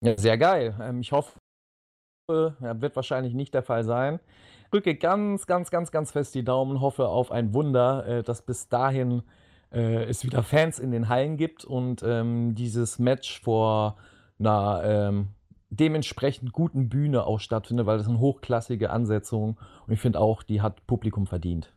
Ja, 0.00 0.16
sehr 0.16 0.38
geil. 0.38 0.74
Ähm, 0.80 1.00
ich 1.00 1.12
hoffe, 1.12 1.32
ja, 2.28 2.80
wird 2.80 2.96
wahrscheinlich 2.96 3.34
nicht 3.34 3.54
der 3.54 3.62
Fall 3.62 3.84
sein. 3.84 4.20
Drücke 4.72 4.94
ganz, 4.94 5.46
ganz, 5.46 5.70
ganz, 5.70 5.90
ganz 5.90 6.12
fest 6.12 6.34
die 6.34 6.44
Daumen, 6.44 6.80
hoffe 6.80 7.08
auf 7.08 7.30
ein 7.30 7.52
Wunder, 7.52 8.06
äh, 8.06 8.22
dass 8.22 8.40
bis 8.40 8.70
dahin 8.70 9.22
äh, 9.70 10.04
es 10.04 10.24
wieder 10.24 10.42
Fans 10.42 10.78
in 10.78 10.90
den 10.90 11.10
Hallen 11.10 11.36
gibt 11.36 11.66
und 11.66 12.02
ähm, 12.02 12.54
dieses 12.54 12.98
Match 12.98 13.42
vor 13.42 13.96
einer 14.38 14.80
ähm, 14.82 15.28
dementsprechend 15.68 16.52
guten 16.52 16.88
Bühne 16.88 17.26
auch 17.26 17.38
stattfindet, 17.38 17.84
weil 17.84 17.98
das 17.98 18.08
eine 18.08 18.18
hochklassige 18.18 18.88
Ansetzung 18.88 19.58
und 19.86 19.92
ich 19.92 20.00
finde 20.00 20.20
auch, 20.20 20.42
die 20.42 20.62
hat 20.62 20.86
Publikum 20.86 21.26
verdient. 21.26 21.74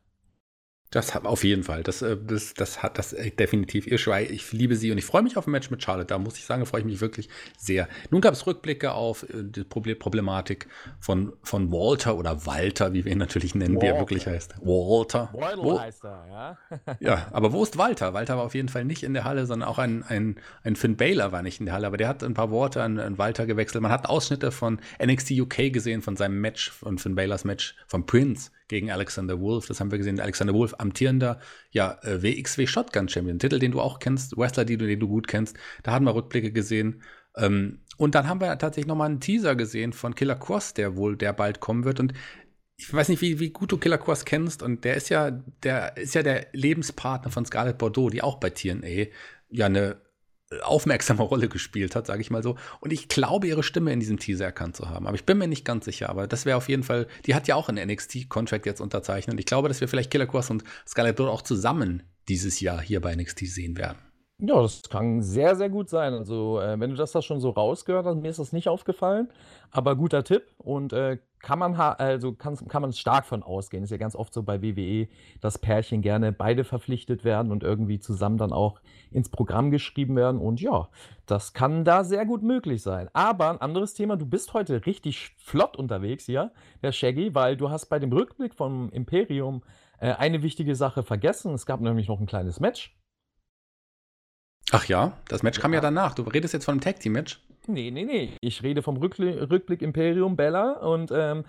Das 0.96 1.14
hat 1.14 1.26
auf 1.26 1.44
jeden 1.44 1.64
Fall. 1.64 1.84
Das, 1.84 2.02
äh, 2.02 2.16
das, 2.16 2.54
das 2.54 2.82
hat 2.82 2.98
das 2.98 3.12
äh, 3.12 3.30
definitiv. 3.30 3.86
Ihr 3.86 3.98
Schrei, 3.98 4.24
ich 4.24 4.54
liebe 4.54 4.78
sie 4.78 4.94
und 4.94 4.98
ich 4.98 5.04
freue 5.04 5.24
mich 5.24 5.36
auf 5.36 5.46
ein 5.46 5.52
Match 5.52 5.70
mit 5.70 5.84
Charlotte. 5.84 6.08
Da 6.08 6.18
muss 6.18 6.38
ich 6.38 6.46
sagen, 6.46 6.66
freue 6.66 6.80
ich 6.80 6.86
mich 6.86 7.02
wirklich 7.02 7.28
sehr. 7.58 7.90
Nun 8.12 8.22
gab 8.22 8.34
es 8.34 8.48
Rückblicke 8.48 8.94
auf 8.94 9.24
äh, 9.24 9.44
die 9.44 9.66
Problematik 9.66 10.70
von, 11.02 11.34
von 11.44 11.70
Walter 11.70 12.16
oder 12.16 12.46
Walter, 12.46 12.94
wie 12.94 13.04
wir 13.04 13.12
ihn 13.12 13.18
natürlich 13.18 13.56
nennen, 13.56 13.76
Walter. 13.76 13.88
wie 13.88 13.90
er 13.90 14.00
wirklich 14.00 14.26
heißt. 14.26 14.56
Walter. 14.62 15.30
Wo, 15.34 15.78
heißt 15.78 16.06
er, 16.06 16.28
ja. 16.30 16.98
ja, 17.02 17.28
aber 17.34 17.52
wo 17.52 17.62
ist 17.62 17.78
Walter? 17.78 18.14
Walter 18.14 18.38
war 18.38 18.46
auf 18.46 18.56
jeden 18.56 18.70
Fall 18.70 18.86
nicht 18.86 19.04
in 19.04 19.14
der 19.14 19.26
Halle, 19.26 19.48
sondern 19.48 19.68
auch 19.68 19.80
ein, 19.80 20.02
ein, 20.04 20.38
ein 20.64 20.78
Finn 20.78 20.96
Baylor 20.96 21.34
war 21.34 21.42
nicht 21.42 21.60
in 21.60 21.66
der 21.66 21.76
Halle, 21.76 21.88
aber 21.88 21.98
der 21.98 22.08
hat 22.08 22.24
ein 22.24 22.36
paar 22.36 22.52
Worte 22.52 22.82
an, 22.82 23.00
an 23.00 23.18
Walter 23.18 23.46
gewechselt. 23.46 23.82
Man 23.82 23.92
hat 23.92 24.08
Ausschnitte 24.08 24.50
von 24.54 24.80
NXT 25.06 25.32
UK 25.32 25.74
gesehen, 25.74 26.02
von 26.02 26.16
seinem 26.16 26.40
Match, 26.40 26.72
von 26.72 26.98
Finn 27.00 27.16
Baylors 27.16 27.44
Match 27.44 27.76
von 27.86 28.06
Prince 28.06 28.52
gegen 28.68 28.92
Alexander 28.92 29.40
Wolf. 29.40 29.68
Das 29.68 29.80
haben 29.80 29.92
wir 29.92 29.98
gesehen. 29.98 30.20
Alexander 30.20 30.54
Wolf, 30.54 30.76
amtierender 30.78 31.40
ja, 31.72 31.98
äh, 32.04 32.22
WXW 32.22 32.68
Shotgun 32.68 33.10
Champion. 33.10 33.40
Titel, 33.40 33.60
den 33.60 33.72
du 33.72 33.82
auch 33.82 34.00
kennst, 34.00 34.38
Wrestler, 34.38 34.66
den 34.66 34.80
du, 34.80 34.88
den 34.88 35.00
du 35.00 35.08
gut 35.08 35.28
kennst. 35.28 35.58
Da 35.84 35.92
hatten 35.92 36.06
wir 36.06 36.16
Rückblicke 36.16 36.52
gesehen. 36.52 37.04
Ähm, 37.38 37.80
und 37.98 38.16
dann 38.16 38.28
haben 38.28 38.42
wir 38.42 38.58
tatsächlich 38.58 38.88
nochmal 38.88 39.10
einen 39.10 39.20
Teaser 39.20 39.56
gesehen 39.56 39.94
von 39.94 40.16
Killer 40.16 40.36
Cross, 40.36 40.74
der 40.74 40.96
wohl, 40.96 41.16
der 41.16 41.34
bald 41.34 41.60
kommen 41.60 41.86
wird. 41.86 42.00
Und 42.00 42.14
ich 42.78 42.94
weiß 42.94 43.10
nicht, 43.10 43.22
wie, 43.22 43.40
wie 43.40 43.52
gut 43.52 43.72
du 43.72 43.78
Killer 43.78 43.98
Cross 43.98 44.26
kennst. 44.26 44.62
Und 44.64 44.84
der 44.84 44.96
ist 44.96 45.10
ja, 45.10 45.32
der 45.64 45.98
ist 45.98 46.16
ja 46.16 46.24
der 46.24 46.48
Lebenspartner 46.54 47.32
von 47.32 47.46
Scarlett 47.46 47.78
Bordeaux, 47.78 48.10
die 48.10 48.22
auch 48.22 48.40
bei 48.40 48.50
TNA 48.50 49.08
ja 49.50 49.68
eine 49.68 50.05
aufmerksame 50.64 51.24
Rolle 51.24 51.50
gespielt 51.50 51.96
hat, 51.96 52.08
sage 52.08 52.22
ich 52.22 52.32
mal 52.32 52.44
so. 52.44 52.56
Und 52.80 52.94
ich 52.94 53.08
glaube, 53.08 53.48
ihre 53.48 53.64
Stimme 53.64 53.94
in 53.94 54.00
diesem 54.00 54.20
Teaser 54.20 54.46
erkannt 54.46 54.76
zu 54.76 54.90
haben. 54.90 55.08
Aber 55.08 55.16
ich 55.16 55.26
bin 55.26 55.38
mir 55.38 55.48
nicht 55.48 55.66
ganz 55.66 55.86
sicher. 55.86 56.10
Aber 56.10 56.28
das 56.28 56.46
wäre 56.46 56.58
auf 56.58 56.70
jeden 56.70 56.84
Fall, 56.84 57.08
die 57.26 57.36
hat 57.36 57.48
ja 57.48 57.56
auch 57.56 57.70
einen 57.70 57.90
NXT-Contract 57.90 58.66
jetzt 58.66 58.82
unterzeichnet. 58.82 59.40
Ich 59.40 59.46
glaube, 59.46 59.68
dass 59.68 59.82
wir 59.82 59.88
vielleicht 59.88 60.12
Killer 60.12 60.28
Cross 60.28 60.50
und 60.50 60.64
Scarlett 60.88 61.16
Bordeaux 61.16 61.34
auch 61.34 61.42
zusammen 61.42 62.04
dieses 62.28 62.60
Jahr 62.60 62.82
hier 62.82 63.02
bei 63.02 63.16
NXT 63.16 63.40
sehen 63.48 63.78
werden. 63.78 63.98
Ja, 64.40 64.62
das 64.62 64.84
kann 64.90 65.22
sehr, 65.22 65.56
sehr 65.56 65.70
gut 65.70 65.90
sein. 65.90 66.14
Also, 66.14 66.60
äh, 66.60 66.78
wenn 66.80 66.90
du 66.90 66.98
das 66.98 67.14
da 67.14 67.22
schon 67.22 67.40
so 67.40 67.52
rausgehört 67.52 68.06
hast, 68.06 68.18
mir 68.18 68.30
ist 68.30 68.40
das 68.40 68.52
nicht 68.52 68.68
aufgefallen, 68.68 69.30
aber 69.72 69.96
guter 69.96 70.26
Tipp 70.26 70.44
und 70.58 70.92
äh, 70.92 71.20
kann 71.46 71.60
man 71.60 71.76
also 71.76 72.34
kann, 72.34 72.56
kann 72.68 72.82
man 72.82 72.92
stark 72.92 73.26
von 73.26 73.44
ausgehen. 73.44 73.84
Ist 73.84 73.92
ja 73.92 73.98
ganz 73.98 74.16
oft 74.16 74.34
so 74.34 74.42
bei 74.42 74.64
WWE, 74.64 75.08
dass 75.42 75.60
Pärchen 75.60 76.02
gerne 76.02 76.32
beide 76.32 76.64
verpflichtet 76.64 77.24
werden 77.24 77.52
und 77.52 77.62
irgendwie 77.62 78.00
zusammen 78.00 78.40
dann 78.40 78.52
auch 78.52 78.82
ins 79.12 79.30
Programm 79.30 79.70
geschrieben 79.70 80.16
werden. 80.16 80.42
Und 80.42 80.60
ja, 80.60 80.90
das 81.28 81.54
kann 81.54 81.86
da 81.86 82.04
sehr 82.04 82.26
gut 82.26 82.42
möglich 82.42 82.82
sein. 82.82 83.10
Aber 83.14 83.52
ein 83.52 83.62
anderes 83.62 83.94
Thema, 83.94 84.18
du 84.18 84.26
bist 84.26 84.56
heute 84.56 84.88
richtig 84.88 85.36
flott 85.38 85.78
unterwegs 85.78 86.26
hier, 86.26 86.52
der 86.82 86.92
Shaggy, 86.92 87.36
weil 87.36 87.56
du 87.56 87.70
hast 87.70 87.86
bei 87.86 88.00
dem 88.00 88.12
Rückblick 88.12 88.56
vom 88.56 88.90
Imperium 88.90 89.62
äh, 90.00 90.14
eine 90.14 90.42
wichtige 90.42 90.76
Sache 90.76 91.04
vergessen. 91.04 91.54
Es 91.54 91.68
gab 91.68 91.80
nämlich 91.80 92.08
noch 92.08 92.20
ein 92.20 92.26
kleines 92.26 92.60
Match. 92.60 92.98
Ach 94.72 94.86
ja, 94.86 95.14
das 95.28 95.44
Match 95.44 95.60
kam 95.60 95.74
ja 95.74 95.80
danach. 95.80 96.16
Du 96.16 96.24
redest 96.24 96.56
jetzt 96.56 96.66
von 96.66 96.74
einem 96.74 96.82
Tag 96.82 97.00
Team 97.00 97.14
Match? 97.14 97.40
Nee, 97.68 97.92
nee, 97.92 98.06
nee. 98.06 98.30
Ich 98.42 98.64
rede 98.64 98.82
vom 98.82 98.98
Rückli 98.98 99.32
Rückblick 99.32 99.82
Imperium 99.82 100.36
Bella 100.36 100.74
und 100.74 101.12
ähm, 101.14 101.44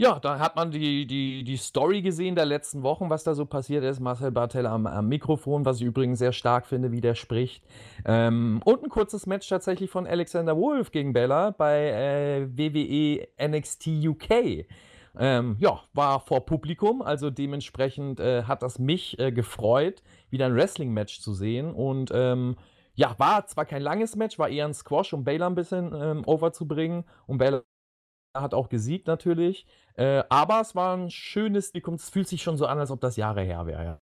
ja, 0.00 0.20
da 0.20 0.38
hat 0.38 0.54
man 0.54 0.70
die, 0.70 1.06
die, 1.08 1.42
die 1.42 1.56
Story 1.56 2.02
gesehen 2.02 2.36
der 2.36 2.46
letzten 2.46 2.84
Wochen, 2.84 3.10
was 3.10 3.24
da 3.24 3.34
so 3.34 3.46
passiert 3.46 3.82
ist. 3.82 3.98
Marcel 3.98 4.30
Bartel 4.30 4.64
am, 4.66 4.86
am 4.86 5.08
Mikrofon, 5.08 5.64
was 5.64 5.80
ich 5.80 5.86
übrigens 5.86 6.20
sehr 6.20 6.32
stark 6.32 6.66
finde, 6.66 6.92
wie 6.92 7.00
der 7.00 7.16
spricht. 7.16 7.64
Ähm, 8.04 8.60
und 8.64 8.84
ein 8.84 8.90
kurzes 8.90 9.26
Match 9.26 9.48
tatsächlich 9.48 9.90
von 9.90 10.06
Alexander 10.06 10.56
Wolf 10.56 10.92
gegen 10.92 11.12
Bella 11.12 11.50
bei 11.50 11.88
äh, 11.88 12.48
WWE 12.48 13.26
NXT 13.44 13.88
UK. 14.06 14.66
Ähm, 15.18 15.56
ja, 15.58 15.80
war 15.94 16.20
vor 16.20 16.46
Publikum, 16.46 17.02
also 17.02 17.28
dementsprechend 17.30 18.20
äh, 18.20 18.44
hat 18.44 18.62
das 18.62 18.78
mich 18.78 19.18
äh, 19.18 19.32
gefreut, 19.32 20.04
wieder 20.30 20.46
ein 20.46 20.54
Wrestling-Match 20.54 21.20
zu 21.20 21.34
sehen. 21.34 21.72
Und 21.72 22.12
ähm, 22.14 22.54
ja, 22.98 23.14
war 23.18 23.46
zwar 23.46 23.64
kein 23.64 23.80
langes 23.80 24.16
Match, 24.16 24.40
war 24.40 24.48
eher 24.48 24.64
ein 24.64 24.74
Squash, 24.74 25.12
um 25.12 25.22
Baylor 25.22 25.48
ein 25.48 25.54
bisschen 25.54 25.94
ähm, 25.94 26.24
overzubringen. 26.26 27.04
Und 27.28 27.38
Baylor 27.38 27.62
hat 28.36 28.54
auch 28.54 28.68
gesiegt 28.68 29.06
natürlich. 29.06 29.66
Äh, 29.94 30.24
aber 30.28 30.60
es 30.60 30.74
war 30.74 30.96
ein 30.96 31.08
schönes. 31.08 31.70
Es 31.72 32.10
fühlt 32.10 32.26
sich 32.26 32.42
schon 32.42 32.56
so 32.56 32.66
an, 32.66 32.80
als 32.80 32.90
ob 32.90 33.00
das 33.00 33.14
Jahre 33.14 33.42
her 33.42 33.66
wäre. 33.66 33.84
Ja. 33.84 34.00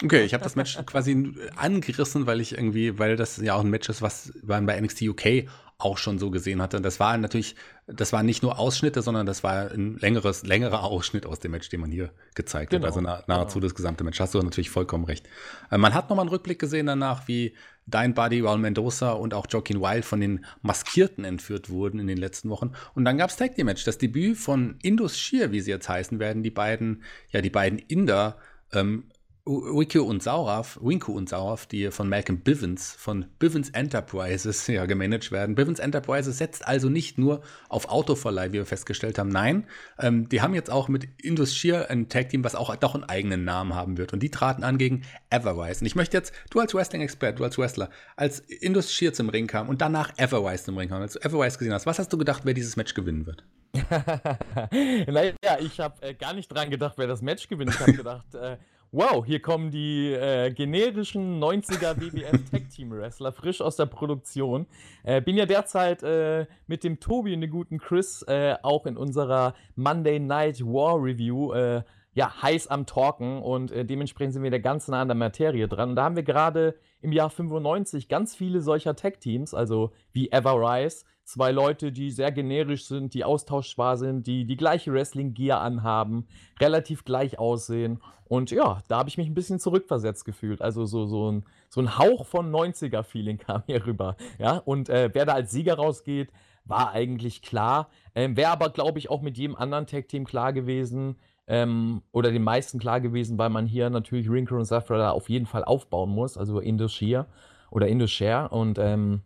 Okay, 0.00 0.24
ich 0.24 0.32
habe 0.32 0.44
das 0.44 0.54
Match 0.54 0.78
quasi 0.86 1.34
angerissen, 1.56 2.28
weil 2.28 2.40
ich 2.40 2.52
irgendwie, 2.52 3.00
weil 3.00 3.16
das 3.16 3.38
ja 3.38 3.54
auch 3.54 3.64
ein 3.64 3.70
Match 3.70 3.88
ist, 3.88 4.00
was 4.00 4.32
bei 4.44 4.80
NXT 4.80 5.02
UK 5.02 5.48
auch 5.78 5.98
schon 5.98 6.18
so 6.18 6.30
gesehen 6.30 6.62
hatte. 6.62 6.78
Und 6.78 6.82
das 6.84 7.00
war 7.00 7.16
natürlich, 7.18 7.54
das 7.86 8.12
waren 8.12 8.24
nicht 8.24 8.42
nur 8.42 8.58
Ausschnitte, 8.58 9.02
sondern 9.02 9.26
das 9.26 9.44
war 9.44 9.70
ein 9.70 9.96
längeres, 9.98 10.42
längerer 10.42 10.84
Ausschnitt 10.84 11.26
aus 11.26 11.38
dem 11.38 11.50
Match, 11.50 11.68
den 11.68 11.80
man 11.80 11.90
hier 11.90 12.12
gezeigt 12.34 12.70
genau. 12.70 12.86
hat. 12.86 12.94
Also 12.94 13.00
nah, 13.02 13.22
nahezu 13.26 13.54
genau. 13.54 13.66
das 13.66 13.74
gesamte 13.74 14.02
Match. 14.02 14.18
Hast 14.18 14.34
du 14.34 14.40
natürlich 14.40 14.70
vollkommen 14.70 15.04
recht. 15.04 15.28
Äh, 15.70 15.76
man 15.76 15.92
hat 15.92 16.08
nochmal 16.08 16.24
einen 16.24 16.30
Rückblick 16.30 16.58
gesehen 16.58 16.86
danach, 16.86 17.28
wie 17.28 17.54
Dein 17.88 18.14
Buddy, 18.14 18.40
Raul 18.40 18.58
Mendoza 18.58 19.12
und 19.12 19.32
auch 19.32 19.46
Joaquin 19.48 19.80
Wild 19.80 20.04
von 20.04 20.20
den 20.20 20.44
Maskierten 20.62 21.24
entführt 21.24 21.70
wurden 21.70 22.00
in 22.00 22.08
den 22.08 22.18
letzten 22.18 22.48
Wochen. 22.48 22.72
Und 22.94 23.04
dann 23.04 23.16
gab 23.16 23.30
es 23.30 23.36
Tag 23.36 23.54
Team 23.54 23.66
Match, 23.66 23.84
das 23.84 23.98
Debüt 23.98 24.38
von 24.38 24.76
Indus 24.82 25.16
Shear, 25.16 25.52
wie 25.52 25.60
sie 25.60 25.70
jetzt 25.70 25.88
heißen 25.88 26.18
werden, 26.18 26.42
die 26.42 26.50
beiden, 26.50 27.04
ja, 27.30 27.42
die 27.42 27.50
beiden 27.50 27.78
Inder, 27.78 28.38
ähm, 28.72 29.04
Wiki 29.48 30.00
und 30.00 30.24
Sauraf, 30.24 30.76
Winku 30.82 31.12
und 31.12 31.28
Sauraf, 31.28 31.66
die 31.66 31.92
von 31.92 32.08
Malcolm 32.08 32.40
Bivens 32.40 32.90
von 32.98 33.26
Bivens 33.38 33.70
Enterprises 33.70 34.66
ja 34.66 34.86
gemanagt 34.86 35.30
werden. 35.30 35.54
Bivens 35.54 35.78
Enterprises 35.78 36.38
setzt 36.38 36.66
also 36.66 36.88
nicht 36.88 37.16
nur 37.16 37.42
auf 37.68 37.88
Autoverleih, 37.88 38.48
wie 38.48 38.54
wir 38.54 38.66
festgestellt 38.66 39.18
haben. 39.18 39.28
Nein, 39.28 39.68
ähm, 40.00 40.28
die 40.28 40.42
haben 40.42 40.52
jetzt 40.52 40.68
auch 40.68 40.88
mit 40.88 41.06
Indus 41.22 41.54
Shear 41.54 41.88
ein 41.90 42.08
Tag-Team, 42.08 42.42
was 42.42 42.56
auch 42.56 42.74
doch 42.74 42.96
einen 42.96 43.04
eigenen 43.04 43.44
Namen 43.44 43.76
haben 43.76 43.98
wird. 43.98 44.12
Und 44.12 44.20
die 44.24 44.32
traten 44.32 44.64
an 44.64 44.78
gegen 44.78 45.02
Everwise. 45.30 45.80
Und 45.80 45.86
ich 45.86 45.94
möchte 45.94 46.16
jetzt, 46.16 46.32
du 46.50 46.58
als 46.58 46.74
Wrestling-Expert, 46.74 47.38
du 47.38 47.44
als 47.44 47.56
Wrestler, 47.56 47.90
als 48.16 48.40
Indus 48.40 48.92
Shear 48.92 49.12
zum 49.12 49.28
Ring 49.28 49.46
kam 49.46 49.68
und 49.68 49.80
danach 49.80 50.12
Everwise 50.18 50.64
zum 50.64 50.76
Ring 50.76 50.88
kam, 50.88 51.02
als 51.02 51.12
du 51.12 51.20
Everwise 51.20 51.56
gesehen 51.56 51.72
hast, 51.72 51.86
was 51.86 52.00
hast 52.00 52.12
du 52.12 52.18
gedacht, 52.18 52.42
wer 52.44 52.54
dieses 52.54 52.74
Match 52.74 52.94
gewinnen 52.94 53.26
wird? 53.26 53.44
naja, 55.06 55.34
ich 55.60 55.78
habe 55.78 56.02
äh, 56.02 56.14
gar 56.14 56.32
nicht 56.32 56.48
dran 56.48 56.68
gedacht, 56.68 56.94
wer 56.96 57.06
das 57.06 57.22
Match 57.22 57.48
gewinnt. 57.48 57.74
Ich 57.74 57.80
habe 57.80 57.92
gedacht, 57.92 58.34
äh, 58.34 58.56
wow, 58.96 59.26
hier 59.26 59.40
kommen 59.40 59.70
die 59.70 60.10
äh, 60.10 60.50
generischen 60.50 61.38
90er 61.38 62.00
WWF 62.00 62.50
Tag 62.50 62.70
Team 62.70 62.92
Wrestler 62.92 63.30
frisch 63.30 63.60
aus 63.60 63.76
der 63.76 63.84
Produktion. 63.84 64.66
Äh, 65.04 65.20
bin 65.20 65.36
ja 65.36 65.44
derzeit 65.44 66.02
äh, 66.02 66.46
mit 66.66 66.82
dem 66.82 66.98
Tobi 66.98 67.34
und 67.34 67.42
dem 67.42 67.50
guten 67.50 67.78
Chris 67.78 68.22
äh, 68.22 68.56
auch 68.62 68.86
in 68.86 68.96
unserer 68.96 69.54
Monday 69.74 70.18
Night 70.18 70.62
War 70.62 70.96
Review 70.96 71.52
äh, 71.52 71.82
ja, 72.16 72.42
heiß 72.42 72.68
am 72.68 72.86
Talken 72.86 73.42
und 73.42 73.70
äh, 73.70 73.84
dementsprechend 73.84 74.32
sind 74.32 74.42
wir 74.42 74.50
da 74.50 74.56
ganz 74.56 74.88
nah 74.88 75.02
an 75.02 75.08
der 75.08 75.14
Materie 75.14 75.68
dran. 75.68 75.90
Und 75.90 75.96
da 75.96 76.04
haben 76.04 76.16
wir 76.16 76.22
gerade 76.22 76.74
im 77.02 77.12
Jahr 77.12 77.28
95 77.28 78.08
ganz 78.08 78.34
viele 78.34 78.62
solcher 78.62 78.96
Tech-Teams, 78.96 79.52
also 79.52 79.92
wie 80.14 80.32
Everrise, 80.32 81.04
zwei 81.24 81.52
Leute, 81.52 81.92
die 81.92 82.10
sehr 82.10 82.32
generisch 82.32 82.86
sind, 82.86 83.12
die 83.12 83.22
austauschbar 83.22 83.98
sind, 83.98 84.26
die 84.26 84.46
die 84.46 84.56
gleiche 84.56 84.94
Wrestling-Gear 84.94 85.60
anhaben, 85.60 86.26
relativ 86.58 87.04
gleich 87.04 87.38
aussehen. 87.38 88.00
Und 88.24 88.50
ja, 88.50 88.80
da 88.88 88.96
habe 88.96 89.10
ich 89.10 89.18
mich 89.18 89.28
ein 89.28 89.34
bisschen 89.34 89.60
zurückversetzt 89.60 90.24
gefühlt. 90.24 90.62
Also 90.62 90.86
so, 90.86 91.04
so, 91.04 91.30
ein, 91.30 91.44
so 91.68 91.82
ein 91.82 91.98
Hauch 91.98 92.24
von 92.24 92.50
90er-Feeling 92.50 93.36
kam 93.46 93.62
hier 93.66 93.84
rüber. 93.84 94.16
Ja, 94.38 94.56
und 94.56 94.88
äh, 94.88 95.10
wer 95.12 95.26
da 95.26 95.34
als 95.34 95.50
Sieger 95.50 95.74
rausgeht, 95.74 96.30
war 96.64 96.92
eigentlich 96.92 97.42
klar. 97.42 97.90
Ähm, 98.14 98.38
Wäre 98.38 98.52
aber, 98.52 98.70
glaube 98.70 98.98
ich, 98.98 99.10
auch 99.10 99.20
mit 99.20 99.36
jedem 99.36 99.54
anderen 99.54 99.86
Tag-Team 99.86 100.24
klar 100.24 100.54
gewesen 100.54 101.16
ähm, 101.46 102.02
oder 102.12 102.32
den 102.32 102.42
meisten 102.42 102.78
klar 102.78 103.00
gewesen, 103.00 103.38
weil 103.38 103.50
man 103.50 103.66
hier 103.66 103.90
natürlich 103.90 104.30
Wrinkle 104.30 104.56
und 104.56 104.66
Zafra 104.66 105.10
auf 105.10 105.28
jeden 105.28 105.46
Fall 105.46 105.64
aufbauen 105.64 106.10
muss, 106.10 106.36
also 106.36 106.60
Indus-Shear 106.60 107.26
oder 107.70 107.88
Indus-Share. 107.88 108.48
Und 108.48 108.78
ähm, 108.78 109.22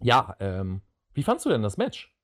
ja, 0.00 0.36
ähm, 0.40 0.80
wie 1.14 1.22
fandst 1.22 1.46
du 1.46 1.50
denn 1.50 1.62
das 1.62 1.76
Match? 1.76 2.14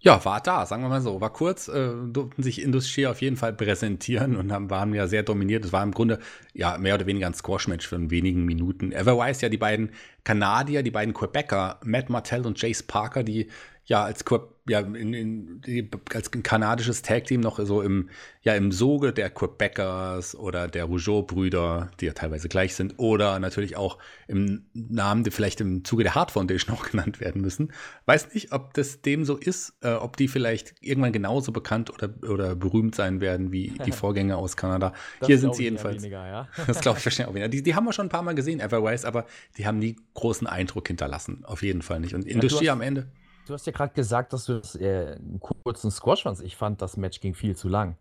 Ja, 0.00 0.24
war 0.24 0.40
da, 0.40 0.64
sagen 0.64 0.82
wir 0.82 0.88
mal 0.88 1.00
so. 1.00 1.20
War 1.20 1.32
kurz, 1.32 1.66
äh, 1.66 1.90
durften 2.06 2.44
sich 2.44 2.62
Industrie 2.62 3.08
auf 3.08 3.20
jeden 3.20 3.36
Fall 3.36 3.52
präsentieren 3.52 4.36
und 4.36 4.52
haben, 4.52 4.70
waren 4.70 4.94
ja 4.94 5.08
sehr 5.08 5.24
dominiert. 5.24 5.64
Es 5.64 5.72
war 5.72 5.82
im 5.82 5.90
Grunde 5.90 6.20
ja 6.54 6.78
mehr 6.78 6.94
oder 6.94 7.06
weniger 7.06 7.26
ein 7.26 7.34
Squash-Match 7.34 7.88
von 7.88 8.08
wenigen 8.08 8.44
Minuten. 8.44 8.92
Everwise 8.92 9.42
ja 9.42 9.48
die 9.48 9.58
beiden 9.58 9.90
Kanadier, 10.22 10.84
die 10.84 10.92
beiden 10.92 11.14
Quebecer, 11.14 11.80
Matt 11.82 12.10
Martell 12.10 12.46
und 12.46 12.62
Jace 12.62 12.84
Parker, 12.84 13.24
die 13.24 13.48
ja 13.86 14.04
als 14.04 14.24
ja, 14.68 14.80
in, 14.80 15.14
in, 15.14 15.90
als 16.14 16.30
kanadisches 16.30 17.02
Tag-Team 17.02 17.40
noch 17.40 17.58
so 17.58 17.82
im, 17.82 18.10
ja, 18.42 18.54
im 18.54 18.70
Soge 18.70 19.12
der 19.12 19.30
Quebecers 19.30 20.34
oder 20.34 20.68
der 20.68 20.84
Rougeau-Brüder, 20.84 21.90
die 22.00 22.06
ja 22.06 22.12
teilweise 22.12 22.48
gleich 22.48 22.74
sind, 22.74 22.94
oder 22.98 23.38
natürlich 23.38 23.76
auch 23.76 23.98
im 24.26 24.66
Namen, 24.74 25.24
die 25.24 25.30
vielleicht 25.30 25.60
im 25.60 25.84
Zuge 25.84 26.02
der 26.02 26.14
Hart 26.14 26.30
Foundation 26.30 26.74
auch 26.76 26.88
genannt 26.88 27.20
werden 27.20 27.42
müssen. 27.42 27.72
Weiß 28.06 28.34
nicht, 28.34 28.52
ob 28.52 28.74
das 28.74 29.02
dem 29.02 29.24
so 29.24 29.36
ist, 29.36 29.74
äh, 29.82 29.92
ob 29.92 30.16
die 30.16 30.28
vielleicht 30.28 30.74
irgendwann 30.80 31.12
genauso 31.12 31.52
bekannt 31.52 31.92
oder, 31.92 32.10
oder 32.28 32.54
berühmt 32.54 32.94
sein 32.94 33.20
werden 33.20 33.52
wie 33.52 33.72
die 33.84 33.92
Vorgänger 33.98 34.38
aus 34.38 34.56
Kanada. 34.56 34.92
Das 35.20 35.28
Hier 35.28 35.38
sind 35.38 35.54
sie 35.54 35.64
jedenfalls. 35.64 36.02
Weniger, 36.02 36.26
ja. 36.26 36.48
das 36.66 36.80
glaube 36.80 36.98
ich 36.98 37.06
wahrscheinlich 37.06 37.30
auch 37.30 37.34
weniger. 37.34 37.48
Die, 37.48 37.62
die 37.62 37.74
haben 37.74 37.84
wir 37.84 37.92
schon 37.92 38.06
ein 38.06 38.10
paar 38.10 38.22
Mal 38.22 38.34
gesehen, 38.34 38.60
Everwise, 38.60 39.06
aber 39.06 39.26
die 39.56 39.66
haben 39.66 39.78
nie 39.78 39.96
großen 40.14 40.46
Eindruck 40.46 40.88
hinterlassen. 40.88 41.44
Auf 41.44 41.62
jeden 41.62 41.82
Fall 41.82 42.00
nicht. 42.00 42.14
Und 42.14 42.26
Industrie 42.26 42.66
ja, 42.66 42.72
am 42.72 42.80
Ende. 42.80 43.08
Du 43.48 43.54
hast 43.54 43.66
ja 43.66 43.72
gerade 43.72 43.94
gesagt, 43.94 44.34
dass 44.34 44.44
du 44.44 44.58
das, 44.58 44.76
äh, 44.76 45.16
einen 45.16 45.40
kurzen 45.40 45.90
Squash 45.90 46.24
fandst. 46.24 46.42
Ich 46.42 46.54
fand, 46.54 46.82
das 46.82 46.98
Match 46.98 47.18
ging 47.20 47.32
viel 47.32 47.56
zu 47.56 47.70
lang. 47.70 47.96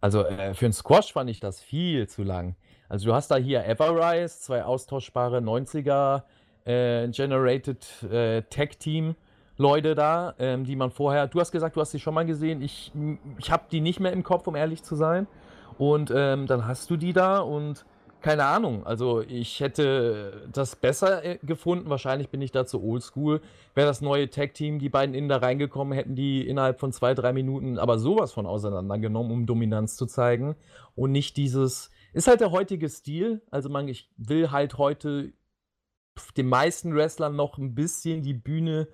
Also 0.00 0.24
äh, 0.24 0.54
für 0.54 0.66
einen 0.66 0.72
Squash 0.72 1.12
fand 1.12 1.30
ich 1.30 1.38
das 1.38 1.60
viel 1.60 2.08
zu 2.08 2.24
lang. 2.24 2.56
Also 2.88 3.06
du 3.06 3.14
hast 3.14 3.30
da 3.30 3.36
hier 3.36 3.64
Everrise, 3.64 4.40
zwei 4.40 4.64
austauschbare 4.64 5.38
90er 5.38 6.24
äh, 6.64 7.06
Generated 7.08 8.02
äh, 8.02 8.42
Tag 8.42 8.80
Team 8.80 9.14
Leute 9.56 9.94
da, 9.94 10.34
ähm, 10.40 10.64
die 10.64 10.74
man 10.74 10.90
vorher. 10.90 11.28
Du 11.28 11.38
hast 11.38 11.52
gesagt, 11.52 11.76
du 11.76 11.80
hast 11.80 11.92
sie 11.92 12.00
schon 12.00 12.14
mal 12.14 12.26
gesehen. 12.26 12.60
Ich, 12.60 12.90
ich 13.38 13.52
habe 13.52 13.66
die 13.70 13.80
nicht 13.80 14.00
mehr 14.00 14.12
im 14.12 14.24
Kopf, 14.24 14.48
um 14.48 14.56
ehrlich 14.56 14.82
zu 14.82 14.96
sein. 14.96 15.28
Und 15.78 16.12
ähm, 16.12 16.48
dann 16.48 16.66
hast 16.66 16.90
du 16.90 16.96
die 16.96 17.12
da 17.12 17.38
und 17.38 17.84
keine 18.20 18.44
Ahnung. 18.44 18.86
Also 18.86 19.20
ich 19.20 19.60
hätte 19.60 20.48
das 20.52 20.76
besser 20.76 21.24
äh, 21.24 21.38
gefunden. 21.42 21.90
Wahrscheinlich 21.90 22.28
bin 22.28 22.42
ich 22.42 22.52
da 22.52 22.66
zu 22.66 22.82
oldschool. 22.82 23.40
Wäre 23.74 23.86
das 23.86 24.00
neue 24.00 24.30
Tag-Team, 24.30 24.78
die 24.78 24.88
beiden 24.88 25.14
innen 25.14 25.28
da 25.28 25.38
reingekommen, 25.38 25.92
hätten 25.92 26.14
die 26.14 26.46
innerhalb 26.46 26.80
von 26.80 26.92
zwei, 26.92 27.14
drei 27.14 27.32
Minuten 27.32 27.78
aber 27.78 27.98
sowas 27.98 28.32
von 28.32 28.46
auseinandergenommen, 28.46 29.32
um 29.32 29.46
Dominanz 29.46 29.96
zu 29.96 30.06
zeigen. 30.06 30.56
Und 30.94 31.12
nicht 31.12 31.36
dieses. 31.36 31.90
Ist 32.12 32.26
halt 32.26 32.40
der 32.40 32.50
heutige 32.50 32.88
Stil. 32.88 33.40
Also 33.50 33.68
man, 33.68 33.86
ich 33.86 34.10
will 34.16 34.50
halt 34.50 34.78
heute 34.78 35.32
den 36.36 36.48
meisten 36.48 36.94
Wrestlern 36.94 37.36
noch 37.36 37.56
ein 37.56 37.74
bisschen 37.74 38.22
die 38.22 38.34
Bühne 38.34 38.88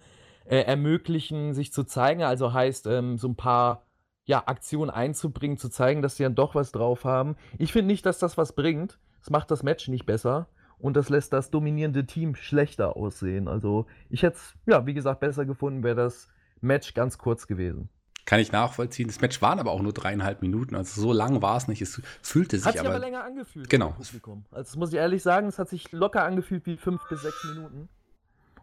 äh, 0.44 0.58
ermöglichen, 0.58 1.54
sich 1.54 1.72
zu 1.72 1.84
zeigen. 1.84 2.22
Also 2.22 2.52
heißt, 2.52 2.86
ähm, 2.86 3.16
so 3.18 3.28
ein 3.28 3.36
paar 3.36 3.86
ja, 4.26 4.42
Aktionen 4.46 4.90
einzubringen, 4.90 5.56
zu 5.56 5.68
zeigen, 5.68 6.02
dass 6.02 6.16
sie 6.16 6.24
dann 6.24 6.34
doch 6.34 6.54
was 6.54 6.72
drauf 6.72 7.04
haben. 7.04 7.36
Ich 7.58 7.72
finde 7.72 7.86
nicht, 7.86 8.04
dass 8.04 8.18
das 8.18 8.36
was 8.36 8.52
bringt. 8.52 8.98
Es 9.26 9.30
macht 9.30 9.50
das 9.50 9.64
Match 9.64 9.88
nicht 9.88 10.06
besser 10.06 10.46
und 10.78 10.96
das 10.96 11.08
lässt 11.08 11.32
das 11.32 11.50
dominierende 11.50 12.06
Team 12.06 12.36
schlechter 12.36 12.96
aussehen. 12.96 13.48
Also 13.48 13.86
ich 14.08 14.22
hätte 14.22 14.36
es, 14.36 14.54
ja, 14.66 14.86
wie 14.86 14.94
gesagt, 14.94 15.18
besser 15.18 15.44
gefunden, 15.44 15.82
wäre 15.82 15.96
das 15.96 16.28
Match 16.60 16.94
ganz 16.94 17.18
kurz 17.18 17.48
gewesen. 17.48 17.88
Kann 18.24 18.38
ich 18.38 18.52
nachvollziehen. 18.52 19.08
Das 19.08 19.20
Match 19.20 19.42
waren 19.42 19.58
aber 19.58 19.72
auch 19.72 19.82
nur 19.82 19.92
dreieinhalb 19.92 20.42
Minuten. 20.42 20.76
Also 20.76 21.00
so 21.00 21.12
lang 21.12 21.42
war 21.42 21.56
es 21.56 21.66
nicht. 21.66 21.82
Es 21.82 22.00
fühlte 22.22 22.56
sich 22.56 22.66
hat 22.66 22.74
sich 22.74 22.80
aber, 22.82 22.90
aber 22.90 22.98
länger 23.00 23.24
angefühlt. 23.24 23.68
Genau. 23.68 23.96
Also 23.98 24.22
das 24.52 24.76
muss 24.76 24.92
ich 24.92 24.98
ehrlich 24.98 25.24
sagen, 25.24 25.48
es 25.48 25.58
hat 25.58 25.70
sich 25.70 25.90
locker 25.90 26.22
angefühlt 26.22 26.64
wie 26.64 26.76
fünf 26.76 27.00
bis 27.08 27.22
sechs 27.22 27.42
Minuten. 27.52 27.88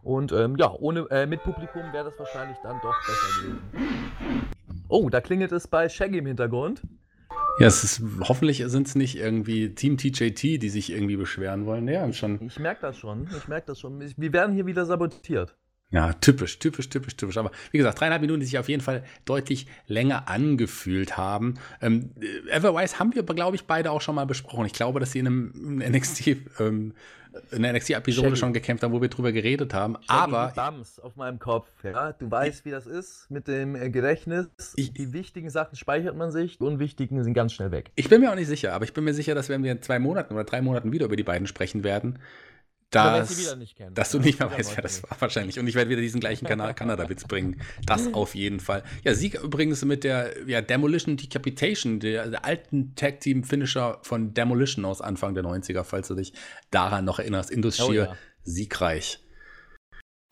Und 0.02 0.32
ähm, 0.32 0.56
ja, 0.56 0.72
ohne, 0.72 1.00
äh, 1.10 1.26
mit 1.26 1.42
Publikum 1.42 1.92
wäre 1.92 2.06
das 2.06 2.18
wahrscheinlich 2.18 2.56
dann 2.62 2.80
doch 2.80 2.94
besser 3.06 3.42
gewesen. 3.42 4.48
Oh, 4.88 5.10
da 5.10 5.20
klingelt 5.20 5.52
es 5.52 5.68
bei 5.68 5.90
Shaggy 5.90 6.18
im 6.18 6.26
Hintergrund. 6.26 6.80
Ja, 7.58 7.68
es 7.68 7.84
ist, 7.84 8.02
hoffentlich 8.20 8.64
sind 8.66 8.88
es 8.88 8.94
nicht 8.96 9.16
irgendwie 9.16 9.74
Team 9.74 9.96
TJT, 9.96 10.42
die 10.42 10.68
sich 10.68 10.90
irgendwie 10.90 11.16
beschweren 11.16 11.66
wollen. 11.66 11.86
Ja, 11.86 12.12
schon. 12.12 12.40
Ich 12.46 12.58
merke 12.58 12.80
das 12.82 12.98
schon. 12.98 13.28
Ich 13.36 13.46
merke 13.46 13.68
das 13.68 13.78
schon. 13.78 14.00
Wir 14.16 14.32
werden 14.32 14.54
hier 14.54 14.66
wieder 14.66 14.86
sabotiert. 14.86 15.54
Ja, 15.90 16.12
typisch, 16.14 16.58
typisch, 16.58 16.88
typisch, 16.88 17.14
typisch. 17.14 17.36
Aber 17.36 17.52
wie 17.70 17.78
gesagt, 17.78 18.00
dreieinhalb 18.00 18.20
Minuten, 18.20 18.40
die 18.40 18.46
sich 18.46 18.58
auf 18.58 18.68
jeden 18.68 18.82
Fall 18.82 19.04
deutlich 19.24 19.68
länger 19.86 20.28
angefühlt 20.28 21.16
haben. 21.16 21.54
Ähm, 21.80 22.10
Everwise 22.50 22.98
haben 22.98 23.14
wir, 23.14 23.22
glaube 23.22 23.54
ich, 23.54 23.66
beide 23.66 23.92
auch 23.92 24.00
schon 24.00 24.16
mal 24.16 24.26
besprochen. 24.26 24.66
Ich 24.66 24.72
glaube, 24.72 24.98
dass 24.98 25.12
sie 25.12 25.20
in 25.20 25.26
einem 25.28 25.78
NXT, 25.78 26.36
ähm, 26.58 26.94
in 27.50 27.62
der 27.62 27.72
NXT-Episode 27.72 28.36
schon 28.36 28.52
gekämpft 28.52 28.82
haben, 28.84 28.92
wo 28.92 29.00
wir 29.00 29.08
drüber 29.08 29.32
geredet 29.32 29.74
haben. 29.74 29.94
Shaggy 29.94 30.34
aber. 30.34 30.52
Bums 30.54 30.98
auf 30.98 31.16
meinem 31.16 31.38
Kopf, 31.38 31.68
ja. 31.82 32.12
Du 32.12 32.30
weißt, 32.30 32.64
wie 32.64 32.70
das 32.70 32.86
ist 32.86 33.30
mit 33.30 33.48
dem 33.48 33.74
äh, 33.74 33.90
Gedächtnis. 33.90 34.48
Ich, 34.76 34.92
die 34.92 35.12
wichtigen 35.12 35.50
Sachen 35.50 35.76
speichert 35.76 36.16
man 36.16 36.30
sich, 36.30 36.58
die 36.58 36.64
unwichtigen 36.64 37.22
sind 37.22 37.34
ganz 37.34 37.52
schnell 37.52 37.70
weg. 37.70 37.90
Ich 37.94 38.08
bin 38.08 38.20
mir 38.20 38.30
auch 38.30 38.36
nicht 38.36 38.48
sicher, 38.48 38.72
aber 38.72 38.84
ich 38.84 38.92
bin 38.92 39.04
mir 39.04 39.14
sicher, 39.14 39.34
dass 39.34 39.48
wenn 39.48 39.62
wir 39.62 39.72
in 39.72 39.82
zwei 39.82 39.98
Monaten 39.98 40.34
oder 40.34 40.44
drei 40.44 40.60
Monaten 40.60 40.92
wieder 40.92 41.06
über 41.06 41.16
die 41.16 41.22
beiden 41.22 41.46
sprechen 41.46 41.84
werden, 41.84 42.18
dass, 42.94 43.56
dass 43.92 44.10
du 44.10 44.18
nicht 44.18 44.38
mehr 44.38 44.50
weißt, 44.50 44.76
wer 44.76 44.82
das 44.82 45.02
war 45.02 45.20
wahrscheinlich. 45.20 45.58
Und 45.58 45.66
ich 45.66 45.74
werde 45.74 45.90
wieder 45.90 46.00
diesen 46.00 46.20
gleichen 46.20 46.46
Kanada-Witz 46.74 47.24
bringen. 47.24 47.60
Das 47.86 48.12
auf 48.12 48.34
jeden 48.34 48.60
Fall. 48.60 48.82
Ja, 49.02 49.14
Sieg 49.14 49.34
übrigens 49.42 49.84
mit 49.84 50.04
der 50.04 50.32
ja, 50.46 50.60
Demolition 50.60 51.16
Decapitation, 51.16 52.00
der, 52.00 52.28
der 52.28 52.44
alten 52.44 52.94
Tag-Team-Finisher 52.94 53.98
von 54.02 54.34
Demolition 54.34 54.84
aus 54.84 55.00
Anfang 55.00 55.34
der 55.34 55.44
90er, 55.44 55.84
falls 55.84 56.08
du 56.08 56.14
dich 56.14 56.32
daran 56.70 57.04
noch 57.04 57.18
erinnerst. 57.18 57.50
Industrie 57.50 57.84
oh, 57.84 57.92
ja. 57.92 58.16
siegreich. 58.42 59.20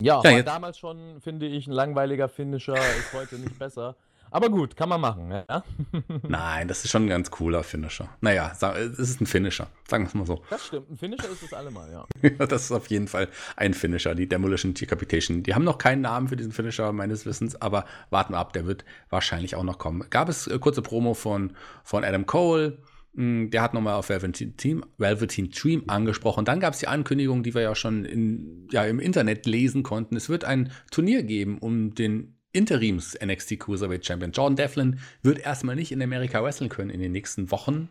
Ja, 0.01 0.21
ja 0.23 0.43
damals 0.43 0.77
schon, 0.77 1.21
finde 1.21 1.47
ich, 1.47 1.67
ein 1.67 1.71
langweiliger 1.71 2.27
Finisher, 2.27 2.75
ist 2.75 3.13
heute 3.13 3.35
nicht 3.35 3.57
besser. 3.57 3.95
Aber 4.33 4.49
gut, 4.49 4.75
kann 4.75 4.89
man 4.89 4.99
machen, 4.99 5.29
ja. 5.29 5.45
Nein, 6.27 6.67
das 6.67 6.83
ist 6.83 6.89
schon 6.89 7.05
ein 7.05 7.09
ganz 7.09 7.29
cooler 7.29 7.63
Finisher. 7.63 8.09
Naja, 8.19 8.51
es 8.51 8.97
ist 8.97 9.21
ein 9.21 9.27
Finisher, 9.27 9.67
sagen 9.87 10.05
wir 10.05 10.07
es 10.07 10.13
mal 10.15 10.25
so. 10.25 10.43
Das 10.49 10.65
stimmt, 10.65 10.89
ein 10.89 10.97
Finisher 10.97 11.29
ist 11.29 11.43
es 11.43 11.53
allemal, 11.53 11.91
ja. 11.91 12.05
ja. 12.39 12.47
Das 12.47 12.63
ist 12.63 12.71
auf 12.71 12.87
jeden 12.87 13.07
Fall 13.07 13.29
ein 13.57 13.75
Finisher, 13.75 14.15
die 14.15 14.27
Demolition 14.27 14.73
Decapitation. 14.73 15.43
Die 15.43 15.53
haben 15.53 15.63
noch 15.63 15.77
keinen 15.77 16.01
Namen 16.01 16.29
für 16.29 16.35
diesen 16.35 16.51
Finisher, 16.51 16.91
meines 16.93 17.27
Wissens, 17.27 17.61
aber 17.61 17.85
warten 18.09 18.33
wir 18.33 18.39
ab, 18.39 18.53
der 18.53 18.65
wird 18.65 18.85
wahrscheinlich 19.11 19.55
auch 19.55 19.63
noch 19.63 19.77
kommen. 19.77 20.03
Gab 20.09 20.29
es 20.29 20.47
äh, 20.47 20.57
kurze 20.57 20.81
Promo 20.81 21.13
von, 21.13 21.53
von 21.83 22.03
Adam 22.03 22.25
Cole, 22.25 22.79
hm, 23.13 23.51
der 23.51 23.61
hat 23.61 23.75
nochmal 23.75 23.93
auf 23.93 24.09
Velveteen 24.09 24.57
Team, 24.57 24.83
Velveteen 24.97 25.51
Dream 25.51 25.83
angesprochen. 25.85 26.43
Dann 26.43 26.59
gab 26.59 26.73
es 26.73 26.79
die 26.79 26.87
Ankündigung, 26.87 27.43
die 27.43 27.53
wir 27.53 27.61
ja 27.61 27.75
schon 27.75 28.03
in, 28.03 28.67
ja, 28.71 28.83
im 28.85 28.99
Internet 28.99 29.45
lesen 29.45 29.83
konnten. 29.83 30.15
Es 30.15 30.27
wird 30.27 30.43
ein 30.43 30.71
Turnier 30.89 31.21
geben 31.21 31.59
um 31.59 31.93
den 31.93 32.39
Interims 32.53 33.17
NXT 33.23 33.59
Cruiserweight 33.59 34.05
Champion. 34.05 34.31
Jordan 34.31 34.55
Devlin 34.55 34.99
wird 35.21 35.39
erstmal 35.39 35.75
nicht 35.75 35.91
in 35.91 36.01
Amerika 36.01 36.41
wresteln 36.43 36.69
können 36.69 36.89
in 36.89 37.01
den 37.01 37.11
nächsten 37.11 37.51
Wochen. 37.51 37.89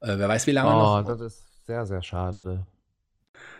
Äh, 0.00 0.18
wer 0.18 0.28
weiß, 0.28 0.46
wie 0.46 0.52
lange 0.52 0.70
oh, 0.70 0.72
noch. 0.72 1.04
Das 1.04 1.20
ist 1.20 1.66
sehr, 1.66 1.84
sehr 1.84 2.02
schade. 2.02 2.66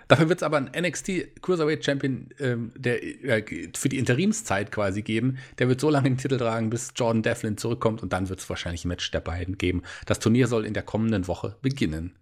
Dafür 0.09 0.29
wird 0.29 0.41
es 0.41 0.43
aber 0.43 0.59
einen 0.59 0.71
NXT 0.87 1.43
Cruiserweight 1.43 1.85
Champion, 1.85 2.29
ähm, 2.39 2.73
der 2.77 3.03
äh, 3.03 3.71
für 3.75 3.89
die 3.89 3.99
Interimszeit 3.99 4.71
quasi 4.71 5.03
geben. 5.03 5.39
Der 5.59 5.69
wird 5.69 5.81
so 5.81 5.91
lange 5.91 6.11
den 6.11 6.19
Titel 6.19 6.39
tragen, 6.39 6.71
bis 6.71 6.93
Jordan 6.95 7.23
Devlin 7.23 7.57
zurückkommt 7.57 8.03
und 8.03 8.13
dann 8.13 8.29
wird 8.29 8.41
es 8.41 8.49
wahrscheinlich 8.49 8.85
ein 8.85 8.89
Match 8.89 9.11
der 9.11 9.21
beiden 9.21 9.59
geben. 9.59 9.83
Das 10.07 10.19
Turnier 10.19 10.49
soll 10.49 10.67
in 10.67 10.75
der 10.75 10.83
kommenden 10.83 11.29
Woche 11.29 11.57
beginnen. 11.63 12.17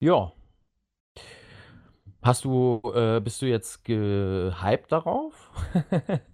Ja. 0.00 0.32
Hast 2.22 2.44
du, 2.44 2.80
äh, 2.94 3.20
bist 3.20 3.42
du 3.42 3.46
jetzt 3.46 3.84
gehypt 3.84 4.90
darauf? 4.90 5.50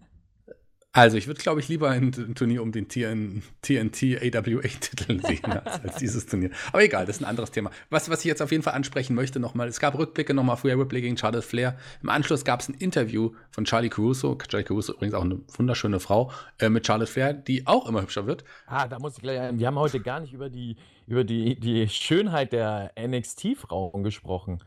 Also, 0.93 1.19
ich 1.19 1.27
würde, 1.27 1.41
glaube 1.41 1.61
ich, 1.61 1.69
lieber 1.69 1.91
ein, 1.91 2.13
Turnier 2.35 2.63
um 2.63 2.73
den 2.73 2.89
TN, 2.89 3.43
TNT 3.61 4.23
AWA-Titel 4.23 5.21
sehen 5.27 5.45
als, 5.45 5.85
als, 5.85 5.97
dieses 5.97 6.25
Turnier. 6.25 6.51
Aber 6.73 6.83
egal, 6.83 7.05
das 7.05 7.17
ist 7.17 7.23
ein 7.23 7.29
anderes 7.29 7.51
Thema. 7.51 7.71
Was, 7.91 8.09
was 8.09 8.21
ich 8.21 8.25
jetzt 8.25 8.41
auf 8.41 8.51
jeden 8.51 8.63
Fall 8.63 8.73
ansprechen 8.73 9.15
möchte 9.15 9.39
nochmal, 9.39 9.69
es 9.69 9.81
gab 9.81 9.99
Rückblicke 9.99 10.33
nochmal 10.33 10.57
für 10.57 10.69
Ripley 10.69 11.03
gegen 11.03 11.19
Charlotte 11.19 11.47
Flair. 11.47 11.77
Im 12.03 12.09
Anschluss 12.09 12.43
gab 12.43 12.61
es 12.61 12.71
ein 12.71 12.75
Interview 12.75 13.33
von 13.51 13.67
Charlie 13.67 13.91
Caruso, 13.91 14.37
Charlie 14.37 14.65
Caruso 14.65 14.95
übrigens 14.95 15.15
auch 15.15 15.25
eine 15.25 15.41
wunderschöne 15.57 16.01
Frau, 16.01 16.33
äh, 16.59 16.71
mit 16.71 16.87
Charlotte 16.87 17.13
Flair, 17.13 17.35
die 17.35 17.67
auch 17.67 17.87
immer 17.87 18.01
hübscher 18.01 18.27
wird. 18.27 18.45
Ah, 18.67 18.89
da 18.89 18.99
muss 18.99 19.17
ich 19.17 19.23
gleich. 19.23 19.59
Wir 19.59 19.67
haben 19.67 19.79
heute 19.79 20.01
gar 20.01 20.21
nicht 20.21 20.33
über 20.33 20.49
die, 20.49 20.77
über 21.07 21.23
die, 21.23 21.61
die 21.61 21.87
Schönheit 21.89 22.53
der 22.53 22.93
NXT-Frauen 22.99 24.03
gesprochen. 24.05 24.65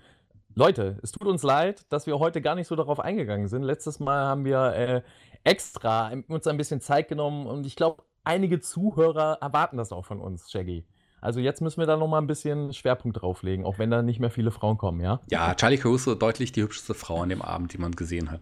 Leute, 0.54 1.00
es 1.02 1.12
tut 1.12 1.28
uns 1.28 1.44
leid, 1.44 1.86
dass 1.90 2.08
wir 2.08 2.20
heute 2.20 2.42
gar 2.42 2.56
nicht 2.56 2.68
so 2.68 2.76
darauf 2.76 3.00
eingegangen 3.00 3.48
sind. 3.48 3.64
Letztes 3.64 4.00
Mal 4.00 4.26
haben 4.26 4.44
wir 4.44 4.74
äh, 4.76 5.02
extra 5.43 6.12
uns 6.27 6.47
ein 6.47 6.58
bisschen 6.58 6.82
Zeit 6.82 7.08
genommen 7.08 7.47
und 7.47 7.65
ich 7.65 7.75
glaube, 7.75 8.04
einige 8.23 8.60
Zuhörer 8.60 9.38
erwarten 9.41 9.77
das 9.77 9.91
auch 9.91 10.06
von 10.06 10.19
uns, 10.19 10.51
Shaggy. 10.51 10.86
Also 11.23 11.39
jetzt 11.39 11.62
müssen 11.62 11.80
wir 11.80 11.86
da 11.86 11.97
noch 11.97 12.08
mal 12.08 12.17
ein 12.17 12.25
bisschen 12.25 12.73
Schwerpunkt 12.73 13.21
drauflegen, 13.21 13.63
auch 13.63 13.77
wenn 13.77 13.91
da 13.91 14.01
nicht 14.01 14.19
mehr 14.19 14.32
viele 14.32 14.49
Frauen 14.49 14.77
kommen, 14.80 15.01
ja? 15.01 15.19
Ja, 15.30 15.54
Charlie 15.54 15.77
Caruso 15.77 16.15
deutlich 16.15 16.51
die 16.51 16.63
hübscheste 16.63 16.95
Frau 16.95 17.21
an 17.21 17.30
dem 17.30 17.43
Abend, 17.43 17.73
die 17.73 17.77
man 17.77 17.91
gesehen 17.91 18.32
hat, 18.32 18.41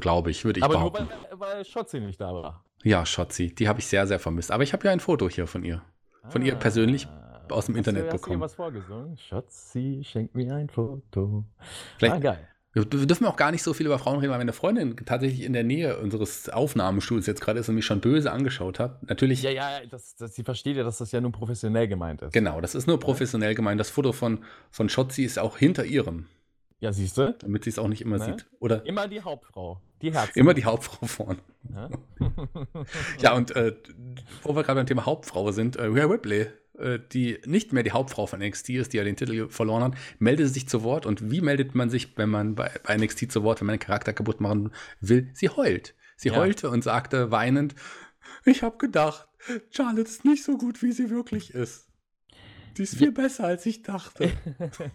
glaube 0.00 0.30
ich, 0.30 0.44
würde 0.44 0.58
ich 0.60 0.64
Aber 0.64 0.74
behaupten. 0.74 1.08
nur 1.30 1.40
weil, 1.40 1.56
weil 1.56 1.64
Schotzi 1.64 1.98
nicht 1.98 2.20
da 2.20 2.32
war. 2.32 2.64
Ja, 2.84 3.04
Schotzi, 3.04 3.52
die 3.52 3.68
habe 3.68 3.80
ich 3.80 3.86
sehr, 3.88 4.06
sehr 4.06 4.20
vermisst. 4.20 4.52
Aber 4.52 4.62
ich 4.62 4.72
habe 4.72 4.84
ja 4.86 4.92
ein 4.92 5.00
Foto 5.00 5.28
hier 5.28 5.46
von 5.48 5.64
ihr. 5.64 5.82
Von 6.28 6.42
ihr 6.42 6.54
persönlich 6.54 7.08
aus 7.50 7.66
dem 7.66 7.74
Internet 7.76 8.02
du, 8.02 8.06
hast 8.06 8.12
du 8.12 8.16
bekommen. 8.18 8.38
ihr 8.38 8.44
was 8.44 8.54
vorgesungen? 8.54 9.16
Schatzi, 9.16 10.02
schenk 10.04 10.32
mir 10.34 10.54
ein 10.54 10.68
Foto. 10.68 11.44
Vielleicht- 11.98 12.14
ah, 12.14 12.18
geil. 12.20 12.48
Wir 12.72 12.84
dürfen 12.84 13.26
auch 13.26 13.34
gar 13.36 13.50
nicht 13.50 13.64
so 13.64 13.74
viel 13.74 13.86
über 13.86 13.98
Frauen 13.98 14.20
reden, 14.20 14.30
weil 14.30 14.38
meine 14.38 14.52
Freundin 14.52 14.94
tatsächlich 15.04 15.42
in 15.42 15.52
der 15.52 15.64
Nähe 15.64 15.98
unseres 15.98 16.48
Aufnahmestuhls 16.48 17.26
jetzt 17.26 17.40
gerade 17.40 17.58
ist 17.58 17.68
und 17.68 17.74
mich 17.74 17.84
schon 17.84 18.00
böse 18.00 18.30
angeschaut 18.30 18.78
hat. 18.78 19.02
Natürlich, 19.08 19.42
Ja, 19.42 19.50
ja, 19.50 19.80
das, 19.90 20.14
das, 20.14 20.36
sie 20.36 20.44
versteht 20.44 20.76
ja, 20.76 20.84
dass 20.84 20.98
das 20.98 21.10
ja 21.10 21.20
nun 21.20 21.32
professionell 21.32 21.88
gemeint 21.88 22.22
ist. 22.22 22.32
genau, 22.32 22.60
das 22.60 22.76
ist 22.76 22.86
nur 22.86 23.00
professionell 23.00 23.56
gemeint. 23.56 23.80
Das 23.80 23.90
Foto 23.90 24.12
von, 24.12 24.44
von 24.70 24.88
Schotzi 24.88 25.24
ist 25.24 25.38
auch 25.40 25.58
hinter 25.58 25.84
ihrem, 25.84 26.26
Ja, 26.78 26.92
siehst 26.92 27.18
du? 27.18 27.34
damit 27.40 27.64
sie 27.64 27.70
es 27.70 27.78
auch 27.80 27.88
nicht 27.88 28.02
immer 28.02 28.18
Ne? 28.18 28.24
sieht. 28.26 28.46
Oder 28.60 28.86
Immer 28.86 29.08
die 29.08 29.20
Hauptfrau. 29.20 29.80
Die 30.00 30.12
Herzen. 30.12 30.38
immer 30.38 30.54
die 30.54 30.64
Hauptfrau 30.64 31.06
vorne. 31.06 31.38
Ja? 31.74 31.88
Ja, 33.20 33.34
und 33.34 33.54
äh, 33.56 33.74
wo 34.42 34.54
wir 34.54 34.62
gerade 34.62 34.78
beim 34.78 34.86
Thema 34.86 35.06
Hauptfrau 35.06 35.50
sind, 35.52 35.74
äh, 35.76 35.84
Rhea 35.86 36.04
Ripley, 36.06 36.46
die 37.12 37.38
nicht 37.46 37.72
mehr 37.72 37.82
die 37.82 37.92
Hauptfrau 37.92 38.26
von 38.26 38.40
NXT 38.40 38.70
ist, 38.70 38.92
die 38.92 38.96
ja 38.98 39.04
den 39.04 39.16
Titel 39.16 39.48
verloren 39.48 39.82
hat, 39.84 39.94
meldete 40.18 40.48
sich 40.48 40.68
zu 40.68 40.82
Wort. 40.82 41.06
Und 41.06 41.30
wie 41.30 41.40
meldet 41.40 41.74
man 41.74 41.90
sich, 41.90 42.16
wenn 42.16 42.30
man 42.30 42.54
bei, 42.54 42.70
bei 42.84 42.96
NXT 42.96 43.30
zu 43.32 43.42
Wort, 43.42 43.60
wenn 43.60 43.66
man 43.66 43.74
einen 43.74 43.80
Charakter 43.80 44.12
kaputt 44.12 44.40
machen 44.40 44.72
will? 45.00 45.30
Sie 45.34 45.48
heult. 45.48 45.94
Sie 46.16 46.28
Ja. 46.28 46.36
heulte 46.36 46.70
und 46.70 46.82
sagte 46.84 47.30
weinend, 47.30 47.74
ich 48.44 48.62
habe 48.62 48.78
gedacht, 48.78 49.28
Charlotte 49.70 50.02
ist 50.08 50.24
nicht 50.24 50.44
so 50.44 50.56
gut, 50.58 50.82
wie 50.82 50.92
sie 50.92 51.10
wirklich 51.10 51.54
ist. 51.54 51.88
Die 52.76 52.82
ist 52.82 52.96
viel 52.96 53.12
besser, 53.12 53.44
als 53.44 53.66
ich 53.66 53.82
dachte. 53.82 54.30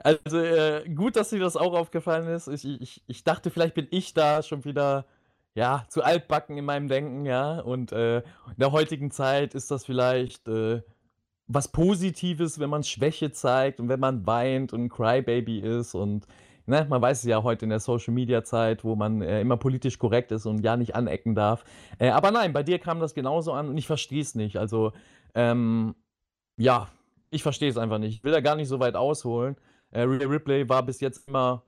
Also 0.00 0.38
äh, 0.38 0.88
gut, 0.92 1.16
dass 1.16 1.30
dir 1.30 1.38
das 1.38 1.56
auch 1.56 1.74
aufgefallen 1.74 2.26
ist. 2.28 2.48
Ich, 2.48 2.64
ich, 2.64 3.02
ich 3.06 3.24
dachte, 3.24 3.50
vielleicht 3.50 3.74
bin 3.74 3.86
ich 3.90 4.14
da 4.14 4.42
schon 4.42 4.64
wieder 4.64 5.06
ja 5.54 5.84
zu 5.88 6.02
altbacken 6.02 6.56
in 6.56 6.64
meinem 6.64 6.88
Denken, 6.88 7.26
ja. 7.26 7.60
Und 7.60 7.92
äh, 7.92 8.18
in 8.18 8.58
der 8.58 8.72
heutigen 8.72 9.10
Zeit 9.10 9.54
ist 9.54 9.70
das 9.70 9.84
vielleicht 9.84 10.48
äh, 10.48 10.82
was 11.54 11.68
Positives, 11.68 12.58
wenn 12.58 12.70
man 12.70 12.82
Schwäche 12.82 13.32
zeigt 13.32 13.80
und 13.80 13.88
wenn 13.88 14.00
man 14.00 14.26
weint 14.26 14.72
und 14.72 14.84
ein 14.84 14.88
Crybaby 14.88 15.58
ist 15.60 15.94
und 15.94 16.26
ne, 16.66 16.86
man 16.88 17.02
weiß 17.02 17.18
es 17.18 17.24
ja 17.24 17.42
heute 17.42 17.66
in 17.66 17.70
der 17.70 17.80
Social 17.80 18.14
Media 18.14 18.44
Zeit, 18.44 18.84
wo 18.84 18.96
man 18.96 19.22
äh, 19.22 19.40
immer 19.40 19.56
politisch 19.56 19.98
korrekt 19.98 20.32
ist 20.32 20.46
und 20.46 20.62
ja 20.64 20.76
nicht 20.76 20.94
anecken 20.94 21.34
darf. 21.34 21.64
Äh, 21.98 22.10
aber 22.10 22.30
nein, 22.30 22.52
bei 22.52 22.62
dir 22.62 22.78
kam 22.78 23.00
das 23.00 23.14
genauso 23.14 23.52
an 23.52 23.68
und 23.68 23.76
ich 23.76 23.86
verstehe 23.86 24.22
es 24.22 24.34
nicht. 24.34 24.56
Also 24.56 24.92
ähm, 25.34 25.94
ja, 26.56 26.88
ich 27.30 27.42
verstehe 27.42 27.70
es 27.70 27.76
einfach 27.76 27.98
nicht. 27.98 28.16
Ich 28.16 28.24
will 28.24 28.32
da 28.32 28.40
gar 28.40 28.56
nicht 28.56 28.68
so 28.68 28.80
weit 28.80 28.96
ausholen. 28.96 29.56
Äh, 29.90 30.02
Ripley 30.02 30.68
war 30.68 30.82
bis 30.84 31.00
jetzt 31.00 31.28
immer 31.28 31.64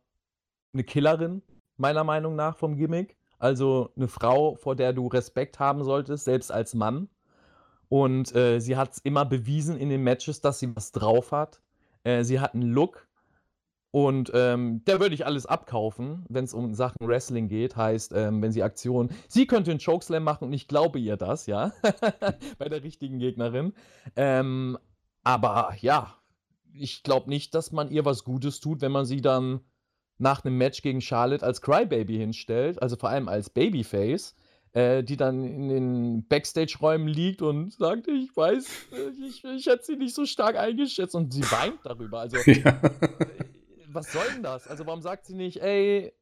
eine 0.73 0.85
Killerin, 0.85 1.43
meiner 1.77 2.05
Meinung 2.05 2.37
nach, 2.37 2.57
vom 2.57 2.77
Gimmick. 2.77 3.17
Also 3.39 3.91
eine 3.97 4.09
Frau, 4.09 4.55
vor 4.55 4.77
der 4.77 4.93
du 4.93 5.09
Respekt 5.09 5.59
haben 5.59 5.85
solltest, 5.85 6.25
selbst 6.25 6.51
als 6.51 6.75
Mann. 6.75 7.09
Und 7.95 8.35
äh, 8.35 8.59
sie 8.59 8.77
hat 8.77 8.95
es 8.95 8.99
immer 8.99 9.25
bewiesen 9.25 9.77
in 9.77 9.89
den 9.89 10.03
Matches, 10.03 10.41
dass 10.41 10.59
sie 10.59 10.75
was 10.75 10.91
drauf 10.91 11.31
hat. 11.31 11.61
Äh, 12.03 12.25
sie 12.25 12.41
hat 12.41 12.53
einen 12.53 12.73
Look. 12.73 13.07
Und 13.93 14.33
ähm, 14.35 14.85
der 14.85 14.99
würde 14.99 15.15
ich 15.15 15.27
alles 15.27 15.47
abkaufen, 15.47 16.27
wenn 16.29 16.45
es 16.45 16.55
um 16.55 16.75
Sachen 16.75 17.07
Wrestling 17.07 17.47
geht. 17.47 17.77
Heißt, 17.77 18.13
ähm, 18.13 18.43
wenn 18.43 18.51
sie 18.51 18.65
Aktionen. 18.65 19.11
Sie 19.29 19.47
könnte 19.47 19.71
einen 19.71 19.79
Chokeslam 19.79 20.25
machen 20.25 20.49
und 20.49 20.53
ich 20.53 20.67
glaube 20.67 20.99
ihr 20.99 21.17
das, 21.17 21.47
ja. 21.47 21.73
Bei 22.59 22.69
der 22.69 22.83
richtigen 22.83 23.21
Gegnerin. 23.21 23.75
Ähm, 24.17 24.77
aber 25.23 25.77
ja, 25.81 26.17
ich 26.73 27.05
glaube 27.05 27.31
nicht, 27.31 27.55
dass 27.55 27.71
man 27.71 27.93
ihr 27.93 28.05
was 28.05 28.25
Gutes 28.25 28.59
tut, 28.59 28.81
wenn 28.81 28.91
man 28.91 29.05
sie 29.05 29.21
dann 29.21 29.61
nach 30.19 30.45
einem 30.45 30.59
Match 30.59 30.83
gegen 30.83 31.01
Charlotte 31.01 31.47
als 31.47 31.63
Crybaby 31.63 32.17
hinstellt, 32.17 32.83
also 32.83 32.97
vor 32.97 33.11
allem 33.11 33.29
als 33.29 33.51
Babyface, 33.51 34.35
äh, 34.75 35.05
die 35.05 35.17
dann 35.17 35.45
in 35.45 35.69
den 35.69 36.29
Backstage-Räumen 36.29 37.07
liegt 37.09 37.43
und 37.43 37.73
sagt, 37.73 38.09
ich 38.09 38.37
weiß, 38.37 38.67
äh, 38.93 39.27
ich, 39.27 39.45
ich 39.45 39.67
hätte 39.67 39.85
sie 39.85 39.97
nicht 39.97 40.15
so 40.15 40.27
stark 40.27 40.57
eingeschätzt 40.57 41.15
und 41.15 41.33
sie 41.33 41.43
weint 41.43 41.79
darüber. 41.85 42.21
Also, 42.21 42.37
ja. 42.51 42.81
was 43.89 44.13
soll 44.13 44.27
denn 44.35 44.43
das? 44.43 44.67
Also, 44.67 44.85
warum 44.87 45.01
sagt 45.01 45.27
sie 45.27 45.35
nicht, 45.35 45.63
ey, 45.63 46.13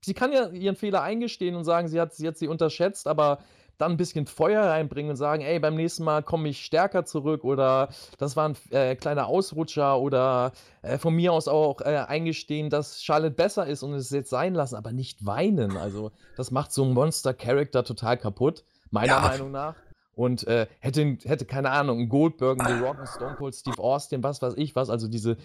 sie 0.00 0.14
kann 0.14 0.32
ja 0.32 0.50
ihren 0.50 0.74
Fehler 0.74 1.02
eingestehen 1.02 1.54
und 1.54 1.64
sagen, 1.64 1.86
sie 1.86 2.00
hat, 2.00 2.12
sie 2.12 2.26
hat 2.26 2.36
sie 2.36 2.48
unterschätzt, 2.48 3.06
aber 3.06 3.38
dann 3.78 3.92
ein 3.92 3.96
bisschen 3.96 4.26
Feuer 4.26 4.62
reinbringen 4.62 5.10
und 5.10 5.16
sagen, 5.16 5.42
ey, 5.42 5.58
beim 5.58 5.74
nächsten 5.74 6.04
Mal 6.04 6.22
komme 6.22 6.48
ich 6.48 6.64
stärker 6.64 7.04
zurück 7.04 7.44
oder 7.44 7.88
das 8.18 8.36
war 8.36 8.48
ein 8.48 8.56
äh, 8.70 8.94
kleiner 8.94 9.26
Ausrutscher 9.26 9.98
oder 9.98 10.52
äh, 10.82 10.98
von 10.98 11.14
mir 11.14 11.32
aus 11.32 11.48
auch 11.48 11.80
äh, 11.80 11.96
eingestehen, 11.96 12.70
dass 12.70 13.02
Charlotte 13.02 13.34
besser 13.34 13.66
ist 13.66 13.82
und 13.82 13.94
es 13.94 14.10
jetzt 14.10 14.30
sein 14.30 14.54
lassen, 14.54 14.76
aber 14.76 14.92
nicht 14.92 15.26
weinen. 15.26 15.76
Also, 15.76 16.12
das 16.36 16.50
macht 16.50 16.72
so 16.72 16.84
einen 16.84 16.94
Monster-Character 16.94 17.84
total 17.84 18.16
kaputt, 18.18 18.64
meiner 18.90 19.14
Ja. 19.14 19.20
Meinung 19.20 19.50
nach. 19.50 19.74
Und 20.14 20.46
äh, 20.46 20.66
hätte, 20.80 21.16
hätte, 21.24 21.46
keine 21.46 21.70
Ahnung, 21.70 22.00
ein 22.00 22.08
Goldberg, 22.08 22.60
ein 22.60 22.78
The 22.78 22.84
Rock, 22.84 22.98
ein 23.00 23.06
Stone 23.06 23.36
Cold, 23.36 23.54
Steve 23.54 23.82
Austin, 23.82 24.22
was 24.22 24.42
weiß 24.42 24.54
ich 24.56 24.76
was, 24.76 24.90
also 24.90 25.08
diese 25.08 25.38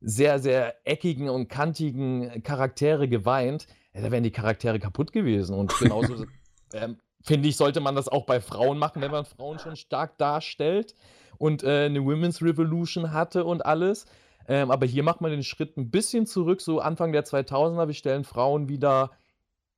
sehr, 0.00 0.38
sehr 0.38 0.74
eckigen 0.84 1.28
und 1.28 1.48
kantigen 1.48 2.42
Charaktere 2.42 3.08
geweint, 3.08 3.66
da 3.92 4.10
wären 4.10 4.22
die 4.22 4.30
Charaktere 4.30 4.78
kaputt 4.78 5.12
gewesen. 5.12 5.54
Und 5.54 5.76
genauso 5.78 6.24
ähm, 6.72 6.98
finde 7.22 7.48
ich, 7.48 7.56
sollte 7.56 7.80
man 7.80 7.94
das 7.94 8.08
auch 8.08 8.26
bei 8.26 8.40
Frauen 8.40 8.78
machen, 8.78 9.02
wenn 9.02 9.10
man 9.10 9.24
Frauen 9.24 9.58
schon 9.58 9.76
stark 9.76 10.18
darstellt 10.18 10.94
und 11.38 11.62
äh, 11.62 11.86
eine 11.86 12.04
Women's 12.04 12.42
Revolution 12.42 13.12
hatte 13.12 13.44
und 13.44 13.64
alles. 13.64 14.06
Ähm, 14.48 14.70
aber 14.70 14.86
hier 14.86 15.02
macht 15.02 15.20
man 15.20 15.30
den 15.30 15.44
Schritt 15.44 15.76
ein 15.76 15.90
bisschen 15.90 16.26
zurück, 16.26 16.60
so 16.60 16.80
Anfang 16.80 17.12
der 17.12 17.24
2000er. 17.24 17.86
Wir 17.86 17.94
stellen 17.94 18.24
Frauen 18.24 18.68
wieder 18.68 19.10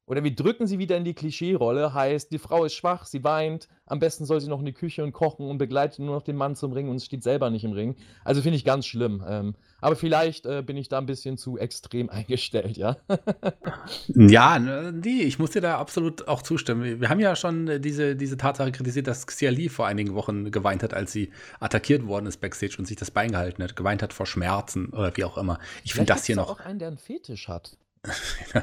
oder 0.06 0.22
wir 0.22 0.34
drücken 0.34 0.66
sie 0.66 0.78
wieder 0.78 0.96
in 0.96 1.04
die 1.04 1.14
Klischee-Rolle. 1.14 1.94
Heißt, 1.94 2.30
die 2.30 2.38
Frau 2.38 2.64
ist 2.64 2.74
schwach, 2.74 3.06
sie 3.06 3.24
weint. 3.24 3.68
Am 3.86 4.00
besten 4.00 4.26
soll 4.26 4.40
sie 4.40 4.48
noch 4.48 4.58
in 4.58 4.66
die 4.66 4.72
Küche 4.72 5.02
und 5.02 5.12
kochen 5.12 5.48
und 5.48 5.56
begleitet 5.56 6.00
nur 6.00 6.14
noch 6.14 6.22
den 6.22 6.36
Mann 6.36 6.56
zum 6.56 6.72
Ring 6.72 6.88
und 6.88 7.00
steht 7.00 7.22
selber 7.22 7.48
nicht 7.48 7.64
im 7.64 7.72
Ring. 7.72 7.96
Also 8.22 8.42
finde 8.42 8.56
ich 8.56 8.64
ganz 8.64 8.86
schlimm. 8.86 9.24
Ähm, 9.26 9.54
aber 9.80 9.96
vielleicht 9.96 10.44
äh, 10.44 10.62
bin 10.62 10.76
ich 10.76 10.88
da 10.88 10.98
ein 10.98 11.06
bisschen 11.06 11.38
zu 11.38 11.56
extrem 11.56 12.10
eingestellt, 12.10 12.76
ja. 12.76 12.96
Ja, 14.08 14.58
ne, 14.58 14.92
nee, 14.92 15.22
ich 15.22 15.38
muss 15.38 15.50
dir 15.50 15.62
da 15.62 15.78
absolut 15.78 16.28
auch 16.28 16.42
zustimmen. 16.42 17.00
Wir 17.00 17.08
haben 17.08 17.20
ja 17.20 17.34
schon 17.34 17.68
äh, 17.68 17.80
diese, 17.80 18.14
diese 18.14 18.36
Tatsache 18.36 18.72
kritisiert, 18.72 19.06
dass 19.06 19.26
Xia 19.26 19.50
Li 19.50 19.70
vor 19.70 19.86
einigen 19.86 20.14
Wochen 20.14 20.50
geweint 20.50 20.82
hat, 20.82 20.92
als 20.92 21.12
sie 21.12 21.30
attackiert 21.60 22.06
worden 22.06 22.26
ist 22.26 22.40
backstage 22.40 22.76
und 22.78 22.86
sich 22.86 22.96
das 22.96 23.10
Bein 23.10 23.30
gehalten 23.30 23.62
hat, 23.62 23.74
geweint 23.74 24.02
hat 24.02 24.12
vor 24.12 24.26
Schmerzen 24.26 24.90
oder 24.90 25.16
wie 25.16 25.24
auch 25.24 25.38
immer. 25.38 25.58
Ich 25.82 25.94
finde 25.94 26.12
das 26.12 26.26
hier 26.26 26.36
noch. 26.36 26.50
auch 26.50 26.60
einen, 26.60 26.78
der 26.78 26.88
einen 26.88 26.98
Fetisch 26.98 27.48
hat. 27.48 27.78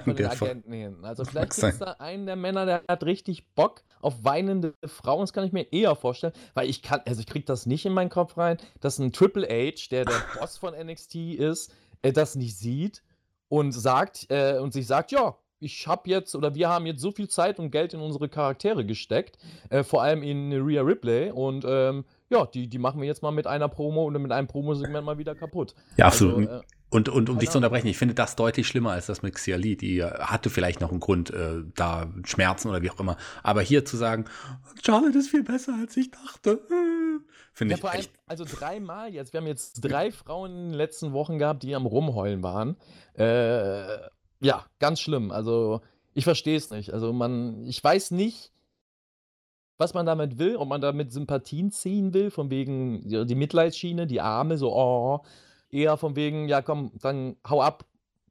Von 0.04 0.15
den 0.15 0.25
Agenten 0.27 0.71
hin. 0.71 0.97
Also 1.04 1.25
vielleicht 1.25 1.56
gibt 1.56 1.73
es 1.73 1.80
da 1.80 1.95
einen 1.99 2.25
der 2.25 2.36
Männer, 2.36 2.65
der 2.65 2.84
hat 2.88 3.04
richtig 3.04 3.47
Bock 3.56 3.84
auf 4.01 4.23
weinende 4.23 4.73
Frauen. 4.86 5.21
Das 5.21 5.34
kann 5.34 5.45
ich 5.45 5.51
mir 5.51 5.71
eher 5.71 5.95
vorstellen, 5.95 6.34
weil 6.54 6.69
ich 6.69 6.82
kann, 6.82 7.01
also 7.06 7.21
ich 7.21 7.27
krieg 7.27 7.45
das 7.45 7.65
nicht 7.65 7.86
in 7.86 7.93
meinen 7.93 8.10
Kopf 8.10 8.38
rein, 8.38 8.58
dass 8.80 8.99
ein 8.99 9.12
Triple 9.12 9.47
H, 9.47 9.88
der 9.89 10.06
der 10.06 10.15
Boss 10.39 10.58
von 10.58 10.73
NXT 10.73 11.15
ist, 11.15 11.73
äh, 12.01 12.12
das 12.12 12.36
nicht 12.36 12.58
sieht 12.58 13.04
und 13.49 13.71
sagt 13.71 14.27
äh, 14.30 14.58
und 14.60 14.73
sich 14.73 14.88
sagt, 14.88 15.12
ja, 15.12 15.36
ich 15.60 15.88
habe 15.88 16.10
jetzt 16.10 16.36
oder 16.36 16.56
wir 16.56 16.69
haben 16.69 16.86
jetzt 16.86 17.01
so 17.01 17.12
viel 17.12 17.27
Zeit 17.27 17.60
und 17.60 17.71
Geld 17.71 17.93
in 17.93 17.99
unsere 17.99 18.30
Charaktere 18.30 18.86
gesteckt, 18.86 19.38
äh, 19.69 19.84
vor 19.84 20.01
allem 20.01 20.23
in 20.23 20.51
Rhea 20.54 20.82
Ripley 20.82 21.32
und 21.32 21.65
ähm, 21.67 22.06
ja, 22.30 22.45
die, 22.45 22.67
die 22.67 22.80
machen 22.80 23.01
wir 23.01 23.08
jetzt 23.08 23.21
mal 23.21 23.32
mit 23.32 23.45
einer 23.45 23.69
Promo 23.69 24.04
oder 24.04 24.19
mit 24.19 24.32
einem 24.32 24.47
Promosegment 24.47 25.06
mal 25.06 25.17
wieder 25.17 25.36
kaputt. 25.36 25.75
ja, 25.97 26.08
absolut. 26.08 26.47
Also, 26.47 26.62
äh, 26.62 26.62
und, 26.91 27.08
und 27.08 27.30
um 27.30 27.39
dich 27.39 27.49
zu 27.49 27.58
unterbrechen, 27.58 27.88
ich 27.88 27.97
finde 27.97 28.13
das 28.13 28.36
deutlich 28.36 28.67
schlimmer 28.67 28.91
als 28.91 29.06
das 29.06 29.21
mit 29.21 29.34
Xia 29.34 29.56
Li. 29.56 29.77
Die 29.77 29.99
äh, 29.99 30.12
hatte 30.19 30.49
vielleicht 30.49 30.82
noch 30.82 30.91
einen 30.91 30.99
Grund, 30.99 31.32
äh, 31.32 31.63
da 31.73 32.12
Schmerzen 32.25 32.67
oder 32.67 32.82
wie 32.82 32.91
auch 32.91 32.99
immer. 32.99 33.15
Aber 33.43 33.62
hier 33.62 33.86
zu 33.86 33.95
sagen, 33.95 34.25
Charlotte 34.84 35.17
ist 35.17 35.30
viel 35.30 35.43
besser, 35.43 35.73
als 35.80 35.95
ich 35.95 36.12
dachte, 36.12 36.51
äh, 36.69 37.19
finde 37.54 37.71
Ja, 37.71 37.75
ich 37.77 37.82
vor 37.82 37.91
allem, 37.91 38.01
echt. 38.01 38.12
also 38.27 38.43
dreimal 38.43 39.13
jetzt. 39.13 39.32
Wir 39.32 39.39
haben 39.39 39.47
jetzt 39.47 39.80
drei 39.80 40.12
Frauen 40.12 40.51
in 40.51 40.69
den 40.71 40.73
letzten 40.73 41.13
Wochen 41.13 41.39
gehabt, 41.39 41.63
die 41.63 41.73
am 41.75 41.86
Rumheulen 41.86 42.43
waren. 42.43 42.75
Äh, 43.13 43.97
ja, 44.41 44.65
ganz 44.80 44.99
schlimm. 44.99 45.32
Also, 45.32 45.80
ich 46.13 46.25
verstehe 46.25 46.58
es 46.58 46.71
nicht. 46.71 46.93
Also, 46.93 47.13
man, 47.13 47.65
ich 47.67 47.82
weiß 47.82 48.12
nicht, 48.12 48.51
was 49.77 49.93
man 49.93 50.06
damit 50.06 50.39
will, 50.39 50.58
ob 50.58 50.67
man 50.67 50.82
damit 50.82 51.13
Sympathien 51.13 51.71
ziehen 51.71 52.13
will, 52.13 52.32
von 52.32 52.49
wegen 52.49 53.08
die 53.25 53.36
Mitleidsschiene, 53.36 54.08
die 54.08 54.19
Arme, 54.19 54.58
so, 54.58 54.75
oh, 54.75 55.21
eher 55.71 55.97
von 55.97 56.15
wegen, 56.15 56.47
ja 56.47 56.62
komm, 56.62 56.91
dann 57.01 57.36
hau 57.47 57.62
ab, 57.62 57.86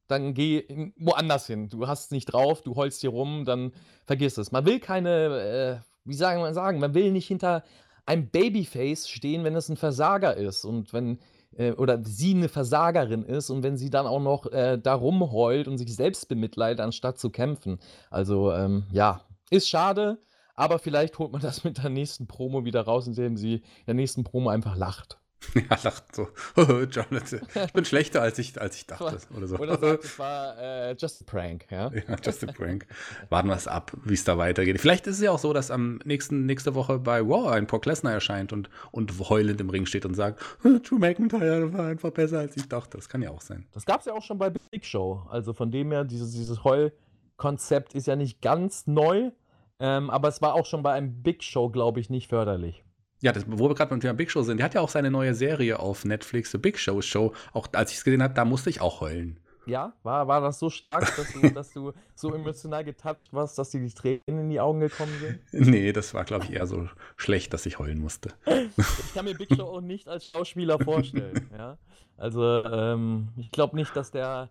dann 0.08 0.34
geh 0.34 0.92
woanders 0.96 1.46
hin. 1.46 1.68
Du 1.68 1.86
hast 1.86 2.06
es 2.06 2.10
nicht 2.10 2.26
drauf, 2.26 2.62
du 2.62 2.76
holst 2.76 3.00
hier 3.00 3.10
rum, 3.10 3.44
dann 3.44 3.72
vergiss 4.04 4.38
es. 4.38 4.52
Man 4.52 4.66
will 4.66 4.80
keine, 4.80 5.80
äh, 5.84 5.84
wie 6.04 6.14
sagen 6.14 6.42
wir 6.42 6.52
sagen, 6.54 6.80
man 6.80 6.94
will 6.94 7.12
nicht 7.12 7.28
hinter 7.28 7.62
einem 8.06 8.28
Babyface 8.28 9.08
stehen, 9.08 9.44
wenn 9.44 9.54
es 9.54 9.68
ein 9.68 9.76
Versager 9.76 10.36
ist 10.36 10.64
und 10.64 10.92
wenn 10.92 11.18
äh, 11.56 11.72
oder 11.72 12.02
sie 12.04 12.34
eine 12.34 12.48
Versagerin 12.48 13.24
ist 13.24 13.50
und 13.50 13.62
wenn 13.62 13.76
sie 13.76 13.90
dann 13.90 14.06
auch 14.06 14.20
noch 14.20 14.46
äh, 14.52 14.78
da 14.78 14.94
rumheult 14.94 15.68
und 15.68 15.78
sich 15.78 15.94
selbst 15.94 16.28
bemitleidet, 16.28 16.80
anstatt 16.80 17.18
zu 17.18 17.30
kämpfen. 17.30 17.78
Also 18.10 18.52
ähm, 18.52 18.84
ja, 18.92 19.22
ist 19.50 19.68
schade, 19.68 20.18
aber 20.54 20.78
vielleicht 20.78 21.18
holt 21.18 21.32
man 21.32 21.40
das 21.40 21.64
mit 21.64 21.78
der 21.78 21.90
nächsten 21.90 22.26
Promo 22.26 22.64
wieder 22.64 22.82
raus, 22.82 23.06
indem 23.06 23.36
sie 23.36 23.54
in 23.54 23.86
der 23.86 23.94
nächsten 23.94 24.24
Promo 24.24 24.50
einfach 24.50 24.76
lacht. 24.76 25.20
Ja, 25.54 25.76
lacht 25.82 26.14
so. 26.14 26.28
Jonathan, 26.56 27.40
ich 27.66 27.72
bin 27.72 27.84
schlechter, 27.84 28.22
als 28.22 28.38
ich, 28.38 28.60
als 28.60 28.76
ich 28.76 28.86
dachte. 28.86 29.18
Oder 29.34 29.46
so. 29.46 29.56
Oder 29.56 29.78
sagt, 29.78 30.04
es 30.04 30.18
war 30.18 30.58
äh, 30.58 30.92
just 30.92 31.22
a 31.22 31.24
prank, 31.24 31.66
ja? 31.70 31.90
Ja, 31.92 32.16
just 32.22 32.46
a 32.46 32.52
prank. 32.52 32.86
Warten 33.28 33.48
wir 33.48 33.56
es 33.56 33.66
ab, 33.66 33.92
wie 34.04 34.14
es 34.14 34.24
da 34.24 34.38
weitergeht. 34.38 34.80
Vielleicht 34.80 35.06
ist 35.06 35.16
es 35.16 35.22
ja 35.22 35.30
auch 35.30 35.38
so, 35.38 35.52
dass 35.52 35.70
am 35.70 36.00
nächsten, 36.04 36.46
nächste 36.46 36.74
Woche 36.74 36.98
bei 36.98 37.26
Wow 37.26 37.48
ein 37.48 37.66
Brock 37.66 37.86
Lesnar 37.86 38.12
erscheint 38.12 38.52
und, 38.52 38.70
und 38.92 39.12
heulend 39.28 39.60
im 39.60 39.70
Ring 39.70 39.86
steht 39.86 40.04
und 40.04 40.14
sagt, 40.14 40.40
Drew 40.62 40.98
McIntyre 40.98 41.72
war 41.72 41.86
einfach 41.86 42.10
besser, 42.10 42.40
als 42.40 42.56
ich 42.56 42.68
dachte. 42.68 42.96
Das 42.98 43.08
kann 43.08 43.22
ja 43.22 43.30
auch 43.30 43.40
sein. 43.40 43.66
Das 43.72 43.86
gab 43.86 44.00
es 44.00 44.06
ja 44.06 44.12
auch 44.12 44.22
schon 44.22 44.38
bei 44.38 44.50
Big 44.50 44.84
Show. 44.84 45.26
Also 45.30 45.52
von 45.52 45.70
dem 45.70 45.90
her, 45.90 46.04
dieses, 46.04 46.32
dieses 46.32 46.64
Heulkonzept 46.64 47.94
ist 47.94 48.06
ja 48.06 48.16
nicht 48.16 48.40
ganz 48.40 48.86
neu, 48.86 49.30
ähm, 49.78 50.10
aber 50.10 50.28
es 50.28 50.42
war 50.42 50.54
auch 50.54 50.66
schon 50.66 50.82
bei 50.82 50.92
einem 50.92 51.22
Big 51.22 51.42
Show, 51.42 51.70
glaube 51.70 52.00
ich, 52.00 52.10
nicht 52.10 52.28
förderlich. 52.28 52.84
Ja, 53.22 53.32
das, 53.32 53.44
wo 53.46 53.68
wir 53.68 53.74
gerade 53.74 53.90
beim 53.90 54.00
Thema 54.00 54.14
Big 54.14 54.30
Show 54.30 54.42
sind, 54.42 54.56
der 54.56 54.64
hat 54.64 54.74
ja 54.74 54.80
auch 54.80 54.88
seine 54.88 55.10
neue 55.10 55.34
Serie 55.34 55.78
auf 55.78 56.04
Netflix, 56.04 56.50
The 56.52 56.58
Big 56.58 56.78
Show 56.78 57.02
Show. 57.02 57.34
Auch 57.52 57.68
als 57.72 57.90
ich 57.90 57.98
es 57.98 58.04
gesehen 58.04 58.22
habe, 58.22 58.32
da 58.34 58.44
musste 58.44 58.70
ich 58.70 58.80
auch 58.80 59.00
heulen. 59.00 59.38
Ja, 59.66 59.92
war, 60.02 60.26
war 60.26 60.40
das 60.40 60.58
so 60.58 60.70
stark, 60.70 61.14
dass 61.16 61.32
du, 61.32 61.50
dass 61.54 61.72
du 61.72 61.92
so 62.14 62.34
emotional 62.34 62.82
getappt 62.82 63.32
warst, 63.32 63.58
dass 63.58 63.70
dir 63.70 63.80
die 63.80 63.92
Tränen 63.92 64.20
in 64.26 64.50
die 64.50 64.58
Augen 64.58 64.80
gekommen 64.80 65.12
sind? 65.20 65.68
Nee, 65.68 65.92
das 65.92 66.14
war, 66.14 66.24
glaube 66.24 66.44
ich, 66.44 66.52
eher 66.52 66.66
so 66.66 66.88
schlecht, 67.16 67.52
dass 67.52 67.66
ich 67.66 67.78
heulen 67.78 68.00
musste. 68.00 68.30
Ich 68.46 69.14
kann 69.14 69.26
mir 69.26 69.34
Big 69.34 69.54
Show 69.54 69.64
auch 69.64 69.80
nicht 69.80 70.08
als 70.08 70.26
Schauspieler 70.26 70.78
vorstellen. 70.78 71.48
Ja? 71.56 71.76
Also, 72.16 72.64
ähm, 72.64 73.28
ich 73.36 73.50
glaube 73.50 73.76
nicht, 73.76 73.94
dass 73.96 74.10
der 74.10 74.50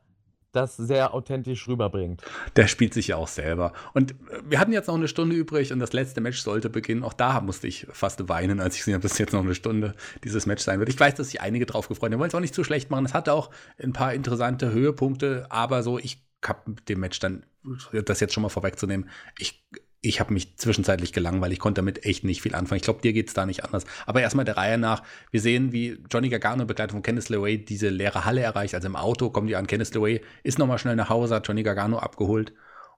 das 0.51 0.77
sehr 0.77 1.13
authentisch 1.13 1.67
rüberbringt. 1.67 2.23
Der 2.55 2.67
spielt 2.67 2.93
sich 2.93 3.09
ja 3.09 3.17
auch 3.17 3.27
selber. 3.27 3.73
Und 3.93 4.11
äh, 4.11 4.15
wir 4.45 4.59
hatten 4.59 4.73
jetzt 4.73 4.87
noch 4.87 4.95
eine 4.95 5.07
Stunde 5.07 5.35
übrig 5.35 5.71
und 5.71 5.79
das 5.79 5.93
letzte 5.93 6.21
Match 6.21 6.39
sollte 6.41 6.69
beginnen. 6.69 7.03
Auch 7.03 7.13
da 7.13 7.41
musste 7.41 7.67
ich 7.67 7.87
fast 7.91 8.29
weinen, 8.29 8.59
als 8.59 8.75
ich 8.75 8.81
gesehen 8.81 8.95
habe, 8.95 9.03
dass 9.03 9.17
jetzt 9.17 9.33
noch 9.33 9.43
eine 9.43 9.55
Stunde 9.55 9.95
dieses 10.23 10.45
Match 10.45 10.63
sein 10.63 10.79
wird. 10.79 10.89
Ich 10.89 10.99
weiß, 10.99 11.15
dass 11.15 11.29
sich 11.29 11.41
einige 11.41 11.65
drauf 11.65 11.87
gefreut 11.87 12.05
haben. 12.07 12.13
Wir 12.13 12.19
wollen 12.19 12.29
es 12.29 12.35
auch 12.35 12.39
nicht 12.39 12.55
zu 12.55 12.63
schlecht 12.63 12.89
machen. 12.89 13.05
Es 13.05 13.13
hatte 13.13 13.33
auch 13.33 13.51
ein 13.81 13.93
paar 13.93 14.13
interessante 14.13 14.71
Höhepunkte, 14.71 15.47
aber 15.49 15.83
so, 15.83 15.99
ich 15.99 16.23
habe 16.43 16.75
dem 16.87 16.99
Match 16.99 17.19
dann, 17.19 17.45
das 17.91 18.19
jetzt 18.19 18.33
schon 18.33 18.43
mal 18.43 18.49
vorwegzunehmen, 18.49 19.09
ich 19.37 19.65
ich 20.01 20.19
habe 20.19 20.33
mich 20.33 20.57
zwischenzeitlich 20.57 21.11
gelangweilt. 21.11 21.51
Ich 21.51 21.59
konnte 21.59 21.79
damit 21.79 22.05
echt 22.05 22.23
nicht 22.23 22.41
viel 22.41 22.55
anfangen. 22.55 22.77
Ich 22.77 22.83
glaube, 22.83 23.01
dir 23.01 23.11
geht 23.11 23.27
es 23.27 23.33
da 23.33 23.45
nicht 23.45 23.65
anders. 23.65 23.85
Aber 24.05 24.21
erstmal 24.21 24.45
der 24.45 24.55
Reihe 24.55 24.77
nach. 24.77 25.03
Wir 25.31 25.41
sehen, 25.41 25.73
wie 25.73 26.01
Johnny 26.09 26.29
Gargano 26.29 26.61
in 26.61 26.67
Begleitung 26.67 26.97
von 26.97 27.03
Kenneth 27.03 27.29
LeRae 27.29 27.57
diese 27.57 27.89
leere 27.89 28.23
Halle 28.23 28.41
erreicht. 28.41 28.75
Also 28.75 28.87
im 28.87 28.95
Auto 28.95 29.29
kommen 29.29 29.47
die 29.47 29.57
an. 29.57 29.67
Kenneth 29.67 29.93
LeRae 29.93 30.21
ist 30.43 30.57
nochmal 30.57 30.77
schnell 30.77 30.95
nach 30.95 31.09
Hause, 31.09 31.35
hat 31.35 31.47
Johnny 31.47 31.63
Gargano 31.63 31.99
abgeholt 31.99 32.53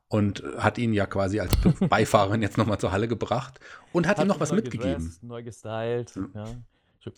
und 0.10 0.44
hat 0.58 0.78
ihn 0.78 0.94
ja 0.94 1.08
quasi 1.08 1.40
als 1.40 1.54
Beifahrerin 1.90 2.42
jetzt 2.42 2.58
nochmal 2.58 2.80
zur 2.80 2.92
Halle 2.92 3.08
gebracht 3.08 3.60
und 3.94 4.08
hat, 4.08 4.18
hat 4.18 4.26
ihm 4.26 4.28
noch 4.28 4.40
was 4.40 4.52
mitgegeben. 4.52 4.98
Gedressed, 4.98 5.24
neu 5.24 5.42
gestylt, 5.42 6.14
hm. 6.14 6.32
ja. 6.36 6.46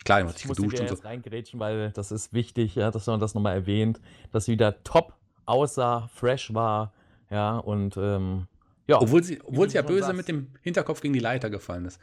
Klar, 0.06 0.22
er 0.22 0.28
hat 0.28 0.38
sich 0.38 0.48
geduscht 0.48 0.80
und 0.80 0.88
so. 0.88 0.96
reingrätschen, 0.96 1.60
weil 1.60 1.92
das 1.92 2.14
ist 2.14 2.32
wichtig, 2.32 2.76
ja, 2.76 2.90
dass 2.90 3.06
man 3.08 3.20
das 3.20 3.34
nochmal 3.34 3.56
erwähnt, 3.56 4.00
dass 4.32 4.46
sie 4.46 4.54
wieder 4.54 4.82
top 4.86 5.14
aussah, 5.46 6.10
fresh 6.14 6.54
war, 6.54 6.94
ja, 7.30 7.58
und 7.58 7.98
ähm, 7.98 8.48
ja, 8.88 9.02
obwohl 9.02 9.24
sie, 9.24 9.42
obwohl 9.44 9.70
sie 9.70 9.76
ja 9.76 9.82
böse 9.82 10.02
sagst. 10.02 10.18
mit 10.18 10.28
dem 10.28 10.48
Hinterkopf 10.62 11.02
gegen 11.02 11.14
die 11.14 11.20
Leiter 11.20 11.50
gefallen 11.50 11.86
ist. 11.86 12.00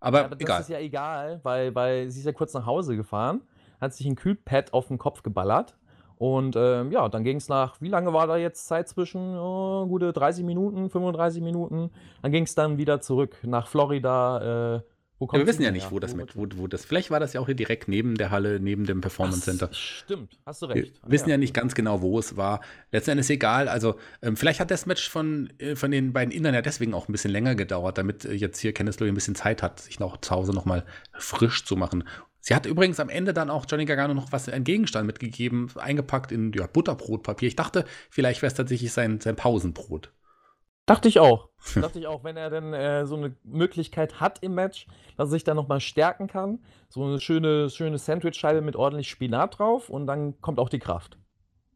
Aber, 0.00 0.18
ja, 0.18 0.24
aber 0.26 0.40
egal. 0.40 0.58
Das 0.58 0.68
ist 0.68 0.72
ja 0.72 0.80
egal, 0.80 1.40
weil, 1.42 1.74
weil 1.74 2.10
sie 2.10 2.20
ist 2.20 2.26
ja 2.26 2.32
kurz 2.32 2.54
nach 2.54 2.66
Hause 2.66 2.96
gefahren, 2.96 3.42
hat 3.80 3.94
sich 3.94 4.06
ein 4.06 4.16
Kühlpad 4.16 4.72
auf 4.72 4.88
den 4.88 4.98
Kopf 4.98 5.22
geballert. 5.22 5.76
Und 6.16 6.54
ähm, 6.56 6.92
ja, 6.92 7.08
dann 7.08 7.24
ging 7.24 7.38
es 7.38 7.48
nach, 7.48 7.80
wie 7.80 7.88
lange 7.88 8.12
war 8.12 8.28
da 8.28 8.36
jetzt 8.36 8.68
Zeit 8.68 8.88
zwischen? 8.88 9.36
Oh, 9.36 9.86
gute 9.88 10.12
30 10.12 10.44
Minuten, 10.44 10.88
35 10.88 11.42
Minuten. 11.42 11.90
Dann 12.22 12.30
ging 12.30 12.44
es 12.44 12.54
dann 12.54 12.78
wieder 12.78 13.00
zurück 13.00 13.38
nach 13.42 13.66
Florida, 13.66 14.76
äh, 14.76 14.80
ja, 15.32 15.38
wir 15.38 15.46
wissen 15.46 15.62
ja 15.62 15.70
nicht, 15.70 15.90
wo 15.90 15.98
das 15.98 16.14
mit, 16.14 16.36
wo, 16.36 16.46
wo 16.56 16.66
das. 16.66 16.84
Vielleicht 16.84 17.10
war 17.10 17.20
das 17.20 17.32
ja 17.32 17.40
auch 17.40 17.46
hier 17.46 17.54
direkt 17.54 17.88
neben 17.88 18.16
der 18.16 18.30
Halle, 18.30 18.60
neben 18.60 18.86
dem 18.86 19.00
Performance 19.00 19.42
Center. 19.42 19.68
Ach, 19.70 19.74
stimmt, 19.74 20.38
hast 20.46 20.62
du 20.62 20.66
recht. 20.66 21.00
Wir 21.02 21.12
wissen 21.12 21.28
ja. 21.28 21.34
ja 21.34 21.38
nicht 21.38 21.54
ganz 21.54 21.74
genau, 21.74 22.02
wo 22.02 22.18
es 22.18 22.36
war. 22.36 22.60
Letztendlich 22.90 23.26
ist 23.26 23.30
egal. 23.30 23.68
Also, 23.68 23.96
ähm, 24.22 24.36
vielleicht 24.36 24.60
hat 24.60 24.70
das 24.70 24.86
Match 24.86 25.08
von, 25.08 25.50
äh, 25.58 25.76
von 25.76 25.90
den 25.90 26.12
beiden 26.12 26.32
Indern 26.32 26.54
ja 26.54 26.62
deswegen 26.62 26.94
auch 26.94 27.08
ein 27.08 27.12
bisschen 27.12 27.30
länger 27.30 27.54
gedauert, 27.54 27.98
damit 27.98 28.24
äh, 28.24 28.32
jetzt 28.32 28.58
hier 28.58 28.72
Kenneth 28.72 29.00
Louis 29.00 29.12
ein 29.12 29.14
bisschen 29.14 29.34
Zeit 29.34 29.62
hat, 29.62 29.80
sich 29.80 30.00
noch 30.00 30.20
zu 30.20 30.30
Hause 30.30 30.52
nochmal 30.52 30.84
frisch 31.12 31.64
zu 31.64 31.76
machen. 31.76 32.04
Sie 32.44 32.56
hat 32.56 32.66
übrigens 32.66 32.98
am 32.98 33.08
Ende 33.08 33.32
dann 33.32 33.50
auch 33.50 33.66
Johnny 33.68 33.84
Gargano 33.84 34.14
noch 34.14 34.32
was, 34.32 34.48
einen 34.48 34.64
Gegenstand 34.64 35.06
mitgegeben, 35.06 35.70
eingepackt 35.76 36.32
in 36.32 36.52
ja, 36.52 36.66
Butterbrotpapier. 36.66 37.46
Ich 37.46 37.54
dachte, 37.54 37.84
vielleicht 38.10 38.42
wäre 38.42 38.48
es 38.48 38.54
tatsächlich 38.54 38.92
sein, 38.92 39.20
sein 39.20 39.36
Pausenbrot. 39.36 40.10
Dachte 40.86 41.08
ich 41.08 41.20
auch. 41.20 41.48
Dachte 41.76 42.00
ich 42.00 42.06
auch, 42.08 42.24
wenn 42.24 42.36
er 42.36 42.50
dann 42.50 42.72
äh, 42.72 43.06
so 43.06 43.16
eine 43.16 43.36
Möglichkeit 43.44 44.20
hat 44.20 44.40
im 44.42 44.54
Match, 44.54 44.86
dass 45.16 45.28
er 45.28 45.32
sich 45.32 45.44
dann 45.44 45.56
nochmal 45.56 45.80
stärken 45.80 46.26
kann. 46.26 46.58
So 46.88 47.04
eine 47.04 47.20
schöne, 47.20 47.70
schöne 47.70 47.98
Sandwichscheibe 47.98 48.62
mit 48.62 48.74
ordentlich 48.74 49.08
Spinat 49.08 49.58
drauf 49.58 49.88
und 49.88 50.06
dann 50.06 50.40
kommt 50.40 50.58
auch 50.58 50.68
die 50.68 50.80
Kraft. 50.80 51.18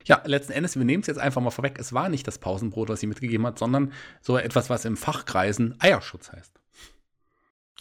Ja, 0.05 0.23
letzten 0.25 0.53
Endes, 0.53 0.77
wir 0.77 0.85
nehmen 0.85 1.01
es 1.01 1.07
jetzt 1.07 1.19
einfach 1.19 1.40
mal 1.40 1.51
vorweg. 1.51 1.79
Es 1.79 1.92
war 1.92 2.09
nicht 2.09 2.27
das 2.27 2.38
Pausenbrot, 2.38 2.88
was 2.88 3.01
sie 3.01 3.07
mitgegeben 3.07 3.47
hat, 3.47 3.59
sondern 3.59 3.92
so 4.21 4.37
etwas, 4.37 4.71
was 4.71 4.85
im 4.85 4.97
Fachkreisen 4.97 5.77
Eierschutz 5.81 6.33
heißt. 6.33 6.61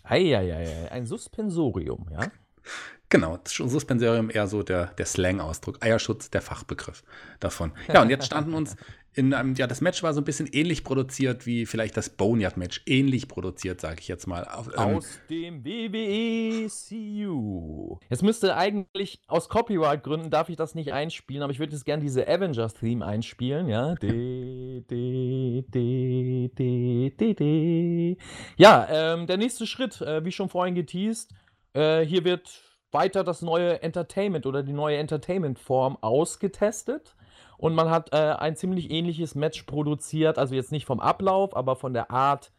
Eieiei, 0.04 0.92
ein 0.92 1.06
Suspensorium, 1.06 2.08
ja? 2.12 2.20
Genau, 3.10 3.38
Suspensorium 3.46 4.30
eher 4.30 4.48
so 4.48 4.64
der, 4.64 4.88
der 4.88 5.06
Slang-Ausdruck. 5.06 5.84
Eierschutz, 5.84 6.30
der 6.32 6.42
Fachbegriff 6.42 7.04
davon. 7.40 7.72
Ja, 7.92 8.02
und 8.02 8.10
jetzt 8.10 8.26
standen 8.26 8.54
uns 8.54 8.76
in 9.16 9.34
einem, 9.34 9.56
ja, 9.56 9.66
das 9.66 9.80
Match 9.80 10.04
war 10.04 10.14
so 10.14 10.20
ein 10.22 10.26
bisschen 10.26 10.48
ähnlich 10.52 10.84
produziert 10.84 11.46
wie 11.46 11.66
vielleicht 11.66 11.96
das 11.96 12.10
Boneyard-Match. 12.10 12.82
Ähnlich 12.86 13.28
produziert, 13.30 13.80
sage 13.80 14.02
ich 14.02 14.08
jetzt 14.10 14.28
mal. 14.28 14.46
Ähm, 14.78 14.98
aus 14.98 15.20
dem 15.30 15.64
WWE 15.64 16.68
CU. 16.68 17.98
Jetzt 18.10 18.24
müsste 18.24 18.58
eigentlich, 18.58 19.22
aus 19.28 19.48
Copyright-Gründen 19.48 20.30
darf 20.30 20.50
ich 20.50 20.58
das 20.58 20.76
nicht 20.76 20.92
einspielen, 20.92 21.44
aber 21.44 21.54
ich 21.54 21.60
würde 21.60 21.72
jetzt 21.72 21.86
gerne 21.86 22.04
diese 22.04 22.28
Avengers-Theme 22.28 23.06
einspielen, 23.06 23.70
ja. 23.70 23.96
De, 23.96 24.82
de, 24.82 25.62
de, 25.62 26.50
de, 26.50 27.10
de, 27.12 27.34
de. 27.34 28.18
Ja, 28.58 28.88
ähm, 28.90 29.28
der 29.28 29.38
nächste 29.38 29.66
Schritt, 29.66 30.02
äh, 30.02 30.26
wie 30.26 30.32
schon 30.34 30.50
vorhin 30.50 30.76
geteased, 30.76 31.32
äh, 31.74 32.06
hier 32.06 32.26
wird 32.26 32.65
weiter 32.96 33.24
das 33.24 33.44
neue 33.44 33.84
Entertainment 33.84 34.48
oder 34.48 34.64
die 34.64 34.74
neue 34.74 34.98
Entertainment-Form 34.98 36.00
ausgetestet. 36.02 37.16
Und 37.58 37.76
man 37.76 37.92
hat 37.92 38.12
äh, 38.12 38.16
ein 38.18 38.56
ziemlich 38.56 38.90
ähnliches 38.90 39.36
Match 39.36 39.64
produziert, 39.64 40.40
also 40.40 40.56
jetzt 40.56 40.72
nicht 40.72 40.86
vom 40.86 41.00
Ablauf, 41.00 41.56
aber 41.56 41.76
von 41.76 41.94
der 41.94 42.10
Art 42.10 42.52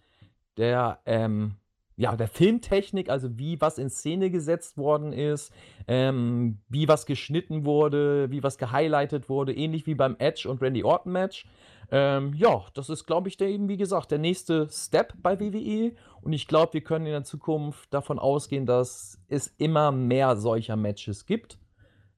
der, 0.57 1.01
ähm, 1.05 1.57
ja, 1.97 2.15
der 2.15 2.29
Filmtechnik, 2.29 3.09
also 3.09 3.39
wie 3.39 3.61
was 3.61 3.79
in 3.79 3.89
Szene 3.89 4.31
gesetzt 4.31 4.77
worden 4.77 5.13
ist, 5.13 5.53
ähm, 5.89 6.59
wie 6.69 6.89
was 6.89 7.07
geschnitten 7.07 7.65
wurde, 7.65 8.31
wie 8.31 8.43
was 8.43 8.59
gehighlightet 8.59 9.31
wurde, 9.31 9.55
ähnlich 9.55 9.87
wie 9.87 9.95
beim 9.95 10.17
Edge 10.19 10.49
und 10.49 10.61
Randy 10.61 10.85
Orton 10.85 11.13
Match. 11.13 11.47
Ähm, 11.91 12.35
ja, 12.35 12.65
das 12.75 12.91
ist, 12.91 13.07
glaube 13.07 13.29
ich, 13.29 13.37
der 13.37 13.49
eben, 13.49 13.69
wie 13.69 13.77
gesagt, 13.77 14.11
der 14.11 14.19
nächste 14.19 14.69
Step 14.69 15.15
bei 15.23 15.41
WWE. 15.41 15.93
Und 16.21 16.33
ich 16.33 16.49
glaube, 16.49 16.75
wir 16.75 16.81
können 16.83 17.07
in 17.07 17.13
der 17.13 17.25
Zukunft 17.25 17.95
davon 17.95 18.19
ausgehen, 18.19 18.67
dass 18.67 19.19
es 19.29 19.47
immer 19.57 19.93
mehr 19.93 20.37
solcher 20.37 20.77
Matches 20.77 21.25
gibt. 21.25 21.59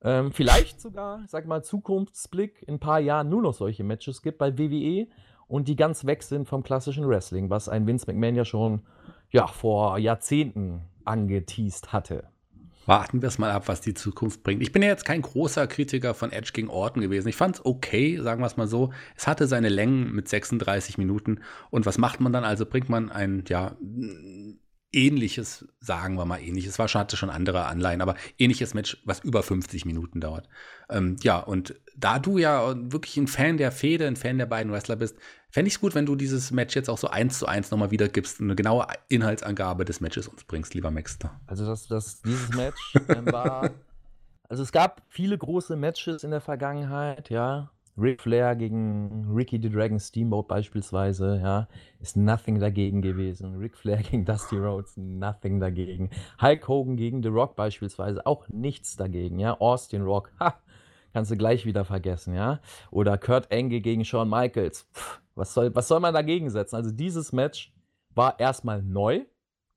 Ähm, 0.02 0.32
vielleicht 0.32 0.80
sogar, 0.80 1.22
sag 1.26 1.46
mal, 1.46 1.62
Zukunftsblick, 1.62 2.62
in 2.66 2.74
ein 2.74 2.80
paar 2.80 3.00
Jahren 3.00 3.28
nur 3.28 3.42
noch 3.42 3.54
solche 3.54 3.84
Matches 3.84 4.22
gibt 4.22 4.38
bei 4.38 4.56
WWE 4.58 5.06
und 5.48 5.66
die 5.68 5.76
ganz 5.76 6.04
weg 6.04 6.22
sind 6.22 6.48
vom 6.48 6.62
klassischen 6.62 7.08
Wrestling, 7.08 7.50
was 7.50 7.68
ein 7.68 7.86
Vince 7.86 8.06
McMahon 8.06 8.36
ja 8.36 8.44
schon 8.44 8.82
ja, 9.30 9.46
vor 9.46 9.98
Jahrzehnten 9.98 10.82
angeteased 11.04 11.92
hatte 11.92 12.28
warten 12.88 13.20
wir 13.20 13.28
es 13.28 13.38
mal 13.38 13.50
ab, 13.50 13.68
was 13.68 13.82
die 13.82 13.92
Zukunft 13.92 14.42
bringt. 14.42 14.62
Ich 14.62 14.72
bin 14.72 14.80
ja 14.80 14.88
jetzt 14.88 15.04
kein 15.04 15.20
großer 15.20 15.66
Kritiker 15.66 16.14
von 16.14 16.32
Edge 16.32 16.52
gegen 16.54 16.70
Orton 16.70 17.02
gewesen. 17.02 17.28
Ich 17.28 17.36
fand 17.36 17.56
es 17.56 17.66
okay, 17.66 18.18
sagen 18.22 18.40
wir 18.40 18.46
es 18.46 18.56
mal 18.56 18.66
so. 18.66 18.94
Es 19.14 19.26
hatte 19.26 19.46
seine 19.46 19.68
Längen 19.68 20.12
mit 20.12 20.26
36 20.26 20.96
Minuten. 20.96 21.40
Und 21.68 21.84
was 21.84 21.98
macht 21.98 22.20
man 22.20 22.32
dann? 22.32 22.44
Also 22.44 22.64
bringt 22.64 22.88
man 22.88 23.10
ein, 23.10 23.44
ja, 23.46 23.76
ähnliches, 24.92 25.66
sagen 25.80 26.16
wir 26.16 26.24
mal 26.24 26.40
ähnliches, 26.40 26.78
war 26.78 26.88
schon, 26.88 27.00
hatte 27.00 27.16
schon 27.16 27.30
andere 27.30 27.66
Anleihen, 27.66 28.00
aber 28.00 28.14
ähnliches 28.38 28.74
Match, 28.74 29.02
was 29.04 29.20
über 29.20 29.42
50 29.42 29.84
Minuten 29.84 30.20
dauert. 30.20 30.48
Ähm, 30.88 31.16
ja, 31.22 31.38
und 31.38 31.74
da 31.96 32.18
du 32.18 32.38
ja 32.38 32.74
wirklich 32.90 33.16
ein 33.16 33.26
Fan 33.26 33.58
der 33.58 33.72
Fehde, 33.72 34.06
ein 34.06 34.16
Fan 34.16 34.38
der 34.38 34.46
beiden 34.46 34.72
Wrestler 34.72 34.96
bist, 34.96 35.16
fände 35.50 35.68
ich 35.68 35.74
es 35.74 35.80
gut, 35.80 35.94
wenn 35.94 36.06
du 36.06 36.16
dieses 36.16 36.50
Match 36.50 36.74
jetzt 36.74 36.88
auch 36.88 36.98
so 36.98 37.08
eins 37.08 37.38
zu 37.38 37.46
eins 37.46 37.70
nochmal 37.70 37.90
wiedergibst, 37.90 38.40
eine 38.40 38.54
genaue 38.54 38.86
Inhaltsangabe 39.08 39.84
des 39.84 40.00
Matches 40.00 40.28
uns 40.28 40.44
bringst, 40.44 40.74
lieber 40.74 40.90
Maxter. 40.90 41.38
Also 41.46 41.66
das, 41.66 41.86
das, 41.88 42.22
dieses 42.22 42.48
Match 42.50 42.94
ähm, 43.08 43.26
war, 43.26 43.70
also 44.48 44.62
es 44.62 44.72
gab 44.72 45.02
viele 45.08 45.36
große 45.36 45.76
Matches 45.76 46.24
in 46.24 46.30
der 46.30 46.40
Vergangenheit, 46.40 47.28
ja, 47.28 47.70
Ric 47.98 48.22
Flair 48.22 48.54
gegen 48.54 49.34
Ricky 49.34 49.58
the 49.60 49.68
Dragon 49.68 49.98
Steamboat 49.98 50.46
beispielsweise, 50.46 51.40
ja, 51.42 51.68
ist 52.00 52.16
nothing 52.16 52.60
dagegen 52.60 53.02
gewesen. 53.02 53.56
Ric 53.56 53.76
Flair 53.76 53.96
gegen 54.02 54.24
Dusty 54.24 54.56
Rhodes, 54.56 54.96
nothing 54.96 55.58
dagegen. 55.58 56.10
Hulk 56.40 56.68
Hogan 56.68 56.96
gegen 56.96 57.22
The 57.22 57.28
Rock 57.28 57.56
beispielsweise, 57.56 58.24
auch 58.24 58.48
nichts 58.48 58.96
dagegen, 58.96 59.38
ja. 59.38 59.58
Austin 59.60 60.02
Rock, 60.02 60.30
ha, 60.40 60.60
kannst 61.12 61.30
du 61.30 61.36
gleich 61.36 61.66
wieder 61.66 61.84
vergessen, 61.84 62.34
ja. 62.34 62.60
Oder 62.90 63.18
Kurt 63.18 63.52
Angle 63.52 63.80
gegen 63.80 64.04
Shawn 64.04 64.30
Michaels, 64.30 64.88
Pff, 64.94 65.20
was 65.34 65.52
soll, 65.52 65.74
was 65.74 65.88
soll 65.88 66.00
man 66.00 66.14
dagegen 66.14 66.50
setzen? 66.50 66.76
Also 66.76 66.90
dieses 66.90 67.32
Match 67.32 67.72
war 68.14 68.38
erstmal 68.38 68.82
neu, 68.82 69.24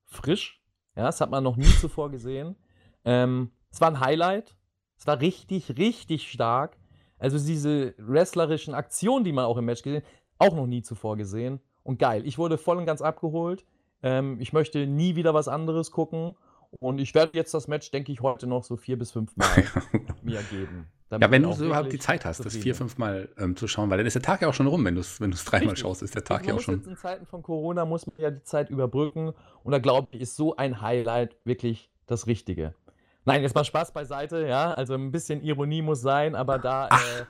frisch, 0.06 0.62
ja, 0.96 1.04
das 1.04 1.22
hat 1.22 1.32
man 1.32 1.44
noch 1.44 1.58
nie 1.58 1.64
zuvor 1.80 2.12
gesehen. 2.12 2.56
Ähm, 3.04 3.52
es 3.72 3.82
war 3.82 3.90
ein 3.90 4.00
Highlight, 4.00 4.56
es 4.98 5.08
war 5.08 5.20
richtig, 5.20 5.78
richtig 5.78 6.30
stark. 6.30 6.78
Also 7.22 7.38
diese 7.38 7.94
wrestlerischen 8.00 8.74
Aktionen, 8.74 9.24
die 9.24 9.32
man 9.32 9.46
auch 9.46 9.58
im 9.58 9.66
Match 9.66 9.84
gesehen 9.84 10.02
hat, 10.02 10.10
auch 10.40 10.56
noch 10.56 10.66
nie 10.66 10.82
zuvor 10.82 11.18
gesehen. 11.18 11.60
Und 11.84 12.00
geil. 12.00 12.26
Ich 12.26 12.38
wurde 12.40 12.58
voll 12.58 12.78
und 12.78 12.86
ganz 12.86 13.02
abgeholt. 13.02 13.64
Ähm, 14.02 14.38
ich 14.40 14.54
möchte 14.54 14.88
nie 14.88 15.16
wieder 15.16 15.34
was 15.34 15.48
anderes 15.48 15.92
gucken. 15.92 16.36
Und 16.80 17.00
ich 17.00 17.14
werde 17.14 17.38
jetzt 17.38 17.54
das 17.54 17.68
Match, 17.68 17.92
denke 17.92 18.12
ich, 18.12 18.22
heute 18.22 18.48
noch 18.48 18.64
so 18.64 18.76
vier 18.76 18.98
bis 18.98 19.12
fünf 19.12 19.36
Mal 19.38 19.48
mir 20.24 20.42
geben. 20.50 20.88
Ja, 21.12 21.30
wenn 21.30 21.44
du 21.44 21.54
überhaupt 21.54 21.92
die 21.92 22.00
Zeit 22.00 22.24
hast, 22.26 22.44
das 22.44 22.56
vier, 22.56 22.74
fünf 22.74 22.98
Mal 22.98 23.30
ähm, 23.38 23.56
zu 23.56 23.68
schauen, 23.68 23.90
weil 23.90 23.98
dann 23.98 24.08
ist 24.08 24.14
der 24.14 24.22
Tag 24.22 24.42
ja 24.42 24.48
auch 24.48 24.54
schon 24.54 24.68
rum, 24.68 24.84
wenn 24.86 24.96
du 24.96 25.02
es 25.02 25.20
wenn 25.20 25.32
dreimal 25.32 25.76
schaust, 25.76 26.02
ist 26.02 26.16
der 26.16 26.24
Tag 26.24 26.48
ja 26.48 26.56
auch 26.56 26.60
schon. 26.62 26.78
Jetzt 26.78 26.88
in 26.88 26.96
Zeiten 26.96 27.26
von 27.26 27.44
Corona 27.44 27.86
muss 27.86 28.08
man 28.08 28.16
ja 28.18 28.32
die 28.32 28.44
Zeit 28.44 28.70
überbrücken. 28.70 29.34
Und 29.64 29.72
da 29.74 29.80
glaube 29.80 30.08
ich, 30.12 30.22
ist 30.22 30.38
so 30.38 30.56
ein 30.56 30.82
Highlight 30.82 31.36
wirklich 31.44 31.92
das 32.08 32.28
Richtige. 32.28 32.74
Nein, 33.26 33.42
jetzt 33.44 33.54
mal 33.54 33.64
Spaß 33.64 33.92
beiseite, 33.92 34.48
ja. 34.48 34.74
Also 34.74 34.96
ein 34.96 35.12
bisschen 35.12 35.44
Ironie 35.44 35.82
muss 35.82 36.02
sein, 36.02 36.36
aber 36.36 36.58
da, 36.58 36.88
äh, 36.88 37.26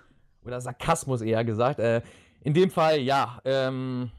oder 0.45 0.61
Sarkasmus 0.61 1.21
eher 1.21 1.43
gesagt. 1.43 1.79
Äh, 1.79 2.01
in 2.41 2.53
dem 2.53 2.71
Fall, 2.71 2.99
ja, 2.99 3.39
ähm, 3.45 4.11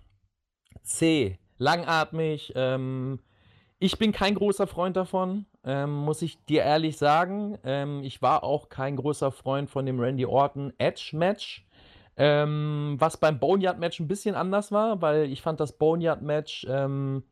C, 0.82 1.38
langatmig. 1.58 2.52
Ähm, 2.54 3.20
ich 3.78 3.98
bin 3.98 4.12
kein 4.12 4.34
großer 4.34 4.66
Freund 4.66 4.96
davon, 4.96 5.46
ähm, 5.64 5.92
muss 5.92 6.22
ich 6.22 6.44
dir 6.44 6.62
ehrlich 6.62 6.98
sagen. 6.98 7.58
Ähm, 7.64 8.02
ich 8.04 8.22
war 8.22 8.44
auch 8.44 8.68
kein 8.68 8.96
großer 8.96 9.32
Freund 9.32 9.70
von 9.70 9.86
dem 9.86 9.98
Randy 9.98 10.26
Orton 10.26 10.72
Edge 10.78 11.10
Match. 11.14 11.66
Ähm, 12.16 12.96
was 12.98 13.16
beim 13.16 13.40
Boneyard 13.40 13.78
Match 13.78 13.98
ein 13.98 14.06
bisschen 14.06 14.34
anders 14.34 14.70
war, 14.70 15.00
weil 15.00 15.32
ich 15.32 15.40
fand 15.40 15.58
das 15.60 15.78
Boneyard 15.78 16.20
Match 16.20 16.66
ähm, 16.68 17.24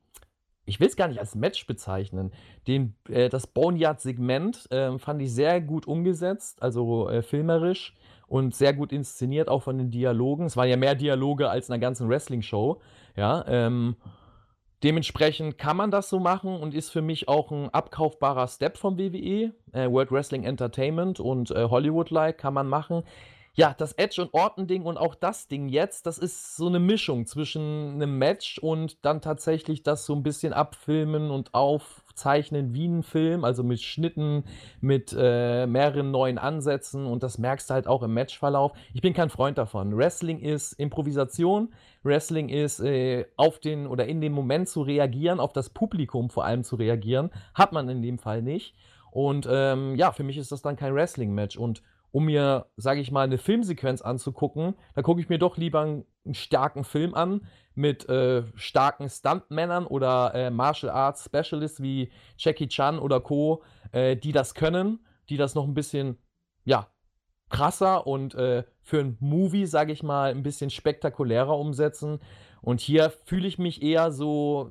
ich 0.67 0.81
will 0.81 0.89
es 0.89 0.97
gar 0.97 1.09
nicht 1.09 1.21
als 1.21 1.35
Match 1.35 1.67
bezeichnen. 1.67 2.33
Den, 2.67 2.95
äh, 3.09 3.29
das 3.29 3.47
Boneyard-Segment 3.47 4.71
äh, 4.71 4.99
fand 4.99 5.23
ich 5.23 5.33
sehr 5.33 5.61
gut 5.61 5.87
umgesetzt, 5.87 6.63
also 6.63 7.09
äh, 7.09 7.23
filmerisch 7.23 7.95
und 8.27 8.55
sehr 8.55 8.73
gut 8.73 8.93
inszeniert, 8.93 9.49
auch 9.49 9.63
von 9.63 9.79
den 9.79 9.91
Dialogen. 9.91 10.47
Es 10.47 10.57
waren 10.57 10.69
ja 10.69 10.77
mehr 10.77 10.95
Dialoge 10.95 11.51
als 11.51 11.69
in 11.69 11.75
einer 11.75 11.81
ganzen 11.81 12.09
Wrestling-Show. 12.09 12.81
Ja, 13.17 13.45
ähm, 13.49 13.97
dementsprechend 14.85 15.59
kann 15.59 15.77
man 15.77 15.91
das 15.91 16.09
so 16.09 16.21
machen 16.21 16.57
und 16.57 16.75
ist 16.75 16.91
für 16.91 17.03
mich 17.03 17.29
auch 17.29 17.51
ein 17.51 17.69
abkaufbarer 17.71 18.47
Step 18.47 18.77
vom 18.77 18.99
WWE. 18.99 19.53
Äh, 19.73 19.91
World 19.91 20.13
Wrestling 20.13 20.45
Entertainment 20.45 21.19
und 21.19 21.51
äh, 21.51 21.65
Hollywood-like 21.69 22.39
kann 22.39 22.55
man 22.55 22.69
machen 22.69 23.03
ja, 23.55 23.75
das 23.77 23.93
Edge 23.95 24.23
und 24.23 24.33
Orton-Ding 24.33 24.85
und 24.85 24.97
auch 24.97 25.15
das 25.15 25.49
Ding 25.49 25.69
jetzt, 25.69 26.07
das 26.07 26.19
ist 26.19 26.57
so 26.57 26.69
eine 26.69 26.79
Mischung 26.79 27.27
zwischen 27.27 27.95
einem 27.95 28.17
Match 28.17 28.59
und 28.59 29.05
dann 29.05 29.21
tatsächlich 29.21 29.83
das 29.83 30.07
so 30.07 30.15
ein 30.15 30.23
bisschen 30.23 30.53
abfilmen 30.53 31.31
und 31.31 31.53
aufzeichnen 31.53 32.75
wie 32.75 32.87
ein 32.87 33.03
Film, 33.03 33.45
also 33.45 33.65
mit 33.65 33.81
Schnitten, 33.83 34.45
mit 34.81 35.15
äh, 35.19 35.67
mehreren 35.67 36.13
neuen 36.13 36.39
Ansätzen 36.39 37.07
und 37.07 37.25
das 37.25 37.39
merkst 37.39 37.71
du 37.71 37.75
halt 37.75 37.89
auch 37.89 38.05
im 38.05 38.15
Matchverlauf. 38.15 38.73
Ich 38.95 39.03
bin 39.03 39.15
kein 39.15 39.31
Freund 39.31 39.59
davon. 39.59 39.97
Wrestling 39.97 40.39
ist 40.39 40.75
Improvisation, 40.75 41.73
Wrestling 42.05 42.49
ist 42.49 42.79
äh, 42.81 43.27
auf 43.37 43.59
den 43.59 43.89
oder 43.89 44.07
in 44.07 44.21
dem 44.21 44.33
Moment 44.33 44.69
zu 44.69 44.83
reagieren, 44.83 45.41
auf 45.41 45.53
das 45.53 45.71
Publikum 45.71 46.31
vor 46.31 46.45
allem 46.45 46.63
zu 46.63 46.77
reagieren, 46.77 47.31
hat 47.55 47.73
man 47.73 47.89
in 47.89 48.01
dem 48.01 48.19
Fall 48.19 48.43
nicht. 48.43 48.75
Und 49.11 49.49
ähm, 49.51 49.97
ja, 49.97 50.13
für 50.13 50.23
mich 50.23 50.39
ist 50.39 50.53
das 50.53 50.63
dann 50.63 50.77
kein 50.77 50.95
Wrestling-Match 50.95 51.57
und 51.57 51.83
um 52.13 52.25
mir, 52.25 52.67
sage 52.77 53.01
ich 53.01 53.11
mal, 53.11 53.23
eine 53.23 53.39
Filmsequenz 53.39 54.03
anzugucken, 54.03 54.75
da 54.95 55.03
gucke 55.03 55.21
ich 55.21 55.29
mir 55.29 55.39
doch 55.39 55.57
lieber 55.57 55.81
einen, 55.81 56.05
einen 56.25 56.35
starken 56.35 56.85
Film 56.85 57.15
an 57.15 57.47
mit 57.75 58.09
äh, 58.09 58.45
starken 58.55 59.09
Stuntmännern 59.09 59.87
oder 59.87 60.35
äh, 60.35 60.51
Martial 60.51 60.91
Arts 60.91 61.25
Specialists 61.25 61.83
wie 61.83 62.11
Jackie 62.37 62.69
Chan 62.69 62.99
oder 62.99 63.21
Co., 63.21 63.63
äh, 63.93 64.17
die 64.17 64.33
das 64.33 64.55
können, 64.55 65.01
die 65.29 65.37
das 65.37 65.55
noch 65.55 65.65
ein 65.65 65.75
bisschen, 65.75 66.19
ja, 66.65 66.89
krasser 67.49 68.07
und 68.07 68.35
äh, 68.35 68.65
für 68.83 69.01
ein 69.01 69.17
Movie, 69.21 69.67
sage 69.67 69.93
ich 69.93 70.03
mal, 70.03 70.31
ein 70.31 70.43
bisschen 70.43 70.71
spektakulärer 70.71 71.59
umsetzen. 71.59 72.21
Und 72.63 72.81
hier 72.81 73.11
fühle 73.25 73.49
ich 73.49 73.59
mich 73.59 73.83
eher 73.83 74.13
so 74.13 74.71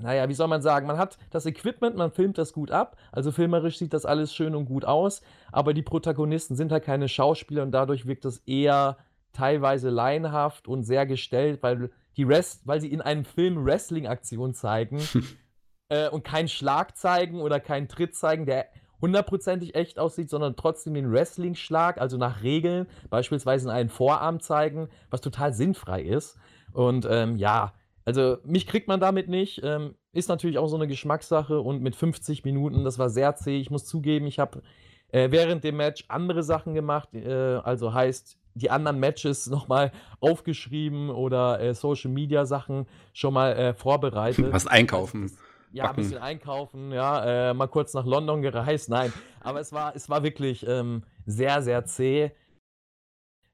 naja, 0.00 0.28
wie 0.28 0.34
soll 0.34 0.48
man 0.48 0.62
sagen, 0.62 0.86
man 0.86 0.98
hat 0.98 1.18
das 1.30 1.46
Equipment, 1.46 1.96
man 1.96 2.10
filmt 2.10 2.38
das 2.38 2.52
gut 2.52 2.70
ab, 2.70 2.96
also 3.10 3.30
filmerisch 3.30 3.78
sieht 3.78 3.92
das 3.92 4.06
alles 4.06 4.34
schön 4.34 4.54
und 4.54 4.64
gut 4.64 4.84
aus, 4.84 5.22
aber 5.50 5.74
die 5.74 5.82
Protagonisten 5.82 6.56
sind 6.56 6.72
halt 6.72 6.84
keine 6.84 7.08
Schauspieler 7.08 7.62
und 7.62 7.72
dadurch 7.72 8.06
wirkt 8.06 8.24
das 8.24 8.38
eher 8.38 8.96
teilweise 9.32 9.90
laienhaft 9.90 10.68
und 10.68 10.84
sehr 10.84 11.06
gestellt, 11.06 11.62
weil 11.62 11.90
die 12.16 12.24
Rest, 12.24 12.66
weil 12.66 12.80
sie 12.80 12.92
in 12.92 13.00
einem 13.00 13.24
Film 13.24 13.64
Wrestling-Aktion 13.64 14.54
zeigen 14.54 15.00
äh, 15.88 16.08
und 16.08 16.24
keinen 16.24 16.48
Schlag 16.48 16.96
zeigen 16.96 17.40
oder 17.40 17.60
keinen 17.60 17.88
Tritt 17.88 18.14
zeigen, 18.14 18.46
der 18.46 18.66
hundertprozentig 19.00 19.74
echt 19.74 19.98
aussieht, 19.98 20.30
sondern 20.30 20.54
trotzdem 20.56 20.94
den 20.94 21.10
Wrestling-Schlag, 21.10 22.00
also 22.00 22.16
nach 22.16 22.42
Regeln, 22.42 22.86
beispielsweise 23.10 23.68
in 23.68 23.74
einen 23.74 23.88
Vorarm 23.88 24.40
zeigen, 24.40 24.88
was 25.10 25.20
total 25.20 25.52
sinnfrei 25.52 26.02
ist. 26.02 26.38
Und 26.72 27.06
ähm, 27.10 27.36
ja, 27.36 27.72
also, 28.04 28.38
mich 28.44 28.66
kriegt 28.66 28.88
man 28.88 29.00
damit 29.00 29.28
nicht. 29.28 29.60
Ähm, 29.62 29.94
ist 30.12 30.28
natürlich 30.28 30.58
auch 30.58 30.68
so 30.68 30.76
eine 30.76 30.88
Geschmackssache 30.88 31.60
und 31.60 31.82
mit 31.82 31.96
50 31.96 32.44
Minuten, 32.44 32.84
das 32.84 32.98
war 32.98 33.10
sehr 33.10 33.36
zäh. 33.36 33.58
Ich 33.58 33.70
muss 33.70 33.84
zugeben, 33.84 34.26
ich 34.26 34.38
habe 34.38 34.62
äh, 35.08 35.30
während 35.30 35.64
dem 35.64 35.76
Match 35.76 36.04
andere 36.08 36.42
Sachen 36.42 36.74
gemacht. 36.74 37.14
Äh, 37.14 37.32
also 37.32 37.94
heißt, 37.94 38.38
die 38.54 38.70
anderen 38.70 38.98
Matches 38.98 39.46
nochmal 39.50 39.92
aufgeschrieben 40.20 41.10
oder 41.10 41.60
äh, 41.60 41.74
Social 41.74 42.10
Media 42.10 42.44
Sachen 42.44 42.86
schon 43.12 43.34
mal 43.34 43.52
äh, 43.52 43.74
vorbereitet. 43.74 44.52
Was 44.52 44.66
einkaufen. 44.66 45.22
Also, 45.22 45.36
ja, 45.72 45.88
ein 45.88 45.96
bisschen 45.96 46.18
einkaufen, 46.18 46.92
ja, 46.92 47.50
äh, 47.50 47.54
mal 47.54 47.66
kurz 47.66 47.94
nach 47.94 48.04
London 48.04 48.42
gereist, 48.42 48.90
nein. 48.90 49.10
Aber 49.40 49.58
es 49.58 49.72
war, 49.72 49.96
es 49.96 50.10
war 50.10 50.22
wirklich 50.22 50.66
ähm, 50.68 51.02
sehr, 51.24 51.62
sehr 51.62 51.86
zäh. 51.86 52.32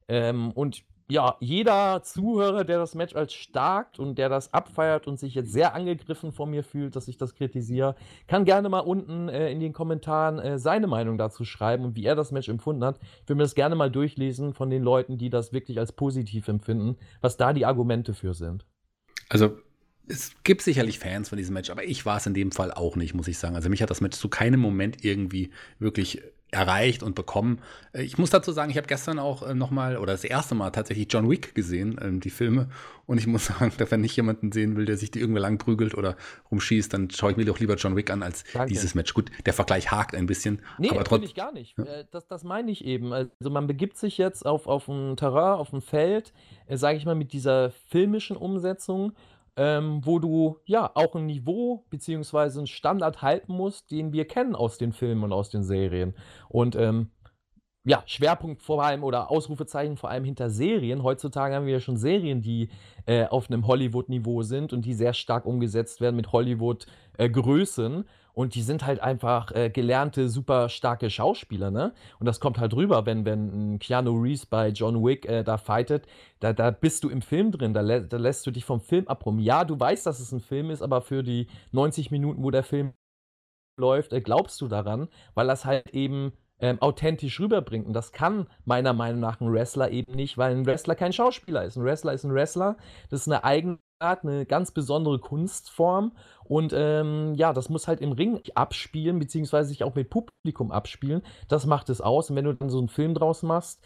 Ähm, 0.08 0.50
und 0.50 0.82
ja, 1.10 1.36
jeder 1.40 2.02
Zuhörer, 2.02 2.64
der 2.64 2.78
das 2.78 2.94
Match 2.94 3.16
als 3.16 3.32
stark 3.32 3.98
und 3.98 4.18
der 4.18 4.28
das 4.28 4.52
abfeiert 4.52 5.06
und 5.06 5.18
sich 5.18 5.34
jetzt 5.34 5.52
sehr 5.52 5.74
angegriffen 5.74 6.32
von 6.32 6.50
mir 6.50 6.62
fühlt, 6.62 6.96
dass 6.96 7.08
ich 7.08 7.16
das 7.16 7.34
kritisiere, 7.34 7.94
kann 8.26 8.44
gerne 8.44 8.68
mal 8.68 8.80
unten 8.80 9.30
äh, 9.30 9.50
in 9.50 9.58
den 9.58 9.72
Kommentaren 9.72 10.38
äh, 10.38 10.58
seine 10.58 10.86
Meinung 10.86 11.16
dazu 11.16 11.44
schreiben 11.44 11.84
und 11.84 11.96
wie 11.96 12.04
er 12.04 12.14
das 12.14 12.30
Match 12.30 12.50
empfunden 12.50 12.84
hat. 12.84 12.98
Ich 13.22 13.28
will 13.28 13.36
mir 13.36 13.44
das 13.44 13.54
gerne 13.54 13.74
mal 13.74 13.90
durchlesen 13.90 14.52
von 14.52 14.68
den 14.68 14.82
Leuten, 14.82 15.16
die 15.16 15.30
das 15.30 15.52
wirklich 15.54 15.78
als 15.78 15.92
positiv 15.92 16.46
empfinden, 16.48 16.96
was 17.22 17.38
da 17.38 17.54
die 17.54 17.64
Argumente 17.64 18.12
für 18.12 18.34
sind. 18.34 18.66
Also 19.30 19.56
es 20.08 20.32
gibt 20.42 20.60
sicherlich 20.60 20.98
Fans 20.98 21.30
von 21.30 21.38
diesem 21.38 21.54
Match, 21.54 21.70
aber 21.70 21.84
ich 21.84 22.04
war 22.04 22.18
es 22.18 22.26
in 22.26 22.34
dem 22.34 22.52
Fall 22.52 22.70
auch 22.72 22.96
nicht, 22.96 23.14
muss 23.14 23.28
ich 23.28 23.38
sagen. 23.38 23.56
Also 23.56 23.70
mich 23.70 23.80
hat 23.80 23.90
das 23.90 24.02
Match 24.02 24.18
zu 24.18 24.28
keinem 24.28 24.60
Moment 24.60 25.04
irgendwie 25.04 25.50
wirklich 25.78 26.22
erreicht 26.50 27.02
und 27.02 27.14
bekommen. 27.14 27.60
Äh, 27.92 28.02
ich 28.02 28.18
muss 28.18 28.30
dazu 28.30 28.52
sagen, 28.52 28.70
ich 28.70 28.76
habe 28.76 28.86
gestern 28.86 29.18
auch 29.18 29.42
äh, 29.42 29.54
nochmal 29.54 29.98
oder 29.98 30.12
das 30.12 30.24
erste 30.24 30.54
Mal 30.54 30.70
tatsächlich 30.70 31.08
John 31.10 31.28
Wick 31.28 31.54
gesehen, 31.54 31.98
ähm, 32.02 32.20
die 32.20 32.30
Filme. 32.30 32.68
Und 33.06 33.18
ich 33.18 33.26
muss 33.26 33.46
sagen, 33.58 33.72
wenn 33.76 34.04
ich 34.04 34.16
jemanden 34.16 34.52
sehen 34.52 34.76
will, 34.76 34.84
der 34.84 34.96
sich 34.96 35.10
die 35.10 35.20
irgendwie 35.20 35.40
lang 35.40 35.58
prügelt 35.58 35.94
oder 35.94 36.16
rumschießt, 36.50 36.92
dann 36.92 37.10
schaue 37.10 37.32
ich 37.32 37.36
mir 37.36 37.44
doch 37.44 37.58
lieber 37.58 37.74
John 37.76 37.96
Wick 37.96 38.10
an 38.10 38.22
als 38.22 38.44
Danke. 38.52 38.68
dieses 38.68 38.94
Match. 38.94 39.12
Gut, 39.14 39.30
der 39.44 39.52
Vergleich 39.52 39.90
hakt 39.90 40.14
ein 40.14 40.26
bisschen. 40.26 40.60
Nee, 40.78 40.90
aber 40.90 41.04
trotzdem. 41.04 41.24
ich 41.24 41.34
gar 41.34 41.52
nicht. 41.52 41.76
Ja. 41.76 41.84
Äh, 41.84 42.04
das, 42.10 42.26
das 42.26 42.44
meine 42.44 42.70
ich 42.70 42.84
eben. 42.84 43.12
Also 43.12 43.50
man 43.50 43.66
begibt 43.66 43.98
sich 43.98 44.16
jetzt 44.18 44.46
auf, 44.46 44.66
auf 44.66 44.88
ein 44.88 45.16
Terrain, 45.16 45.58
auf 45.58 45.72
ein 45.72 45.80
Feld, 45.80 46.32
sage 46.68 46.96
ich 46.96 47.04
mal, 47.04 47.14
mit 47.14 47.32
dieser 47.32 47.70
filmischen 47.70 48.36
Umsetzung 48.36 49.12
ähm, 49.58 50.00
wo 50.04 50.20
du 50.20 50.58
ja 50.64 50.90
auch 50.94 51.16
ein 51.16 51.26
Niveau 51.26 51.84
beziehungsweise 51.90 52.60
einen 52.60 52.68
Standard 52.68 53.22
halten 53.22 53.52
musst, 53.52 53.90
den 53.90 54.12
wir 54.12 54.26
kennen 54.26 54.54
aus 54.54 54.78
den 54.78 54.92
Filmen 54.92 55.24
und 55.24 55.32
aus 55.32 55.50
den 55.50 55.64
Serien. 55.64 56.14
Und 56.48 56.76
ähm, 56.76 57.10
ja, 57.84 58.02
Schwerpunkt 58.06 58.62
vor 58.62 58.84
allem 58.84 59.02
oder 59.02 59.30
Ausrufezeichen 59.30 59.96
vor 59.96 60.10
allem 60.10 60.24
hinter 60.24 60.48
Serien. 60.48 61.02
Heutzutage 61.02 61.54
haben 61.56 61.66
wir 61.66 61.72
ja 61.72 61.80
schon 61.80 61.96
Serien, 61.96 62.40
die 62.40 62.68
äh, 63.06 63.26
auf 63.26 63.50
einem 63.50 63.66
Hollywood-Niveau 63.66 64.42
sind 64.42 64.72
und 64.72 64.84
die 64.84 64.94
sehr 64.94 65.12
stark 65.12 65.44
umgesetzt 65.44 66.00
werden 66.00 66.16
mit 66.16 66.30
Hollywood-Größen. 66.30 68.00
Äh, 68.00 68.04
und 68.38 68.54
die 68.54 68.62
sind 68.62 68.86
halt 68.86 69.00
einfach 69.00 69.50
äh, 69.50 69.68
gelernte, 69.68 70.28
super 70.28 70.68
starke 70.68 71.10
Schauspieler, 71.10 71.72
ne? 71.72 71.92
Und 72.20 72.26
das 72.26 72.38
kommt 72.38 72.60
halt 72.60 72.72
rüber, 72.72 73.04
wenn, 73.04 73.24
wenn 73.24 73.74
ein 73.74 73.78
Keanu 73.80 74.12
Reeves 74.12 74.46
bei 74.46 74.68
John 74.68 75.04
Wick 75.04 75.26
äh, 75.26 75.42
da 75.42 75.58
fightet. 75.58 76.06
Da, 76.38 76.52
da 76.52 76.70
bist 76.70 77.02
du 77.02 77.08
im 77.08 77.20
Film 77.20 77.50
drin, 77.50 77.74
da, 77.74 77.80
lä 77.80 78.06
da 78.08 78.16
lässt 78.16 78.46
du 78.46 78.52
dich 78.52 78.64
vom 78.64 78.80
Film 78.80 79.08
abrum. 79.08 79.40
Ja, 79.40 79.64
du 79.64 79.80
weißt, 79.80 80.06
dass 80.06 80.20
es 80.20 80.30
ein 80.30 80.38
Film 80.38 80.70
ist, 80.70 80.82
aber 80.82 81.00
für 81.00 81.24
die 81.24 81.48
90 81.72 82.12
Minuten, 82.12 82.44
wo 82.44 82.52
der 82.52 82.62
Film 82.62 82.92
läuft, 83.76 84.12
äh, 84.12 84.20
glaubst 84.20 84.60
du 84.60 84.68
daran, 84.68 85.08
weil 85.34 85.48
das 85.48 85.64
halt 85.64 85.90
eben 85.90 86.30
ähm, 86.60 86.80
authentisch 86.80 87.40
rüberbringt. 87.40 87.88
Und 87.88 87.92
das 87.92 88.12
kann 88.12 88.46
meiner 88.64 88.92
Meinung 88.92 89.18
nach 89.18 89.40
ein 89.40 89.52
Wrestler 89.52 89.90
eben 89.90 90.14
nicht, 90.14 90.38
weil 90.38 90.54
ein 90.54 90.64
Wrestler 90.64 90.94
kein 90.94 91.12
Schauspieler 91.12 91.64
ist. 91.64 91.74
Ein 91.74 91.82
Wrestler 91.82 92.12
ist 92.12 92.22
ein 92.22 92.32
Wrestler. 92.32 92.76
Das 93.10 93.22
ist 93.22 93.26
eine 93.26 93.42
eigene 93.42 93.78
eine 94.00 94.46
ganz 94.46 94.70
besondere 94.70 95.18
Kunstform. 95.18 96.12
Und 96.44 96.72
ähm, 96.74 97.34
ja, 97.34 97.52
das 97.52 97.68
muss 97.68 97.88
halt 97.88 98.00
im 98.00 98.12
Ring 98.12 98.40
abspielen, 98.54 99.18
beziehungsweise 99.18 99.68
sich 99.68 99.84
auch 99.84 99.94
mit 99.94 100.10
Publikum 100.10 100.70
abspielen. 100.72 101.22
Das 101.48 101.66
macht 101.66 101.90
es 101.90 102.00
aus. 102.00 102.30
Und 102.30 102.36
wenn 102.36 102.44
du 102.44 102.54
dann 102.54 102.70
so 102.70 102.78
einen 102.78 102.88
Film 102.88 103.14
draus 103.14 103.42
machst, 103.42 103.84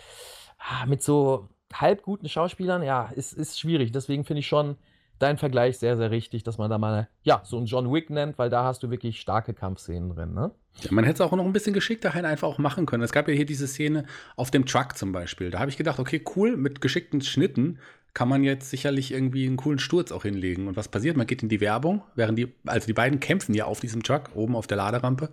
ah, 0.59 0.87
mit 0.87 1.03
so 1.03 1.49
halb 1.73 2.03
guten 2.03 2.29
Schauspielern, 2.29 2.83
ja, 2.83 3.11
ist, 3.15 3.33
ist 3.33 3.59
schwierig. 3.59 3.93
Deswegen 3.93 4.25
finde 4.25 4.41
ich 4.41 4.47
schon 4.47 4.77
dein 5.19 5.39
Vergleich 5.39 5.79
sehr, 5.79 5.97
sehr 5.97 6.11
richtig, 6.11 6.43
dass 6.43 6.59
man 6.59 6.69
da 6.69 6.79
mal, 6.79 7.09
ja, 7.23 7.43
so 7.45 7.57
einen 7.57 7.67
John 7.67 7.93
Wick 7.93 8.11
nennt, 8.11 8.39
weil 8.39 8.51
da 8.51 8.65
hast 8.65 8.83
du 8.83 8.91
wirklich 8.91 9.21
starke 9.21 9.55
Kampfszenen 9.55 10.11
drin, 10.11 10.35
ne? 10.35 10.51
Ja, 10.81 10.91
man 10.91 11.05
hätte 11.05 11.23
es 11.23 11.31
auch 11.31 11.37
noch 11.37 11.45
ein 11.45 11.53
bisschen 11.53 11.75
geschickter 11.75 12.15
halt 12.15 12.25
einfach 12.25 12.49
auch 12.49 12.59
machen 12.59 12.87
können. 12.87 13.03
Es 13.03 13.13
gab 13.13 13.29
ja 13.29 13.35
hier 13.35 13.47
diese 13.47 13.69
Szene 13.69 14.07
auf 14.37 14.51
dem 14.51 14.65
Truck 14.65 14.97
zum 14.97 15.13
Beispiel. 15.13 15.51
Da 15.51 15.61
habe 15.61 15.71
ich 15.71 15.77
gedacht, 15.77 15.99
okay, 15.99 16.25
cool, 16.35 16.57
mit 16.57 16.81
geschickten 16.81 17.21
Schnitten 17.21 17.79
kann 18.15 18.29
man 18.29 18.45
jetzt 18.45 18.71
sicherlich 18.71 19.13
irgendwie 19.13 19.47
einen 19.47 19.57
coolen 19.57 19.79
Sturz 19.79 20.13
auch 20.13 20.23
hinlegen. 20.23 20.69
Und 20.69 20.77
was 20.77 20.89
passiert? 20.89 21.17
Man 21.17 21.27
geht 21.27 21.43
in 21.43 21.49
die 21.49 21.61
Werbung, 21.61 22.03
während 22.15 22.39
die, 22.39 22.53
also 22.67 22.87
die 22.87 22.93
beiden 22.93 23.21
kämpfen 23.21 23.55
ja 23.55 23.65
auf 23.65 23.81
diesem 23.81 24.03
Truck 24.03 24.31
oben 24.35 24.55
auf 24.55 24.67
der 24.67 24.77
Laderampe. 24.77 25.31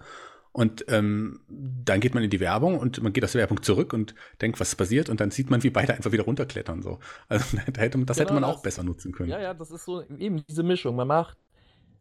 Und 0.51 0.85
ähm, 0.87 1.41
dann 1.47 1.99
geht 1.99 2.15
man 2.15 2.23
in 2.23 2.29
die 2.29 2.39
Werbung 2.39 2.79
und 2.79 3.01
man 3.03 3.13
geht 3.13 3.23
aus 3.23 3.33
der 3.33 3.41
Werbung 3.41 3.61
zurück 3.61 3.93
und 3.93 4.15
denkt, 4.41 4.59
was 4.59 4.75
passiert? 4.75 5.09
Und 5.09 5.19
dann 5.19 5.29
sieht 5.29 5.49
man, 5.49 5.61
wie 5.63 5.69
beide 5.69 5.93
einfach 5.93 6.11
wieder 6.11 6.23
runterklettern. 6.23 6.81
So. 6.81 6.99
Also 7.27 7.57
da 7.71 7.81
hätte, 7.81 7.99
das 7.99 8.17
genau, 8.17 8.29
hätte 8.29 8.33
man 8.33 8.43
auch 8.43 8.61
besser 8.61 8.83
nutzen 8.83 9.11
können. 9.11 9.29
Ja, 9.29 9.39
ja, 9.39 9.53
das 9.53 9.71
ist 9.71 9.85
so 9.85 10.01
eben 10.17 10.43
diese 10.47 10.63
Mischung. 10.63 10.95
Man 10.95 11.07
macht, 11.07 11.37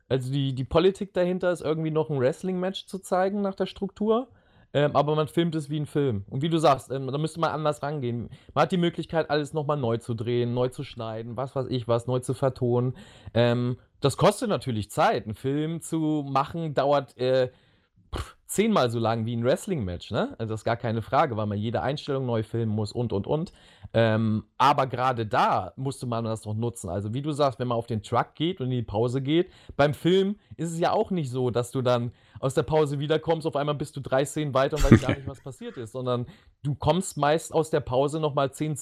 also 0.09 0.33
die, 0.33 0.55
die 0.55 0.65
Politik 0.65 1.13
dahinter 1.13 1.53
ist 1.53 1.61
irgendwie 1.61 1.91
noch 1.91 2.09
ein 2.09 2.19
Wrestling-Match 2.19 2.87
zu 2.87 3.01
zeigen 3.01 3.43
nach 3.43 3.55
der 3.55 3.67
Struktur. 3.67 4.29
Ähm, 4.75 4.95
aber 4.95 5.15
man 5.15 5.29
filmt 5.29 5.55
es 5.55 5.71
wie 5.71 5.81
ein 5.81 5.87
Film. 5.87 6.25
Und 6.29 6.43
wie 6.43 6.49
du 6.49 6.59
sagst, 6.59 6.91
ähm, 6.91 7.07
da 7.11 7.19
müsste 7.19 7.41
man 7.41 7.51
anders 7.51 7.83
rangehen. 7.83 8.29
Man 8.55 8.63
hat 8.63 8.73
die 8.73 8.77
Möglichkeit, 8.77 9.31
alles 9.31 9.55
nochmal 9.55 9.79
neu 9.79 9.97
zu 9.97 10.15
drehen, 10.15 10.53
neu 10.53 10.69
zu 10.69 10.85
schneiden, 10.85 11.37
was 11.37 11.57
weiß 11.57 11.67
ich 11.69 11.89
was, 11.89 12.07
neu 12.07 12.21
zu 12.21 12.35
vertonen. 12.35 12.95
Ähm, 13.33 13.79
das 14.01 14.17
kostet 14.17 14.49
natürlich 14.49 14.91
Zeit. 14.91 15.27
Ein 15.27 15.35
Film 15.35 15.81
zu 15.81 16.25
machen 16.29 16.75
dauert 16.75 17.17
äh, 17.19 17.51
zehnmal 18.49 18.91
so 18.91 18.99
lang 18.99 19.27
wie 19.27 19.37
ein 19.37 19.45
Wrestling-Match, 19.45 20.11
ne? 20.11 20.35
Also 20.39 20.55
das 20.55 20.61
ist 20.61 20.65
gar 20.65 20.79
keine 20.79 21.03
Frage, 21.03 21.37
weil 21.37 21.47
man 21.47 21.59
jede 21.59 21.83
Einstellung 21.83 22.25
neu 22.25 22.43
filmen 22.43 22.75
muss 22.75 22.93
und 22.93 23.13
und 23.13 23.27
und. 23.27 23.53
Ähm, 23.93 24.45
aber 24.57 24.87
gerade 24.87 25.27
da 25.27 25.75
musste 25.77 26.07
man 26.07 26.25
das 26.25 26.47
noch 26.47 26.55
nutzen. 26.55 26.89
Also 26.89 27.13
wie 27.13 27.21
du 27.21 27.33
sagst, 27.33 27.59
wenn 27.59 27.69
man 27.69 27.77
auf 27.77 27.87
den 27.87 28.03
Truck 28.03 28.35
geht 28.35 28.61
und 28.61 28.67
in 28.67 28.79
die 28.79 28.83
Pause 28.83 29.21
geht, 29.21 29.51
beim 29.77 29.93
Film 29.93 30.37
ist 30.57 30.73
es 30.73 30.81
ja 30.81 30.93
auch 30.93 31.11
nicht 31.11 31.31
so, 31.31 31.51
dass 31.51 31.71
du 31.71 31.83
dann 31.83 32.11
aus 32.41 32.55
der 32.55 32.63
Pause 32.63 32.99
wiederkommst, 32.99 33.47
auf 33.47 33.57
einmal 33.57 33.75
bist 33.75 33.97
du 33.97 34.01
drei 34.01 34.25
Szenen 34.25 34.55
weiter 34.55 34.77
und 34.77 34.85
weißt 34.85 35.03
gar 35.03 35.15
nicht, 35.15 35.27
was 35.27 35.41
passiert 35.41 35.77
ist, 35.77 35.93
sondern 35.93 36.27
du 36.63 36.75
kommst 36.75 37.19
meist 37.19 37.53
aus 37.53 37.69
der 37.69 37.81
Pause 37.81 38.19
nochmal 38.19 38.51
zehn 38.53 38.77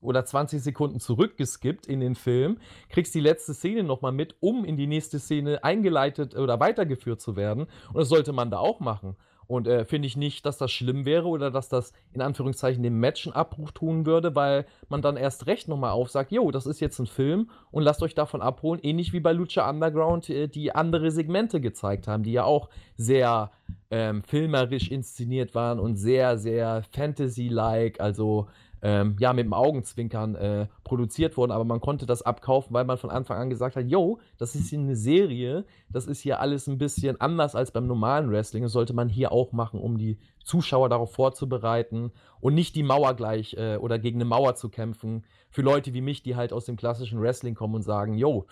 oder 0.00 0.24
20 0.24 0.62
Sekunden 0.62 1.00
zurückgeskippt 1.00 1.86
in 1.86 2.00
den 2.00 2.14
Film, 2.14 2.58
kriegst 2.88 3.14
die 3.14 3.20
letzte 3.20 3.54
Szene 3.54 3.82
nochmal 3.82 4.12
mit, 4.12 4.36
um 4.40 4.64
in 4.64 4.76
die 4.76 4.86
nächste 4.86 5.18
Szene 5.18 5.62
eingeleitet 5.64 6.36
oder 6.36 6.60
weitergeführt 6.60 7.20
zu 7.20 7.36
werden. 7.36 7.66
Und 7.88 7.96
das 7.96 8.08
sollte 8.08 8.32
man 8.32 8.50
da 8.50 8.58
auch 8.58 8.80
machen. 8.80 9.16
Und 9.50 9.66
äh, 9.66 9.84
finde 9.84 10.06
ich 10.06 10.16
nicht, 10.16 10.46
dass 10.46 10.58
das 10.58 10.70
schlimm 10.70 11.04
wäre 11.04 11.26
oder 11.26 11.50
dass 11.50 11.68
das 11.68 11.92
in 12.12 12.20
Anführungszeichen 12.20 12.84
dem 12.84 13.00
Match 13.00 13.26
einen 13.26 13.34
Abbruch 13.34 13.72
tun 13.72 14.06
würde, 14.06 14.36
weil 14.36 14.64
man 14.88 15.02
dann 15.02 15.16
erst 15.16 15.48
recht 15.48 15.66
nochmal 15.66 15.90
aufsagt, 15.90 16.30
jo, 16.30 16.52
das 16.52 16.66
ist 16.66 16.78
jetzt 16.78 17.00
ein 17.00 17.08
Film 17.08 17.50
und 17.72 17.82
lasst 17.82 18.00
euch 18.04 18.14
davon 18.14 18.42
abholen. 18.42 18.78
Ähnlich 18.80 19.12
wie 19.12 19.18
bei 19.18 19.32
Lucha 19.32 19.68
Underground, 19.68 20.30
äh, 20.30 20.46
die 20.46 20.72
andere 20.72 21.10
Segmente 21.10 21.60
gezeigt 21.60 22.06
haben, 22.06 22.22
die 22.22 22.30
ja 22.30 22.44
auch 22.44 22.68
sehr 22.96 23.50
ähm, 23.90 24.22
filmerisch 24.22 24.88
inszeniert 24.88 25.52
waren 25.56 25.80
und 25.80 25.96
sehr, 25.96 26.38
sehr 26.38 26.84
Fantasy-like, 26.92 27.98
also 27.98 28.46
ähm, 28.82 29.16
ja, 29.18 29.32
mit 29.32 29.44
dem 29.44 29.52
Augenzwinkern 29.52 30.34
äh, 30.34 30.66
produziert 30.84 31.36
wurden, 31.36 31.52
aber 31.52 31.64
man 31.64 31.80
konnte 31.80 32.06
das 32.06 32.22
abkaufen, 32.22 32.72
weil 32.72 32.84
man 32.84 32.98
von 32.98 33.10
Anfang 33.10 33.38
an 33.38 33.50
gesagt 33.50 33.76
hat, 33.76 33.86
yo, 33.86 34.18
das 34.38 34.54
ist 34.54 34.70
hier 34.70 34.78
eine 34.78 34.96
Serie, 34.96 35.64
das 35.88 36.06
ist 36.06 36.20
hier 36.20 36.40
alles 36.40 36.66
ein 36.66 36.78
bisschen 36.78 37.20
anders 37.20 37.54
als 37.54 37.70
beim 37.70 37.86
normalen 37.86 38.30
Wrestling, 38.30 38.62
das 38.62 38.72
sollte 38.72 38.94
man 38.94 39.08
hier 39.08 39.32
auch 39.32 39.52
machen, 39.52 39.80
um 39.80 39.98
die 39.98 40.18
Zuschauer 40.44 40.88
darauf 40.88 41.12
vorzubereiten 41.12 42.12
und 42.40 42.54
nicht 42.54 42.74
die 42.74 42.82
Mauer 42.82 43.14
gleich 43.14 43.54
äh, 43.54 43.76
oder 43.76 43.98
gegen 43.98 44.18
eine 44.18 44.24
Mauer 44.24 44.54
zu 44.54 44.68
kämpfen, 44.68 45.24
für 45.50 45.62
Leute 45.62 45.92
wie 45.94 46.00
mich, 46.00 46.22
die 46.22 46.36
halt 46.36 46.52
aus 46.52 46.64
dem 46.64 46.76
klassischen 46.76 47.20
Wrestling 47.20 47.54
kommen 47.54 47.74
und 47.74 47.82
sagen, 47.82 48.14
yo, 48.14 48.46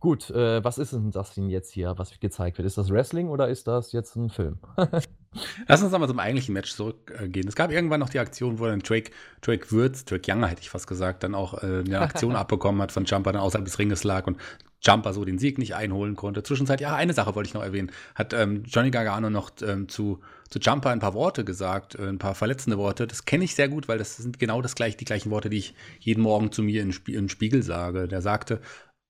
Gut, 0.00 0.30
äh, 0.30 0.64
was 0.64 0.78
ist 0.78 0.94
denn 0.94 1.10
das 1.10 1.34
denn 1.34 1.50
jetzt 1.50 1.70
hier, 1.72 1.92
was 1.98 2.18
gezeigt 2.20 2.56
wird? 2.56 2.64
Ist 2.64 2.78
das 2.78 2.88
Wrestling 2.88 3.28
oder 3.28 3.48
ist 3.48 3.68
das 3.68 3.92
jetzt 3.92 4.16
ein 4.16 4.30
Film? 4.30 4.58
Lass 5.68 5.82
uns 5.82 5.94
aber 5.94 6.08
zum 6.08 6.18
eigentlichen 6.18 6.54
Match 6.54 6.74
zurückgehen. 6.74 7.46
Es 7.46 7.54
gab 7.54 7.70
irgendwann 7.70 8.00
noch 8.00 8.08
die 8.08 8.18
Aktion, 8.18 8.58
wo 8.58 8.66
dann 8.66 8.80
Drake, 8.80 9.12
Drake 9.40 9.70
Würz, 9.70 10.04
Drake 10.04 10.30
Younger 10.30 10.48
hätte 10.48 10.62
ich 10.62 10.70
fast 10.70 10.88
gesagt, 10.88 11.22
dann 11.22 11.36
auch 11.36 11.62
äh, 11.62 11.84
eine 11.86 12.00
Aktion 12.00 12.34
abbekommen 12.34 12.82
hat 12.82 12.90
von 12.90 13.04
Jumper, 13.04 13.32
dann 13.32 13.40
außerhalb 13.40 13.64
des 13.64 13.78
Ringes 13.78 14.02
lag 14.02 14.26
und 14.26 14.38
Jumper 14.82 15.12
so 15.12 15.24
den 15.24 15.38
Sieg 15.38 15.58
nicht 15.58 15.74
einholen 15.74 16.16
konnte. 16.16 16.42
Zwischenzeit, 16.42 16.80
ja, 16.80 16.96
eine 16.96 17.12
Sache 17.12 17.34
wollte 17.34 17.48
ich 17.48 17.54
noch 17.54 17.62
erwähnen, 17.62 17.92
hat 18.14 18.32
ähm, 18.32 18.64
Johnny 18.64 18.90
Gargano 18.90 19.30
noch 19.30 19.50
ähm, 19.62 19.88
zu, 19.88 20.20
zu 20.48 20.58
Jumper 20.58 20.90
ein 20.90 21.00
paar 21.00 21.14
Worte 21.14 21.44
gesagt, 21.44 21.94
äh, 21.94 22.08
ein 22.08 22.18
paar 22.18 22.34
verletzende 22.34 22.78
Worte. 22.78 23.06
Das 23.06 23.24
kenne 23.24 23.44
ich 23.44 23.54
sehr 23.54 23.68
gut, 23.68 23.88
weil 23.88 23.98
das 23.98 24.16
sind 24.16 24.38
genau 24.38 24.62
das 24.62 24.74
gleiche, 24.74 24.96
die 24.96 25.04
gleichen 25.04 25.30
Worte, 25.30 25.50
die 25.50 25.58
ich 25.58 25.74
jeden 26.00 26.22
Morgen 26.22 26.50
zu 26.50 26.62
mir 26.62 26.82
in, 26.82 26.94
in 27.06 27.28
Spiegel 27.28 27.62
sage. 27.62 28.08
Der 28.08 28.22
sagte, 28.22 28.60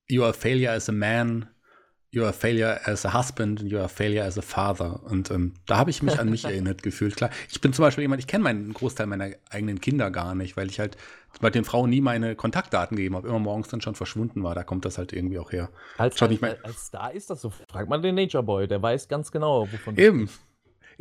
you 0.09 0.23
are 0.23 0.31
a 0.31 0.35
failure 0.35 0.73
as 0.73 0.89
a 0.89 0.93
man, 0.93 1.49
you 2.13 2.23
are 2.23 2.31
a 2.31 2.33
failure 2.33 2.81
as 2.85 3.05
a 3.05 3.15
husband, 3.15 3.61
and 3.61 3.71
you 3.71 3.79
are 3.79 3.85
a 3.85 3.89
failure 3.89 4.25
as 4.25 4.37
a 4.37 4.43
father. 4.43 5.01
Und 5.05 5.31
ähm, 5.31 5.55
da 5.67 5.77
habe 5.77 5.91
ich 5.91 6.03
mich 6.03 6.19
an 6.19 6.29
mich 6.29 6.45
erinnert 6.47 6.83
gefühlt. 6.83 7.17
Klar, 7.17 7.31
ich 7.49 7.61
bin 7.61 7.73
zum 7.73 7.85
Beispiel 7.85 8.03
jemand, 8.03 8.21
ich 8.21 8.27
kenne 8.27 8.45
meinen 8.45 8.73
Großteil 8.73 9.07
meiner 9.07 9.31
eigenen 9.51 9.81
Kinder 9.81 10.11
gar 10.11 10.35
nicht, 10.35 10.57
weil 10.57 10.69
ich 10.69 10.81
halt 10.81 10.97
bei 11.41 11.51
den 11.51 11.65
Frauen 11.65 11.91
nie 11.91 12.01
meine 12.01 12.35
Kontaktdaten 12.35 12.97
gegeben 12.97 13.15
habe, 13.15 13.29
immer 13.29 13.39
morgens 13.39 13.69
dann 13.69 13.81
schon 13.81 13.95
verschwunden 13.95 14.43
war. 14.43 14.55
Da 14.55 14.65
kommt 14.65 14.85
das 14.85 14.99
halt 14.99 15.13
irgendwie 15.13 15.39
auch 15.39 15.53
her. 15.53 15.71
Als, 15.97 16.21
als, 16.21 16.43
als 16.65 16.87
Star 16.87 17.13
ist 17.13 17.31
das 17.31 17.41
so. 17.41 17.51
Fragt 17.69 17.89
man 17.89 18.03
den 18.03 18.17
Nature 18.17 18.43
Boy, 18.43 18.67
der 18.67 18.83
weiß 18.83 19.07
ganz 19.09 19.31
genau, 19.31 19.71
wovon 19.71 19.97
Eben. 19.97 20.29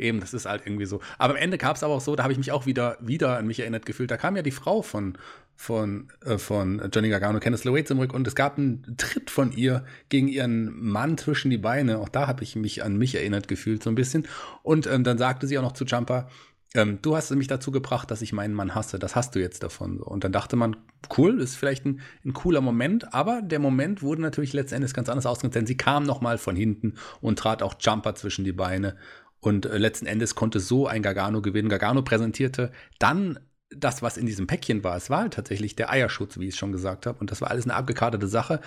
Eben, 0.00 0.20
das 0.20 0.32
ist 0.32 0.46
halt 0.46 0.62
irgendwie 0.64 0.86
so. 0.86 1.00
Aber 1.18 1.34
am 1.34 1.36
Ende 1.36 1.58
gab 1.58 1.76
es 1.76 1.82
aber 1.82 1.94
auch 1.94 2.00
so, 2.00 2.16
da 2.16 2.22
habe 2.22 2.32
ich 2.32 2.38
mich 2.38 2.52
auch 2.52 2.66
wieder, 2.66 2.96
wieder 3.00 3.36
an 3.36 3.46
mich 3.46 3.60
erinnert 3.60 3.84
gefühlt. 3.84 4.10
Da 4.10 4.16
kam 4.16 4.34
ja 4.34 4.42
die 4.42 4.50
Frau 4.50 4.80
von, 4.82 5.18
von, 5.54 6.08
äh, 6.24 6.38
von 6.38 6.80
Johnny 6.92 7.10
Gargano, 7.10 7.38
Kenneth 7.38 7.64
LeWay 7.64 7.84
zurück 7.84 8.14
und 8.14 8.26
es 8.26 8.34
gab 8.34 8.56
einen 8.56 8.96
Tritt 8.96 9.30
von 9.30 9.52
ihr 9.52 9.84
gegen 10.08 10.28
ihren 10.28 10.72
Mann 10.82 11.18
zwischen 11.18 11.50
die 11.50 11.58
Beine. 11.58 11.98
Auch 11.98 12.08
da 12.08 12.26
habe 12.26 12.42
ich 12.42 12.56
mich 12.56 12.82
an 12.82 12.96
mich 12.96 13.14
erinnert 13.14 13.46
gefühlt 13.46 13.82
so 13.82 13.90
ein 13.90 13.94
bisschen. 13.94 14.26
Und 14.62 14.86
ähm, 14.86 15.04
dann 15.04 15.18
sagte 15.18 15.46
sie 15.46 15.58
auch 15.58 15.62
noch 15.62 15.72
zu 15.72 15.84
Jumper, 15.84 16.28
ähm, 16.74 17.00
du 17.02 17.16
hast 17.16 17.30
mich 17.32 17.48
dazu 17.48 17.72
gebracht, 17.72 18.10
dass 18.10 18.22
ich 18.22 18.32
meinen 18.32 18.54
Mann 18.54 18.74
hasse. 18.74 18.98
Das 18.98 19.16
hast 19.16 19.34
du 19.34 19.40
jetzt 19.40 19.62
davon. 19.62 20.00
Und 20.00 20.24
dann 20.24 20.32
dachte 20.32 20.56
man, 20.56 20.76
cool, 21.16 21.40
ist 21.40 21.56
vielleicht 21.56 21.84
ein, 21.84 22.00
ein 22.24 22.32
cooler 22.32 22.60
Moment, 22.60 23.12
aber 23.12 23.42
der 23.42 23.58
Moment 23.58 24.02
wurde 24.02 24.22
natürlich 24.22 24.52
letztendlich 24.52 24.94
ganz 24.94 25.08
anders 25.08 25.26
ausgegangen, 25.26 25.52
denn 25.52 25.66
sie 25.66 25.76
kam 25.76 26.04
noch 26.04 26.20
mal 26.20 26.38
von 26.38 26.54
hinten 26.54 26.94
und 27.20 27.38
trat 27.38 27.62
auch 27.62 27.74
Jumper 27.80 28.14
zwischen 28.14 28.44
die 28.44 28.52
Beine. 28.52 28.96
Und 29.40 29.66
äh, 29.66 29.78
letzten 29.78 30.06
Endes 30.06 30.34
konnte 30.34 30.60
so 30.60 30.86
ein 30.86 31.02
Gargano 31.02 31.40
gewinnen. 31.42 31.68
Gargano 31.68 32.02
präsentierte 32.02 32.70
dann 32.98 33.38
das, 33.70 34.02
was 34.02 34.16
in 34.16 34.26
diesem 34.26 34.46
Päckchen 34.46 34.82
war, 34.82 34.96
es 34.96 35.10
war 35.10 35.20
halt 35.20 35.34
tatsächlich 35.34 35.76
der 35.76 35.90
Eierschutz, 35.90 36.38
wie 36.38 36.48
ich 36.48 36.54
es 36.54 36.58
schon 36.58 36.72
gesagt 36.72 37.06
habe. 37.06 37.18
Und 37.20 37.30
das 37.30 37.40
war 37.40 37.50
alles 37.50 37.64
eine 37.64 37.74
abgekartete 37.74 38.26
Sache. 38.26 38.60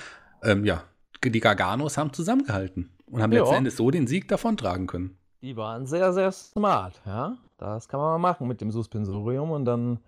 Ähm, 0.43 0.65
ja, 0.65 0.83
die 1.23 1.39
Garganos 1.39 1.97
haben 1.97 2.13
zusammengehalten 2.13 2.89
und 3.05 3.21
haben 3.21 3.31
ja. 3.31 3.41
letzten 3.41 3.55
Endes 3.55 3.77
so 3.77 3.91
den 3.91 4.07
Sieg 4.07 4.27
davontragen 4.27 4.87
können. 4.87 5.17
Die 5.41 5.57
waren 5.57 5.85
sehr, 5.85 6.13
sehr 6.13 6.31
smart, 6.31 7.01
ja. 7.05 7.37
Das 7.57 7.87
kann 7.87 7.99
man 7.99 8.21
mal 8.21 8.29
machen 8.29 8.47
mit 8.47 8.61
dem 8.61 8.71
Suspensorium 8.71 9.51
und 9.51 9.65
dann 9.65 9.99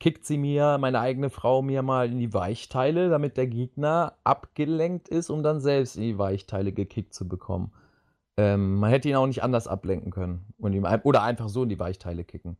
kickt 0.00 0.24
sie 0.24 0.38
mir, 0.38 0.78
meine 0.78 1.00
eigene 1.00 1.30
Frau, 1.30 1.62
mir 1.62 1.82
mal 1.82 2.10
in 2.10 2.18
die 2.18 2.34
Weichteile, 2.34 3.08
damit 3.08 3.36
der 3.36 3.46
Gegner 3.46 4.14
abgelenkt 4.24 5.08
ist, 5.08 5.30
um 5.30 5.42
dann 5.42 5.60
selbst 5.60 5.96
in 5.96 6.02
die 6.02 6.18
Weichteile 6.18 6.72
gekickt 6.72 7.14
zu 7.14 7.28
bekommen. 7.28 7.72
Ähm, 8.36 8.76
man 8.76 8.90
hätte 8.90 9.08
ihn 9.08 9.16
auch 9.16 9.26
nicht 9.26 9.42
anders 9.42 9.68
ablenken 9.68 10.10
können 10.10 10.52
und 10.58 10.72
ihm, 10.72 10.86
oder 11.04 11.22
einfach 11.22 11.48
so 11.48 11.62
in 11.62 11.68
die 11.68 11.78
Weichteile 11.78 12.24
kicken. 12.24 12.56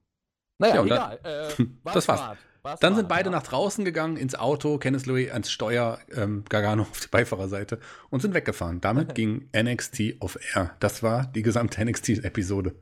Naja, 0.58 0.76
ja, 0.76 0.84
egal. 0.84 1.18
Äh, 1.24 1.64
das 1.92 2.08
war's. 2.08 2.36
Dann 2.80 2.96
sind 2.96 3.08
beide 3.08 3.28
ja. 3.28 3.36
nach 3.36 3.42
draußen 3.42 3.84
gegangen, 3.84 4.16
ins 4.16 4.34
Auto, 4.34 4.78
Kenneth 4.78 5.04
Louis 5.04 5.30
ans 5.30 5.50
Steuer, 5.50 5.98
ähm, 6.16 6.44
Gargano 6.48 6.82
auf 6.82 6.98
die 6.98 7.08
Beifahrerseite 7.08 7.78
und 8.08 8.22
sind 8.22 8.32
weggefahren. 8.32 8.80
Damit 8.80 9.14
ging 9.14 9.50
NXT 9.54 10.14
auf 10.20 10.38
Air. 10.54 10.70
Das 10.80 11.02
war 11.02 11.26
die 11.26 11.42
gesamte 11.42 11.84
NXT-Episode. 11.84 12.74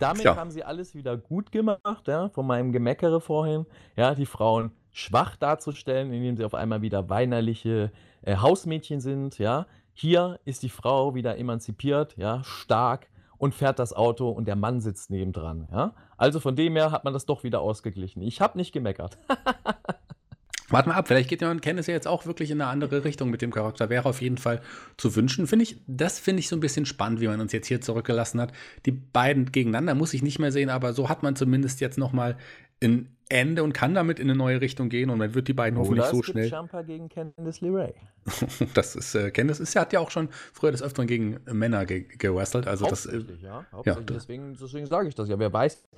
Damit 0.00 0.24
ja. 0.24 0.34
haben 0.34 0.50
sie 0.50 0.64
alles 0.64 0.96
wieder 0.96 1.16
gut 1.16 1.52
gemacht, 1.52 2.08
ja, 2.08 2.30
von 2.30 2.48
meinem 2.48 2.72
Gemeckere 2.72 3.20
vorhin. 3.20 3.64
Ja, 3.94 4.16
die 4.16 4.26
Frauen 4.26 4.72
schwach 4.90 5.36
darzustellen, 5.36 6.12
indem 6.12 6.36
sie 6.36 6.44
auf 6.44 6.54
einmal 6.54 6.82
wieder 6.82 7.08
weinerliche 7.08 7.92
äh, 8.22 8.36
Hausmädchen 8.36 9.00
sind, 9.00 9.38
ja. 9.38 9.66
Hier 10.00 10.38
ist 10.44 10.62
die 10.62 10.68
Frau 10.68 11.16
wieder 11.16 11.38
emanzipiert, 11.38 12.16
ja, 12.16 12.44
stark 12.44 13.08
und 13.36 13.52
fährt 13.52 13.80
das 13.80 13.92
Auto 13.92 14.28
und 14.30 14.46
der 14.46 14.54
Mann 14.54 14.80
sitzt 14.80 15.10
nebendran, 15.10 15.66
ja. 15.72 15.92
Also 16.16 16.38
von 16.38 16.54
dem 16.54 16.76
her 16.76 16.92
hat 16.92 17.02
man 17.02 17.12
das 17.12 17.26
doch 17.26 17.42
wieder 17.42 17.60
ausgeglichen. 17.60 18.22
Ich 18.22 18.40
habe 18.40 18.56
nicht 18.58 18.70
gemeckert. 18.70 19.18
Warte 20.68 20.88
mal 20.88 20.94
ab, 20.94 21.08
vielleicht 21.08 21.28
geht 21.28 21.42
ja 21.42 21.52
Kenneth 21.56 21.88
ja 21.88 21.94
jetzt 21.94 22.06
auch 22.06 22.26
wirklich 22.26 22.52
in 22.52 22.60
eine 22.60 22.70
andere 22.70 23.02
Richtung 23.02 23.28
mit 23.28 23.42
dem 23.42 23.52
Charakter. 23.52 23.90
Wäre 23.90 24.08
auf 24.08 24.22
jeden 24.22 24.38
Fall 24.38 24.60
zu 24.98 25.16
wünschen. 25.16 25.48
Finde 25.48 25.64
ich, 25.64 25.80
das 25.88 26.20
finde 26.20 26.40
ich 26.40 26.48
so 26.48 26.54
ein 26.54 26.60
bisschen 26.60 26.86
spannend, 26.86 27.20
wie 27.20 27.26
man 27.26 27.40
uns 27.40 27.50
jetzt 27.50 27.66
hier 27.66 27.80
zurückgelassen 27.80 28.40
hat. 28.40 28.52
Die 28.86 28.92
beiden 28.92 29.50
gegeneinander 29.50 29.96
muss 29.96 30.14
ich 30.14 30.22
nicht 30.22 30.38
mehr 30.38 30.52
sehen, 30.52 30.70
aber 30.70 30.92
so 30.92 31.08
hat 31.08 31.24
man 31.24 31.34
zumindest 31.34 31.80
jetzt 31.80 31.98
noch 31.98 32.12
mal 32.12 32.36
ein 32.80 33.17
Ende 33.30 33.62
und 33.62 33.72
kann 33.72 33.94
damit 33.94 34.18
in 34.18 34.28
eine 34.28 34.36
neue 34.36 34.60
Richtung 34.60 34.88
gehen 34.88 35.10
und 35.10 35.18
man 35.18 35.34
wird 35.34 35.48
die 35.48 35.52
beiden 35.52 35.78
hoffentlich 35.78 36.04
Oder 36.04 36.10
so 36.10 36.20
es 36.20 36.26
schnell. 36.26 36.44
Gibt 36.44 36.56
Jumper 36.56 36.84
gegen 36.84 37.08
Candice 37.08 37.60
LeRae. 37.60 37.94
das 38.74 38.96
ist 38.96 39.14
äh, 39.14 39.30
Candice 39.30 39.60
ist, 39.60 39.76
hat 39.76 39.92
ja 39.92 40.00
auch 40.00 40.10
schon 40.10 40.28
früher 40.52 40.72
des 40.72 40.82
Öfteren 40.82 41.06
gegen 41.06 41.38
Männer 41.50 41.84
ge 41.84 42.06
gewrestelt. 42.18 42.66
Also 42.66 42.86
das, 42.86 43.06
äh, 43.06 43.22
ja. 43.42 43.66
ja 43.84 43.94
deswegen, 43.96 44.56
deswegen 44.60 44.86
sage 44.86 45.08
ich 45.08 45.14
das 45.14 45.28
ja. 45.28 45.38
Wer 45.38 45.52
weiß, 45.52 45.88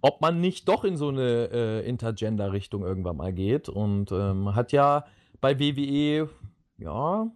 ob 0.00 0.20
man 0.20 0.40
nicht 0.40 0.68
doch 0.68 0.84
in 0.84 0.96
so 0.96 1.08
eine 1.08 1.50
äh, 1.52 1.88
Intergender-Richtung 1.88 2.82
irgendwann 2.82 3.16
mal 3.16 3.32
geht 3.32 3.68
und 3.68 4.10
ähm, 4.12 4.54
hat 4.54 4.72
ja 4.72 5.04
bei 5.40 5.58
WWE 5.58 6.28
ja 6.76 7.30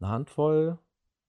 eine 0.00 0.10
Handvoll 0.10 0.78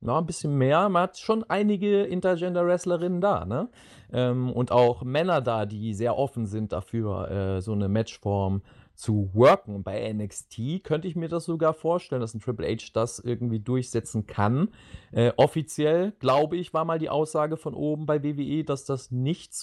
ja, 0.06 0.18
ein 0.18 0.26
bisschen 0.26 0.58
mehr. 0.58 0.90
Man 0.90 1.04
hat 1.04 1.18
schon 1.18 1.44
einige 1.50 2.04
Intergender-Wrestlerinnen 2.04 3.22
da, 3.22 3.46
ne? 3.46 3.70
Ähm, 4.12 4.52
und 4.52 4.72
auch 4.72 5.04
Männer 5.04 5.42
da, 5.42 5.66
die 5.66 5.94
sehr 5.94 6.18
offen 6.18 6.46
sind 6.46 6.72
dafür, 6.72 7.32
äh, 7.32 7.62
so 7.62 7.72
eine 7.72 7.88
Matchform 7.88 8.62
zu 8.96 9.32
worken. 9.34 9.84
Bei 9.84 10.12
NXT 10.14 10.84
könnte 10.84 11.08
ich 11.08 11.16
mir 11.16 11.30
das 11.30 11.46
sogar 11.46 11.74
vorstellen, 11.74 12.22
dass 12.22 12.34
ein 12.34 12.42
Triple 12.42 12.68
H 12.68 12.90
das 12.94 13.20
irgendwie 13.20 13.60
durchsetzen 13.60 14.28
kann. 14.28 14.70
Äh, 15.12 15.32
offiziell, 15.38 16.12
glaube 16.20 16.58
ich, 16.58 16.74
war 16.74 16.86
mal 16.86 17.00
die 17.00 17.10
Aussage 17.10 17.58
von 17.58 17.74
oben 17.74 18.06
bei 18.06 18.24
WWE, 18.24 18.64
dass 18.64 18.86
das 18.86 19.10
nicht 19.10 19.54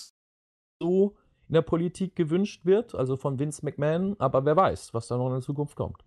so 0.81 1.17
in 1.49 1.55
der 1.55 1.63
Politik 1.63 2.17
gewünscht 2.17 2.65
wird, 2.65 2.95
also 2.95 3.17
von 3.17 3.39
Vince 3.39 3.65
McMahon. 3.65 4.17
Aber 4.19 4.45
wer 4.45 4.57
weiß, 4.57 4.95
was 4.95 5.07
da 5.09 5.17
noch 5.17 5.27
in 5.27 5.35
der 5.35 5.43
Zukunft 5.43 5.77
kommt. 5.77 6.05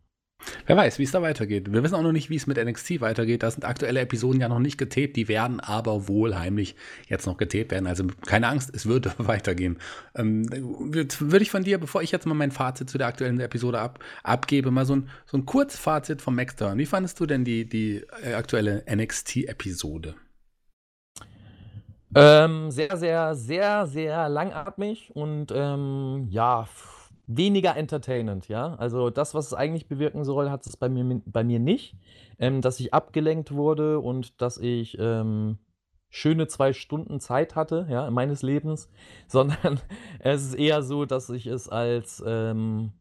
Wer 0.65 0.77
weiß, 0.77 0.99
wie 0.99 1.03
es 1.03 1.11
da 1.11 1.21
weitergeht. 1.21 1.71
Wir 1.71 1.83
wissen 1.83 1.95
auch 1.95 2.01
noch 2.01 2.11
nicht, 2.11 2.29
wie 2.29 2.35
es 2.35 2.47
mit 2.47 2.57
NXT 2.57 3.01
weitergeht. 3.01 3.43
Da 3.43 3.51
sind 3.51 3.65
aktuelle 3.65 3.99
Episoden 4.01 4.41
ja 4.41 4.49
noch 4.49 4.59
nicht 4.59 4.77
getaped, 4.77 5.15
die 5.15 5.27
werden 5.27 5.59
aber 5.59 6.07
wohl 6.07 6.37
heimlich 6.37 6.75
jetzt 7.07 7.25
noch 7.25 7.37
getaped 7.37 7.71
werden. 7.71 7.87
Also 7.87 8.05
keine 8.25 8.47
Angst, 8.47 8.71
es 8.73 8.85
wird 8.85 9.13
weitergehen. 9.17 9.77
Ähm, 10.15 10.45
Würde 10.51 11.43
ich 11.43 11.51
von 11.51 11.63
dir, 11.63 11.77
bevor 11.77 12.01
ich 12.01 12.11
jetzt 12.11 12.25
mal 12.25 12.33
mein 12.33 12.51
Fazit 12.51 12.89
zu 12.89 12.97
der 12.97 13.07
aktuellen 13.07 13.39
Episode 13.39 13.79
ab, 13.79 13.99
abgebe, 14.23 14.71
mal 14.71 14.85
so 14.85 14.95
ein, 14.95 15.09
so 15.25 15.37
ein 15.37 15.45
Kurzfazit 15.45 16.21
vom 16.21 16.35
Max 16.35 16.55
hören. 16.59 16.77
Wie 16.77 16.85
fandest 16.85 17.19
du 17.19 17.25
denn 17.25 17.43
die, 17.43 17.67
die 17.67 18.03
äh, 18.23 18.33
aktuelle 18.33 18.83
NXT-Episode? 18.89 20.15
Ähm, 22.15 22.69
sehr, 22.69 22.95
sehr, 22.95 23.33
sehr, 23.33 23.87
sehr 23.87 24.29
langatmig 24.29 25.09
und 25.15 25.47
ähm, 25.51 26.27
ja, 26.29 26.67
weniger 27.28 27.76
entertainend, 27.78 28.47
ja. 28.47 28.76
Also 28.76 29.09
das, 29.09 29.34
was 29.34 29.47
es 29.47 29.53
eigentlich 29.53 29.88
bewirken 29.88 30.24
soll, 30.24 30.49
hat 30.49 30.65
es 30.65 30.78
bei 30.78 30.89
mir, 30.89 31.21
bei 31.26 31.43
mir 31.43 31.59
nicht. 31.59 31.95
Ähm, 32.39 32.61
dass 32.61 32.80
ich 32.80 32.93
abgelenkt 32.93 33.53
wurde 33.53 33.99
und 33.99 34.41
dass 34.41 34.57
ich 34.57 34.97
ähm, 34.99 35.59
schöne 36.09 36.47
zwei 36.47 36.74
Stunden 36.74 37.19
Zeit 37.19 37.55
hatte, 37.55 37.88
ja, 37.89 38.09
meines 38.11 38.41
Lebens, 38.41 38.89
sondern 39.28 39.80
es 40.19 40.43
ist 40.43 40.55
eher 40.55 40.84
so, 40.84 41.05
dass 41.05 41.30
ich 41.30 41.47
es 41.47 41.69
als 41.69 42.24
ähm, 42.26 42.93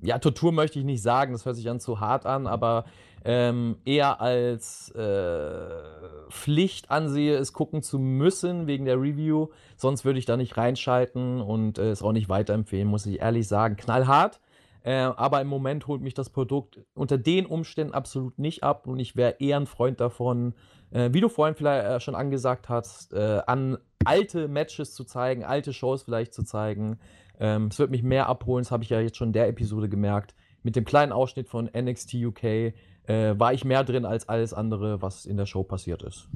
ja, 0.00 0.18
Tortur 0.18 0.52
möchte 0.52 0.78
ich 0.78 0.84
nicht 0.84 1.02
sagen, 1.02 1.32
das 1.32 1.44
hört 1.44 1.56
sich 1.56 1.68
an 1.68 1.80
zu 1.80 2.00
hart 2.00 2.24
an, 2.24 2.46
aber 2.46 2.84
ähm, 3.24 3.76
eher 3.84 4.20
als 4.20 4.90
äh, 4.90 6.30
Pflicht 6.30 6.90
ansehe, 6.90 7.36
es 7.36 7.52
gucken 7.52 7.82
zu 7.82 7.98
müssen 7.98 8.66
wegen 8.66 8.84
der 8.84 9.00
Review. 9.00 9.48
Sonst 9.76 10.04
würde 10.04 10.18
ich 10.18 10.26
da 10.26 10.36
nicht 10.36 10.56
reinschalten 10.56 11.40
und 11.40 11.78
äh, 11.78 11.90
es 11.90 12.02
auch 12.02 12.12
nicht 12.12 12.28
weiterempfehlen, 12.28 12.88
muss 12.88 13.06
ich 13.06 13.20
ehrlich 13.20 13.48
sagen. 13.48 13.76
Knallhart. 13.76 14.40
Äh, 14.82 14.94
aber 14.94 15.40
im 15.40 15.48
Moment 15.48 15.86
holt 15.86 16.00
mich 16.00 16.14
das 16.14 16.30
Produkt 16.30 16.80
unter 16.94 17.18
den 17.18 17.46
Umständen 17.46 17.94
absolut 17.94 18.38
nicht 18.38 18.62
ab 18.62 18.86
und 18.86 18.98
ich 19.00 19.16
wäre 19.16 19.36
eher 19.40 19.58
ein 19.58 19.66
Freund 19.66 20.00
davon, 20.00 20.54
äh, 20.92 21.10
wie 21.12 21.20
du 21.20 21.28
vorhin 21.28 21.56
vielleicht 21.56 21.84
äh, 21.84 22.00
schon 22.00 22.14
angesagt 22.14 22.68
hast, 22.68 23.12
äh, 23.12 23.42
an 23.46 23.78
alte 24.04 24.48
Matches 24.48 24.94
zu 24.94 25.04
zeigen, 25.04 25.44
alte 25.44 25.72
Shows 25.72 26.04
vielleicht 26.04 26.32
zu 26.32 26.44
zeigen. 26.44 26.98
Ähm, 27.40 27.68
es 27.70 27.78
wird 27.78 27.90
mich 27.90 28.02
mehr 28.02 28.28
abholen, 28.28 28.62
das 28.62 28.70
habe 28.70 28.84
ich 28.84 28.90
ja 28.90 29.00
jetzt 29.00 29.16
schon 29.16 29.28
in 29.28 29.32
der 29.32 29.48
Episode 29.48 29.88
gemerkt. 29.88 30.34
Mit 30.62 30.76
dem 30.76 30.84
kleinen 30.84 31.12
Ausschnitt 31.12 31.48
von 31.48 31.70
NXT 31.74 32.14
UK 32.14 32.44
äh, 32.44 32.72
war 33.06 33.52
ich 33.52 33.64
mehr 33.64 33.84
drin 33.84 34.04
als 34.04 34.28
alles 34.28 34.52
andere, 34.52 35.02
was 35.02 35.26
in 35.26 35.36
der 35.36 35.46
Show 35.46 35.62
passiert 35.62 36.02
ist. 36.02 36.28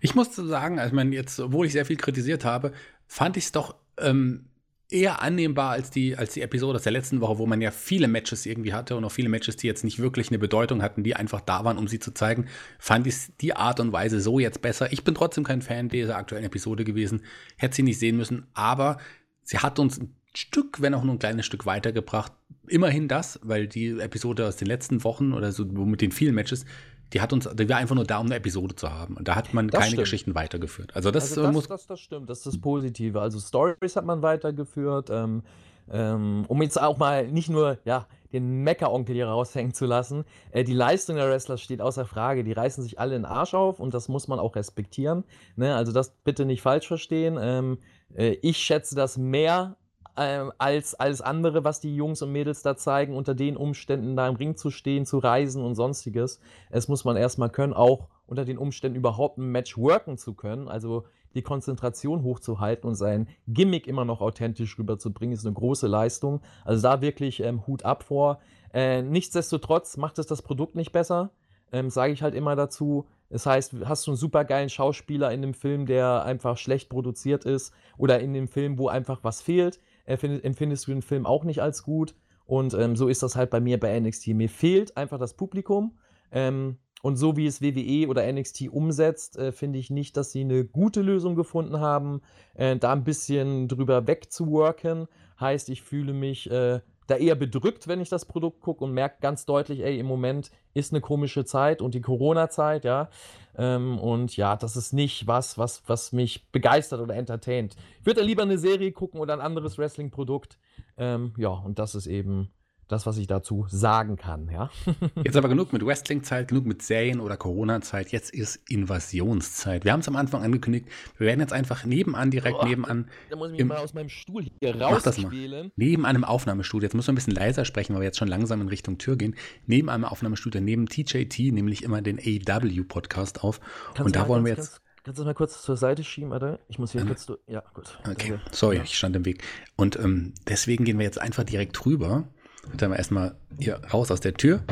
Ich 0.00 0.14
muss 0.14 0.34
sagen, 0.34 0.78
also 0.78 0.94
meine, 0.94 1.14
jetzt, 1.14 1.38
obwohl 1.40 1.66
ich 1.66 1.72
sehr 1.72 1.84
viel 1.84 1.96
kritisiert 1.96 2.44
habe, 2.44 2.72
fand 3.06 3.36
ich 3.36 3.44
es 3.44 3.52
doch 3.52 3.74
ähm, 3.98 4.46
eher 4.90 5.22
annehmbar 5.22 5.70
als 5.70 5.90
die, 5.90 6.16
als 6.16 6.32
die 6.32 6.42
Episode 6.42 6.76
aus 6.76 6.82
der 6.82 6.92
letzten 6.92 7.20
Woche, 7.20 7.38
wo 7.38 7.46
man 7.46 7.60
ja 7.60 7.70
viele 7.70 8.08
Matches 8.08 8.46
irgendwie 8.46 8.72
hatte 8.72 8.96
und 8.96 9.04
auch 9.04 9.12
viele 9.12 9.28
Matches, 9.28 9.56
die 9.56 9.66
jetzt 9.66 9.84
nicht 9.84 9.98
wirklich 9.98 10.28
eine 10.28 10.38
Bedeutung 10.38 10.82
hatten, 10.82 11.04
die 11.04 11.14
einfach 11.14 11.40
da 11.40 11.64
waren, 11.64 11.78
um 11.78 11.86
sie 11.86 11.98
zu 11.98 12.12
zeigen, 12.12 12.46
fand 12.78 13.06
ich 13.06 13.36
die 13.40 13.54
Art 13.54 13.80
und 13.80 13.92
Weise 13.92 14.20
so 14.20 14.38
jetzt 14.38 14.62
besser. 14.62 14.92
Ich 14.92 15.04
bin 15.04 15.14
trotzdem 15.14 15.44
kein 15.44 15.62
Fan 15.62 15.88
dieser 15.88 16.16
aktuellen 16.16 16.44
Episode 16.44 16.84
gewesen, 16.84 17.22
hätte 17.56 17.76
sie 17.76 17.82
nicht 17.82 17.98
sehen 17.98 18.16
müssen, 18.16 18.46
aber 18.54 18.98
sie 19.42 19.58
hat 19.58 19.78
uns 19.78 20.00
ein 20.00 20.14
Stück, 20.34 20.80
wenn 20.80 20.94
auch 20.94 21.02
nur 21.02 21.14
ein 21.14 21.18
kleines 21.18 21.46
Stück 21.46 21.66
weitergebracht. 21.66 22.32
Immerhin 22.68 23.08
das, 23.08 23.40
weil 23.42 23.66
die 23.66 23.98
Episode 24.00 24.46
aus 24.46 24.56
den 24.56 24.68
letzten 24.68 25.02
Wochen 25.02 25.32
oder 25.32 25.52
so 25.52 25.64
mit 25.64 26.00
den 26.00 26.12
vielen 26.12 26.34
Matches, 26.34 26.64
die 27.12 27.20
hat 27.20 27.32
uns, 27.32 27.48
die 27.52 27.68
war 27.68 27.78
einfach 27.78 27.96
nur 27.96 28.04
da, 28.04 28.18
um 28.18 28.26
eine 28.26 28.36
Episode 28.36 28.76
zu 28.76 28.90
haben. 28.90 29.16
Und 29.16 29.26
da 29.26 29.34
hat 29.34 29.52
man 29.52 29.68
das 29.68 29.80
keine 29.80 29.90
stimmt. 29.90 30.02
Geschichten 30.02 30.34
weitergeführt. 30.34 30.94
Also 30.94 31.10
das, 31.10 31.30
also 31.30 31.42
das, 31.42 31.52
muss. 31.52 31.68
Das, 31.68 31.86
das, 31.86 32.00
stimmt, 32.00 32.30
das 32.30 32.38
ist 32.38 32.46
das 32.46 32.60
Positive. 32.60 33.20
Also 33.20 33.40
Stories 33.40 33.96
hat 33.96 34.04
man 34.04 34.22
weitergeführt, 34.22 35.10
ähm, 35.10 35.42
ähm, 35.90 36.44
um 36.46 36.62
jetzt 36.62 36.80
auch 36.80 36.98
mal 36.98 37.26
nicht 37.26 37.50
nur, 37.50 37.78
ja, 37.84 38.06
den 38.32 38.62
Meckeronkel 38.62 39.14
hier 39.14 39.26
raushängen 39.26 39.74
zu 39.74 39.86
lassen. 39.86 40.24
Äh, 40.52 40.62
die 40.62 40.74
Leistung 40.74 41.16
der 41.16 41.28
Wrestler 41.28 41.58
steht 41.58 41.80
außer 41.80 42.04
Frage. 42.04 42.44
Die 42.44 42.52
reißen 42.52 42.84
sich 42.84 43.00
alle 43.00 43.12
den 43.12 43.24
Arsch 43.24 43.54
auf 43.54 43.80
und 43.80 43.92
das 43.92 44.08
muss 44.08 44.28
man 44.28 44.38
auch 44.38 44.54
respektieren. 44.54 45.24
Ne? 45.56 45.74
Also 45.74 45.90
das 45.90 46.12
bitte 46.24 46.44
nicht 46.44 46.62
falsch 46.62 46.86
verstehen. 46.86 47.38
Ähm, 47.40 47.78
äh, 48.14 48.36
ich 48.42 48.58
schätze 48.58 48.94
das 48.94 49.18
mehr 49.18 49.76
ähm, 50.16 50.52
als 50.58 50.94
alles 50.94 51.20
andere, 51.20 51.64
was 51.64 51.80
die 51.80 51.94
Jungs 51.94 52.22
und 52.22 52.32
Mädels 52.32 52.62
da 52.62 52.76
zeigen, 52.76 53.16
unter 53.16 53.34
den 53.34 53.56
Umständen 53.56 54.16
da 54.16 54.28
im 54.28 54.36
Ring 54.36 54.56
zu 54.56 54.70
stehen, 54.70 55.06
zu 55.06 55.18
reisen 55.18 55.62
und 55.64 55.74
sonstiges. 55.74 56.40
Es 56.70 56.88
muss 56.88 57.04
man 57.04 57.16
erstmal 57.16 57.50
können, 57.50 57.72
auch 57.72 58.08
unter 58.26 58.44
den 58.44 58.58
Umständen 58.58 58.96
überhaupt 58.96 59.38
ein 59.38 59.50
Match 59.50 59.76
worken 59.76 60.16
zu 60.16 60.34
können, 60.34 60.68
also 60.68 61.04
die 61.34 61.42
Konzentration 61.42 62.22
hochzuhalten 62.22 62.88
und 62.88 62.96
sein 62.96 63.28
Gimmick 63.46 63.86
immer 63.86 64.04
noch 64.04 64.20
authentisch 64.20 64.78
rüberzubringen, 64.78 65.34
ist 65.34 65.46
eine 65.46 65.54
große 65.54 65.86
Leistung. 65.86 66.40
Also 66.64 66.82
da 66.82 67.00
wirklich 67.00 67.40
ähm, 67.40 67.66
Hut 67.66 67.84
ab 67.84 68.02
vor. 68.02 68.40
Äh, 68.72 69.02
nichtsdestotrotz 69.02 69.96
macht 69.96 70.18
es 70.18 70.26
das 70.26 70.42
Produkt 70.42 70.74
nicht 70.74 70.92
besser, 70.92 71.30
ähm, 71.72 71.90
sage 71.90 72.12
ich 72.12 72.22
halt 72.22 72.34
immer 72.34 72.56
dazu. 72.56 73.06
Das 73.30 73.46
heißt, 73.46 73.74
hast 73.84 74.06
du 74.06 74.12
einen 74.12 74.18
super 74.18 74.44
geilen 74.44 74.68
Schauspieler 74.68 75.32
in 75.32 75.42
dem 75.42 75.54
Film, 75.54 75.86
der 75.86 76.24
einfach 76.24 76.56
schlecht 76.58 76.88
produziert 76.88 77.44
ist, 77.44 77.72
oder 77.96 78.18
in 78.20 78.34
dem 78.34 78.48
Film, 78.48 78.76
wo 78.76 78.88
einfach 78.88 79.20
was 79.22 79.40
fehlt, 79.40 79.80
empfindest 80.10 80.86
du 80.86 80.92
den 80.92 81.02
Film 81.02 81.26
auch 81.26 81.44
nicht 81.44 81.62
als 81.62 81.82
gut. 81.82 82.14
Und 82.44 82.74
ähm, 82.74 82.96
so 82.96 83.08
ist 83.08 83.22
das 83.22 83.36
halt 83.36 83.50
bei 83.50 83.60
mir 83.60 83.78
bei 83.78 83.98
NXT. 83.98 84.28
Mir 84.28 84.48
fehlt 84.48 84.96
einfach 84.96 85.18
das 85.18 85.34
Publikum. 85.34 85.98
Ähm, 86.32 86.78
und 87.02 87.16
so 87.16 87.36
wie 87.36 87.46
es 87.46 87.62
WWE 87.62 88.08
oder 88.08 88.30
NXT 88.30 88.68
umsetzt, 88.68 89.38
äh, 89.38 89.52
finde 89.52 89.78
ich 89.78 89.90
nicht, 89.90 90.16
dass 90.16 90.32
sie 90.32 90.40
eine 90.40 90.64
gute 90.64 91.00
Lösung 91.00 91.34
gefunden 91.34 91.80
haben, 91.80 92.20
äh, 92.54 92.76
da 92.76 92.92
ein 92.92 93.04
bisschen 93.04 93.68
drüber 93.68 94.06
wegzuworken. 94.06 95.06
Heißt, 95.38 95.70
ich 95.70 95.82
fühle 95.82 96.12
mich 96.12 96.50
äh, 96.50 96.80
da 97.10 97.16
eher 97.16 97.34
bedrückt, 97.34 97.88
wenn 97.88 98.00
ich 98.00 98.08
das 98.08 98.24
Produkt 98.24 98.60
gucke 98.60 98.84
und 98.84 98.92
merke 98.92 99.16
ganz 99.20 99.44
deutlich, 99.44 99.80
ey, 99.80 99.98
im 99.98 100.06
Moment 100.06 100.50
ist 100.74 100.92
eine 100.92 101.00
komische 101.00 101.44
Zeit 101.44 101.82
und 101.82 101.94
die 101.94 102.00
Corona-Zeit, 102.00 102.84
ja. 102.84 103.08
Ähm, 103.56 103.98
und 103.98 104.36
ja, 104.36 104.56
das 104.56 104.76
ist 104.76 104.92
nicht 104.92 105.26
was, 105.26 105.58
was, 105.58 105.82
was 105.86 106.12
mich 106.12 106.50
begeistert 106.52 107.00
oder 107.00 107.16
entertaint. 107.16 107.74
Ich 108.00 108.06
würde 108.06 108.22
lieber 108.22 108.42
eine 108.42 108.58
Serie 108.58 108.92
gucken 108.92 109.20
oder 109.20 109.32
ein 109.32 109.40
anderes 109.40 109.76
Wrestling-Produkt. 109.76 110.58
Ähm, 110.96 111.34
ja, 111.36 111.50
und 111.50 111.78
das 111.78 111.94
ist 111.94 112.06
eben 112.06 112.50
das, 112.90 113.06
was 113.06 113.16
ich 113.18 113.26
dazu 113.26 113.66
sagen 113.68 114.16
kann, 114.16 114.48
ja. 114.50 114.70
Jetzt 115.24 115.36
aber 115.36 115.48
genug 115.48 115.72
mit 115.72 115.84
Wrestling-Zeit, 115.84 116.48
genug 116.48 116.66
mit 116.66 116.82
Serien 116.82 117.20
oder 117.20 117.36
Corona-Zeit. 117.36 118.10
Jetzt 118.12 118.30
ist 118.34 118.60
Invasionszeit. 118.68 119.84
Wir 119.84 119.92
haben 119.92 120.00
es 120.00 120.08
am 120.08 120.16
Anfang 120.16 120.42
angekündigt. 120.42 120.86
Wir 121.18 121.26
werden 121.26 121.40
jetzt 121.40 121.52
einfach 121.52 121.84
nebenan, 121.84 122.30
direkt 122.30 122.58
Boah, 122.58 122.68
nebenan, 122.68 123.08
Da 123.30 123.36
muss 123.36 123.48
ich 123.48 123.52
mich 123.52 123.60
Im- 123.60 123.68
mal 123.68 123.78
aus 123.78 123.94
meinem 123.94 124.08
Stuhl 124.08 124.46
hier 124.60 124.76
Mach 124.76 125.02
das 125.02 125.16
mal. 125.18 125.24
rausquälen. 125.24 125.72
neben 125.76 126.04
einem 126.06 126.24
Aufnahmestudio, 126.24 126.86
jetzt 126.86 126.94
müssen 126.94 127.08
wir 127.08 127.12
ein 127.12 127.16
bisschen 127.16 127.34
leiser 127.34 127.64
sprechen, 127.64 127.94
weil 127.94 128.00
wir 128.02 128.06
jetzt 128.06 128.18
schon 128.18 128.28
langsam 128.28 128.60
in 128.60 128.68
Richtung 128.68 128.98
Tür 128.98 129.16
gehen, 129.16 129.34
neben 129.66 129.88
einem 129.88 130.04
Aufnahmestudio, 130.04 130.60
neben 130.60 130.86
TJT, 130.86 131.52
nämlich 131.52 131.82
immer 131.82 132.02
den 132.02 132.18
AW-Podcast 132.18 133.42
auf. 133.44 133.60
Kannst 133.94 134.00
Und 134.06 134.16
da 134.16 134.20
mal 134.22 134.28
wollen 134.28 134.44
wir 134.44 134.54
jetzt. 134.54 134.80
Kannst 135.02 135.18
du 135.18 135.22
das 135.22 135.26
mal 135.28 135.34
kurz 135.34 135.62
zur 135.62 135.78
Seite 135.78 136.04
schieben, 136.04 136.30
Alter? 136.32 136.58
Ich 136.68 136.78
muss 136.78 136.92
hier 136.92 137.00
Ähm, 137.00 137.06
kurz 137.06 137.24
durch. 137.24 137.40
Ja, 137.46 137.62
gut. 137.72 137.98
Okay, 138.00 138.32
Danke. 138.32 138.40
sorry, 138.52 138.76
Ja. 138.76 138.82
ich 138.82 138.98
stand 138.98 139.16
im 139.16 139.24
Weg. 139.24 139.42
Und 139.76 139.98
ähm, 139.98 140.34
deswegen 140.46 140.84
gehen 140.84 140.98
wir 140.98 141.06
jetzt 141.06 141.18
einfach 141.18 141.44
direkt 141.44 141.86
rüber. 141.86 142.28
Warte 142.64 142.88
mal 142.88 142.96
erstmal 142.96 143.36
hier 143.58 143.76
raus 143.92 144.10
aus 144.10 144.20
der 144.20 144.34
Tür. 144.34 144.62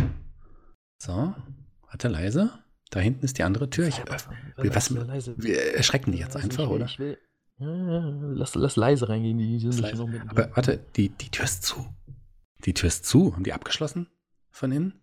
So, 1.03 1.35
warte 1.83 2.09
leise. 2.09 2.53
Da 2.91 3.01
hinten 3.01 3.25
ist 3.25 3.39
die 3.39 3.43
andere 3.43 3.69
Tür. 3.71 3.87
Ich, 3.89 3.99
äh, 3.99 4.05
was- 4.09 4.95
wir 4.95 5.75
erschrecken 5.75 6.13
die 6.13 6.19
jetzt 6.19 6.35
Leise, 6.35 6.45
einfach, 6.47 6.69
oder? 6.69 6.87
Ich 6.87 6.99
will, 6.99 7.19
lass, 7.59 8.55
lass 8.55 8.77
leise 8.77 9.09
reingehen, 9.09 9.37
die 9.39 9.47
nicht 9.67 9.79
leise. 9.81 10.03
Aber 10.29 10.57
warte, 10.57 10.79
die, 10.97 11.11
die 11.11 11.31
Tür 11.31 11.45
ist 11.45 11.63
zu. 11.65 11.87
Die 12.65 12.75
Tür 12.75 12.89
ist 12.89 13.05
zu. 13.05 13.35
Haben 13.35 13.45
die 13.45 13.53
abgeschlossen 13.53 14.09
von 14.51 14.73
innen? 14.73 15.01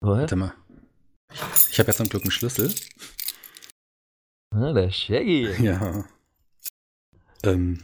Warte 0.00 0.36
mal. 0.36 0.54
Ich 1.70 1.78
habe 1.78 1.88
jetzt 1.88 1.98
zum 1.98 2.08
Glück 2.08 2.22
einen 2.22 2.30
Schlüssel. 2.30 2.74
Ah, 4.52 4.72
der 4.72 4.90
Shaggy. 4.90 5.48
Ja. 5.62 6.04
Ähm, 7.44 7.82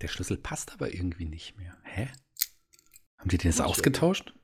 der 0.00 0.08
Schlüssel 0.08 0.36
passt 0.38 0.72
aber 0.72 0.92
irgendwie 0.94 1.26
nicht 1.26 1.56
mehr. 1.56 1.76
Hä? 1.84 2.08
Haben 3.18 3.28
die 3.28 3.38
den 3.38 3.50
jetzt 3.50 3.60
ausgetauscht? 3.60 4.34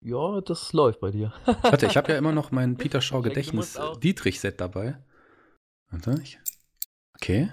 Ja, 0.00 0.40
das 0.40 0.72
läuft 0.72 1.00
bei 1.00 1.10
dir. 1.10 1.32
Warte, 1.44 1.86
ich 1.86 1.96
habe 1.96 2.12
ja 2.12 2.18
immer 2.18 2.32
noch 2.32 2.50
mein 2.52 2.76
Peter 2.76 3.00
Shaw 3.00 3.20
Gedächtnis 3.22 3.78
Dietrich-Set 4.02 4.60
dabei. 4.60 5.02
Warte, 5.90 6.20
ich. 6.22 6.38
Okay. 7.16 7.52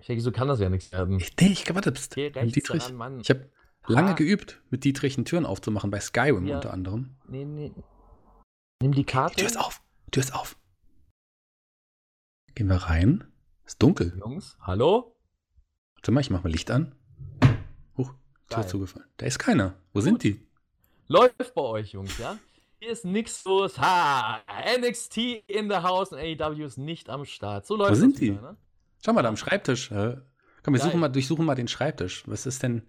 Shaggy, 0.00 0.20
so 0.20 0.30
kann 0.30 0.46
das 0.48 0.60
ja 0.60 0.68
nichts 0.68 0.92
werden. 0.92 1.18
Ich, 1.18 1.36
nee, 1.40 1.48
ich 1.48 1.74
warte, 1.74 1.90
pst. 1.92 2.14
Dietrich. 2.16 2.84
daran. 2.84 3.20
Ich 3.20 3.30
habe 3.30 3.50
lange 3.88 4.10
Ha. 4.10 4.14
geübt, 4.14 4.62
mit 4.70 4.84
Dietrich 4.84 5.16
Türen 5.24 5.44
aufzumachen, 5.44 5.90
bei 5.90 5.98
Skyrim 6.00 6.46
Ja. 6.46 6.56
unter 6.56 6.72
anderem. 6.72 7.16
Nee, 7.26 7.44
nee. 7.44 7.72
Nimm 8.80 8.92
die 8.92 8.98
Die 9.00 9.04
Karte. 9.04 9.36
Tür 9.36 9.46
ist 9.46 9.58
auf. 9.58 9.82
Tür 10.12 10.22
ist 10.22 10.34
auf. 10.34 10.56
Gehen 12.54 12.68
wir 12.68 12.76
rein. 12.76 13.24
Ist 13.64 13.82
dunkel. 13.82 14.16
Jungs, 14.18 14.56
hallo? 14.60 15.15
Warte 15.96 16.12
mal, 16.12 16.20
ich 16.20 16.30
mach 16.30 16.42
mal 16.44 16.50
Licht 16.50 16.70
an. 16.70 16.94
Huch, 17.96 18.12
Tür 18.48 18.58
Geil. 18.60 18.68
zugefallen. 18.68 19.06
Da 19.16 19.26
ist 19.26 19.38
keiner. 19.38 19.74
Wo 19.92 20.00
sind 20.00 20.22
die? 20.22 20.40
Läuft 21.08 21.54
bei 21.54 21.62
euch, 21.62 21.92
Jungs, 21.92 22.18
ja? 22.18 22.38
Hier 22.78 22.90
ist 22.90 23.04
nix 23.04 23.44
los. 23.44 23.78
Ha! 23.78 24.40
NXT 24.78 25.16
in 25.46 25.68
the 25.70 25.76
house 25.76 26.12
und 26.12 26.18
AEW 26.18 26.64
ist 26.64 26.78
nicht 26.78 27.08
am 27.08 27.24
Start. 27.24 27.66
So 27.66 27.76
läuft 27.76 27.92
das 27.92 27.98
sind 27.98 28.20
wieder, 28.20 28.34
die? 28.36 28.42
Ne? 28.42 28.56
Schau 29.04 29.12
mal, 29.12 29.22
da 29.22 29.28
am 29.28 29.36
Schreibtisch. 29.36 29.90
Äh, 29.90 30.16
komm, 30.62 30.74
wir 30.74 30.78
Geil. 30.80 30.88
suchen 30.88 31.00
mal, 31.00 31.08
durchsuchen 31.08 31.44
mal 31.44 31.54
den 31.54 31.68
Schreibtisch. 31.68 32.24
Was 32.26 32.46
ist 32.46 32.62
denn. 32.62 32.82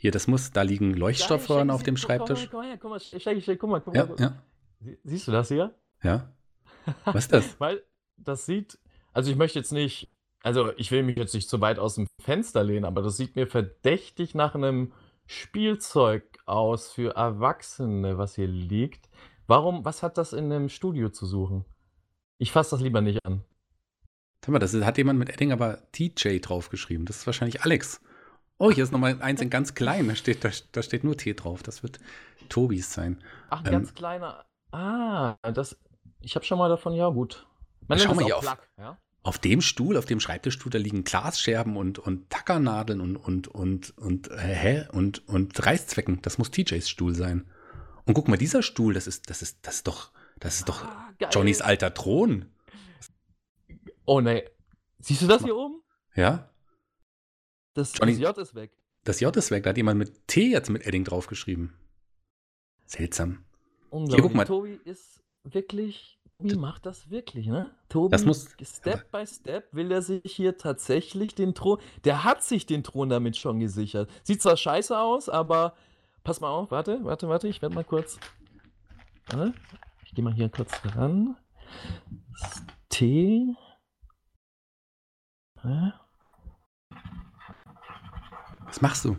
Hier, 0.00 0.12
das 0.12 0.28
muss, 0.28 0.52
da 0.52 0.62
liegen 0.62 0.94
Leuchtstoffröhren 0.94 1.70
auf 1.70 1.82
dem 1.82 1.94
komm, 1.94 2.02
Schreibtisch. 2.02 2.48
Komm, 2.50 2.62
komm 2.62 2.78
komm 2.78 2.90
mal, 2.90 3.00
Shaggy, 3.00 3.40
Shaggy, 3.42 3.56
guck 3.58 3.70
mal, 3.70 3.80
guck 3.80 3.96
Ja, 3.96 4.06
mal. 4.06 4.16
ja, 4.20 4.42
Sie- 4.80 4.98
Siehst 5.02 5.26
du 5.26 5.32
das 5.32 5.48
hier? 5.48 5.74
ja. 6.02 6.32
Was 7.04 7.24
ist 7.24 7.32
das? 7.32 7.44
Weil 7.60 7.82
das 8.16 8.46
sieht, 8.46 8.78
also 9.12 9.30
ich 9.30 9.36
möchte 9.36 9.58
jetzt 9.58 9.72
nicht, 9.72 10.08
also 10.42 10.72
ich 10.76 10.90
will 10.90 11.02
mich 11.02 11.16
jetzt 11.16 11.34
nicht 11.34 11.48
zu 11.48 11.60
weit 11.60 11.78
aus 11.78 11.96
dem 11.96 12.06
Fenster 12.20 12.62
lehnen, 12.64 12.84
aber 12.84 13.02
das 13.02 13.16
sieht 13.16 13.36
mir 13.36 13.46
verdächtig 13.46 14.34
nach 14.34 14.54
einem 14.54 14.92
Spielzeug 15.26 16.24
aus 16.46 16.90
für 16.90 17.16
Erwachsene, 17.16 18.18
was 18.18 18.34
hier 18.34 18.46
liegt. 18.46 19.08
Warum, 19.46 19.84
was 19.84 20.02
hat 20.02 20.18
das 20.18 20.32
in 20.32 20.52
einem 20.52 20.68
Studio 20.68 21.10
zu 21.10 21.26
suchen? 21.26 21.64
Ich 22.38 22.52
fasse 22.52 22.70
das 22.70 22.80
lieber 22.80 23.00
nicht 23.00 23.24
an. 23.24 23.44
Sag 24.44 24.52
mal, 24.52 24.58
das 24.58 24.74
hat 24.74 24.96
jemand 24.98 25.18
mit 25.18 25.28
Edding 25.28 25.52
aber 25.52 25.90
TJ 25.92 26.38
draufgeschrieben. 26.40 27.04
Das 27.06 27.18
ist 27.18 27.26
wahrscheinlich 27.26 27.62
Alex. 27.62 28.00
Oh, 28.58 28.70
hier 28.70 28.84
ist 28.84 28.92
nochmal 28.92 29.20
eins 29.20 29.40
in 29.40 29.50
ganz 29.50 29.74
klein. 29.74 30.08
Da 30.08 30.14
steht, 30.14 30.44
da, 30.44 30.50
da 30.72 30.82
steht 30.82 31.04
nur 31.04 31.16
T 31.16 31.34
drauf. 31.34 31.62
Das 31.62 31.82
wird 31.82 32.00
Tobis 32.48 32.92
sein. 32.92 33.22
Ach, 33.50 33.60
ein 33.60 33.66
Ähm, 33.66 33.72
ganz 33.72 33.94
kleiner. 33.94 34.44
Ah, 34.72 35.36
das. 35.42 35.78
Ich 36.20 36.34
habe 36.34 36.44
schon 36.44 36.58
mal 36.58 36.68
davon, 36.68 36.92
ja, 36.92 37.08
gut. 37.08 37.46
Man 37.86 37.98
Schau 37.98 38.14
mal 38.14 38.24
hier 38.24 38.36
auf. 38.36 38.44
Plug, 38.44 38.58
ja? 38.78 38.98
Auf 39.22 39.38
dem 39.38 39.60
Stuhl, 39.60 39.96
auf 39.96 40.04
dem 40.06 40.20
Schreibtischstuhl, 40.20 40.70
da 40.70 40.78
liegen 40.78 41.04
Glasscherben 41.04 41.76
und, 41.76 41.98
und 41.98 42.30
Tackernadeln 42.30 43.00
und, 43.00 43.16
und, 43.16 43.48
und, 43.48 43.96
und, 43.98 44.30
äh, 44.30 44.38
hä? 44.38 44.88
Und, 44.92 45.26
und 45.28 45.64
Reißzwecken. 45.64 46.22
Das 46.22 46.38
muss 46.38 46.50
TJs 46.50 46.88
Stuhl 46.88 47.14
sein. 47.14 47.50
Und 48.06 48.14
guck 48.14 48.28
mal, 48.28 48.36
dieser 48.38 48.62
Stuhl, 48.62 48.94
das 48.94 49.06
ist, 49.06 49.28
das 49.28 49.42
ist, 49.42 49.58
das 49.62 49.76
ist 49.76 49.86
doch, 49.88 50.12
das 50.38 50.56
ist 50.56 50.68
doch 50.68 50.82
Ah. 50.84 51.12
Johnnys 51.32 51.60
alter 51.60 51.92
Thron. 51.92 52.46
Oh, 54.06 54.20
nee. 54.20 54.44
Siehst 55.00 55.20
du 55.22 55.26
das 55.26 55.42
hier 55.44 55.56
oben? 55.56 55.82
Ja? 56.14 56.50
Das, 57.74 57.92
Johnny- 57.98 58.12
das 58.12 58.20
J 58.20 58.38
ist 58.38 58.54
weg. 58.54 58.72
Das 59.04 59.20
J 59.20 59.36
ist 59.36 59.50
weg. 59.50 59.64
Da 59.64 59.70
hat 59.70 59.76
jemand 59.76 59.98
mit 59.98 60.26
T 60.28 60.48
jetzt 60.50 60.70
mit 60.70 60.86
Edding 60.86 61.04
draufgeschrieben. 61.04 61.74
Seltsam. 62.86 63.44
Unglaublich. 63.90 64.22
guck 64.22 64.34
mal. 64.34 64.44
Tobi 64.44 64.80
ist 64.84 65.20
wirklich, 65.44 66.17
wie 66.40 66.54
macht 66.54 66.86
das 66.86 67.10
wirklich, 67.10 67.46
ne? 67.48 67.70
Tobi, 67.88 68.12
Das 68.12 68.24
muss- 68.24 68.48
Step 68.62 69.10
by 69.10 69.26
Step 69.26 69.68
will 69.72 69.90
er 69.90 70.02
sich 70.02 70.22
hier 70.24 70.56
tatsächlich 70.56 71.34
den 71.34 71.54
Thron, 71.54 71.78
der 72.04 72.22
hat 72.24 72.44
sich 72.44 72.64
den 72.64 72.84
Thron 72.84 73.08
damit 73.08 73.36
schon 73.36 73.58
gesichert. 73.58 74.08
Sieht 74.22 74.40
zwar 74.40 74.56
scheiße 74.56 74.96
aus, 74.98 75.28
aber 75.28 75.74
pass 76.22 76.40
mal 76.40 76.48
auf, 76.50 76.70
warte, 76.70 77.00
warte, 77.04 77.28
warte, 77.28 77.48
ich 77.48 77.60
werde 77.60 77.74
mal 77.74 77.84
kurz, 77.84 78.20
warte, 79.30 79.52
ich 80.04 80.14
gehe 80.14 80.22
mal 80.24 80.32
hier 80.32 80.48
kurz 80.48 80.70
ran. 80.94 81.36
T. 82.88 83.54
Was 88.66 88.80
machst 88.80 89.04
du? 89.04 89.16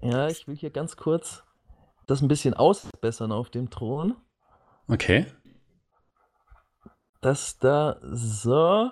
Ja, 0.00 0.28
ich 0.28 0.46
will 0.46 0.56
hier 0.56 0.70
ganz 0.70 0.96
kurz 0.96 1.42
das 2.06 2.22
ein 2.22 2.28
bisschen 2.28 2.54
ausbessern 2.54 3.32
auf 3.32 3.50
dem 3.50 3.70
Thron. 3.70 4.14
Okay. 4.88 5.26
Dass 7.24 7.58
da 7.58 7.98
so. 8.02 8.90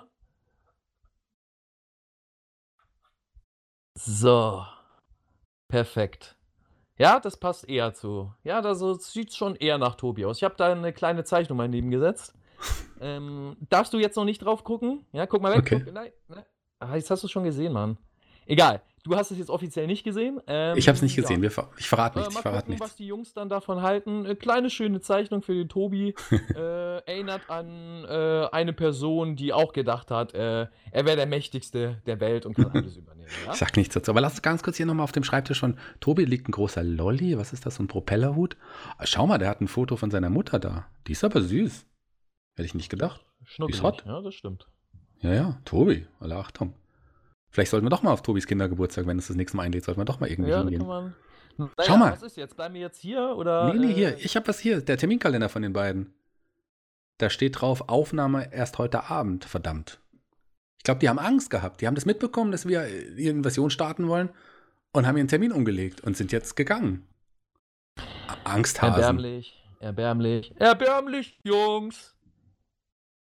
So. 3.93 4.65
Perfekt. 5.67 6.35
Ja, 6.97 7.19
das 7.19 7.37
passt 7.37 7.69
eher 7.69 7.93
zu. 7.93 8.33
Ja, 8.43 8.61
das 8.61 8.79
sieht 9.11 9.33
schon 9.33 9.55
eher 9.55 9.77
nach 9.77 9.95
Tobi 9.95 10.25
aus. 10.25 10.37
Ich 10.37 10.43
habe 10.43 10.55
da 10.57 10.71
eine 10.71 10.93
kleine 10.93 11.23
Zeichnung 11.23 11.57
mal 11.57 11.67
neben 11.67 11.91
gesetzt. 11.91 12.33
ähm, 13.01 13.55
darfst 13.69 13.93
du 13.93 13.99
jetzt 13.99 14.15
noch 14.15 14.25
nicht 14.25 14.39
drauf 14.39 14.63
gucken? 14.63 15.05
Ja, 15.11 15.27
guck 15.27 15.43
mal 15.43 15.51
weg. 15.51 15.59
Okay. 15.59 15.81
Guck, 15.85 15.93
nein, 15.93 16.11
nein. 16.27 16.45
Ah, 16.79 16.95
jetzt 16.95 17.11
hast 17.11 17.21
du 17.21 17.27
es 17.27 17.31
schon 17.31 17.43
gesehen, 17.43 17.73
Mann. 17.73 17.97
Egal. 18.47 18.81
Du 19.03 19.15
hast 19.17 19.31
es 19.31 19.37
jetzt 19.37 19.49
offiziell 19.49 19.85
nicht 19.85 20.05
gesehen. 20.05 20.39
Ähm, 20.47 20.77
Ich 20.77 20.87
habe 20.87 20.95
es 20.95 21.01
nicht 21.01 21.15
ja. 21.17 21.21
gesehen. 21.23 21.41
Wir, 21.41 21.51
ver- 21.51 21.69
ich 21.77 21.89
verrate 21.89 22.19
Äh, 22.19 22.21
nichts. 22.21 22.33
mal 22.35 22.39
Ich 22.39 22.41
verrate 22.43 22.65
gucken, 22.67 22.79
was 22.79 22.87
nichts. 22.87 22.95
die 22.95 23.07
Jungs 23.07 23.33
dann 23.33 23.49
davon 23.49 23.81
halten. 23.81 24.25
Äh, 24.25 24.35
kleine 24.35 24.69
schöne 24.69 25.01
Zeichnung 25.01 25.41
für 25.41 25.53
den 25.53 25.67
Tobi. 25.67 26.15
äh, 26.55 26.99
erinnert 27.05 27.49
an 27.49 28.05
äh, 28.05 28.47
eine 28.53 28.71
Person, 28.71 29.35
die 29.35 29.51
auch 29.51 29.73
gedacht 29.73 30.09
hat, 30.09 30.33
äh, 30.33 30.67
er 30.91 31.05
wäre 31.05 31.17
der 31.17 31.25
mächtigste 31.25 32.01
der 32.05 32.21
Welt 32.21 32.45
und 32.45 32.53
kann 32.55 32.71
alles 32.73 32.95
übernehmen. 32.95 33.27
Ja? 33.45 33.51
Ich 33.51 33.57
sag 33.59 33.75
nichts 33.75 33.93
dazu. 33.93 34.11
Aber 34.11 34.21
lass 34.21 34.33
uns 34.33 34.41
ganz 34.41 34.63
kurz 34.63 34.77
hier 34.77 34.85
nochmal 34.85 35.03
auf 35.03 35.11
dem 35.11 35.25
Schreibtisch 35.25 35.59
von 35.59 35.77
Tobi 35.99 36.23
liegt 36.23 36.47
ein 36.47 36.51
großer 36.53 36.83
Lolli. 36.83 37.37
Was 37.37 37.51
ist 37.51 37.65
das? 37.65 37.75
So 37.75 37.83
ein 37.83 37.87
Propellerhut? 37.87 38.55
Ah, 38.97 39.05
Schau 39.05 39.27
mal, 39.27 39.37
der 39.37 39.49
hat 39.49 39.59
ein 39.59 39.67
Foto 39.67 39.97
von 39.97 40.11
seiner 40.11 40.29
Mutter 40.29 40.59
da. 40.59 40.87
Die 41.07 41.11
ist 41.11 41.25
aber 41.25 41.41
süß. 41.41 41.85
Hätte 42.55 42.65
ich 42.65 42.73
nicht 42.73 42.89
gedacht. 42.89 43.25
Schnuckelig. 43.43 43.79
Ist 43.79 43.83
hot. 43.83 44.03
Ja, 44.05 44.21
das 44.21 44.33
stimmt. 44.33 44.67
Ja, 45.19 45.33
ja. 45.33 45.59
Tobi. 45.65 46.07
Alle 46.21 46.37
Achtung. 46.37 46.73
Vielleicht 47.53 47.69
sollten 47.69 47.85
wir 47.85 47.91
doch 47.91 48.01
mal 48.01 48.11
auf 48.11 48.23
Tobis 48.23 48.47
Kindergeburtstag, 48.47 49.05
wenn 49.05 49.19
es 49.19 49.27
das 49.27 49.35
nächste 49.35 49.55
Mal 49.57 49.63
einlädt, 49.63 49.83
sollten 49.85 50.01
wir 50.01 50.05
doch 50.05 50.19
mal 50.19 50.27
irgendwie 50.27 50.49
Ja, 50.49 50.61
hingehen. 50.61 50.87
man. 50.87 51.13
Naja, 51.57 51.71
Schau 51.83 51.97
mal. 51.97 52.11
Was 52.13 52.23
ist 52.23 52.35
jetzt? 52.35 52.55
Bleiben 52.55 52.73
wir 52.73 52.81
jetzt 52.81 52.99
hier 52.99 53.35
oder? 53.37 53.71
Nee, 53.71 53.79
nee, 53.85 53.91
äh, 53.91 53.93
hier. 53.93 54.17
Ich 54.17 54.35
habe 54.35 54.47
was 54.47 54.59
hier. 54.59 54.81
Der 54.81 54.97
Terminkalender 54.97 55.49
von 55.49 55.61
den 55.61 55.71
beiden. 55.71 56.11
Da 57.19 57.29
steht 57.29 57.61
drauf, 57.61 57.89
Aufnahme 57.89 58.51
erst 58.51 58.79
heute 58.79 59.03
Abend. 59.11 59.45
Verdammt. 59.45 59.99
Ich 60.79 60.83
glaube, 60.83 60.99
die 60.99 61.07
haben 61.09 61.19
Angst 61.19 61.51
gehabt. 61.51 61.79
Die 61.81 61.85
haben 61.87 61.93
das 61.93 62.07
mitbekommen, 62.07 62.51
dass 62.51 62.67
wir 62.67 62.81
äh, 62.81 63.13
die 63.13 63.27
Invasion 63.27 63.69
starten 63.69 64.07
wollen 64.07 64.29
und 64.91 65.05
haben 65.05 65.15
ihren 65.17 65.27
Termin 65.27 65.51
umgelegt 65.51 66.01
und 66.01 66.17
sind 66.17 66.31
jetzt 66.31 66.55
gegangen. 66.55 67.07
Angsthasen. 68.45 68.95
Erbärmlich. 68.95 69.63
Erbärmlich. 69.79 70.53
Erbärmlich, 70.57 71.39
Jungs. 71.43 72.15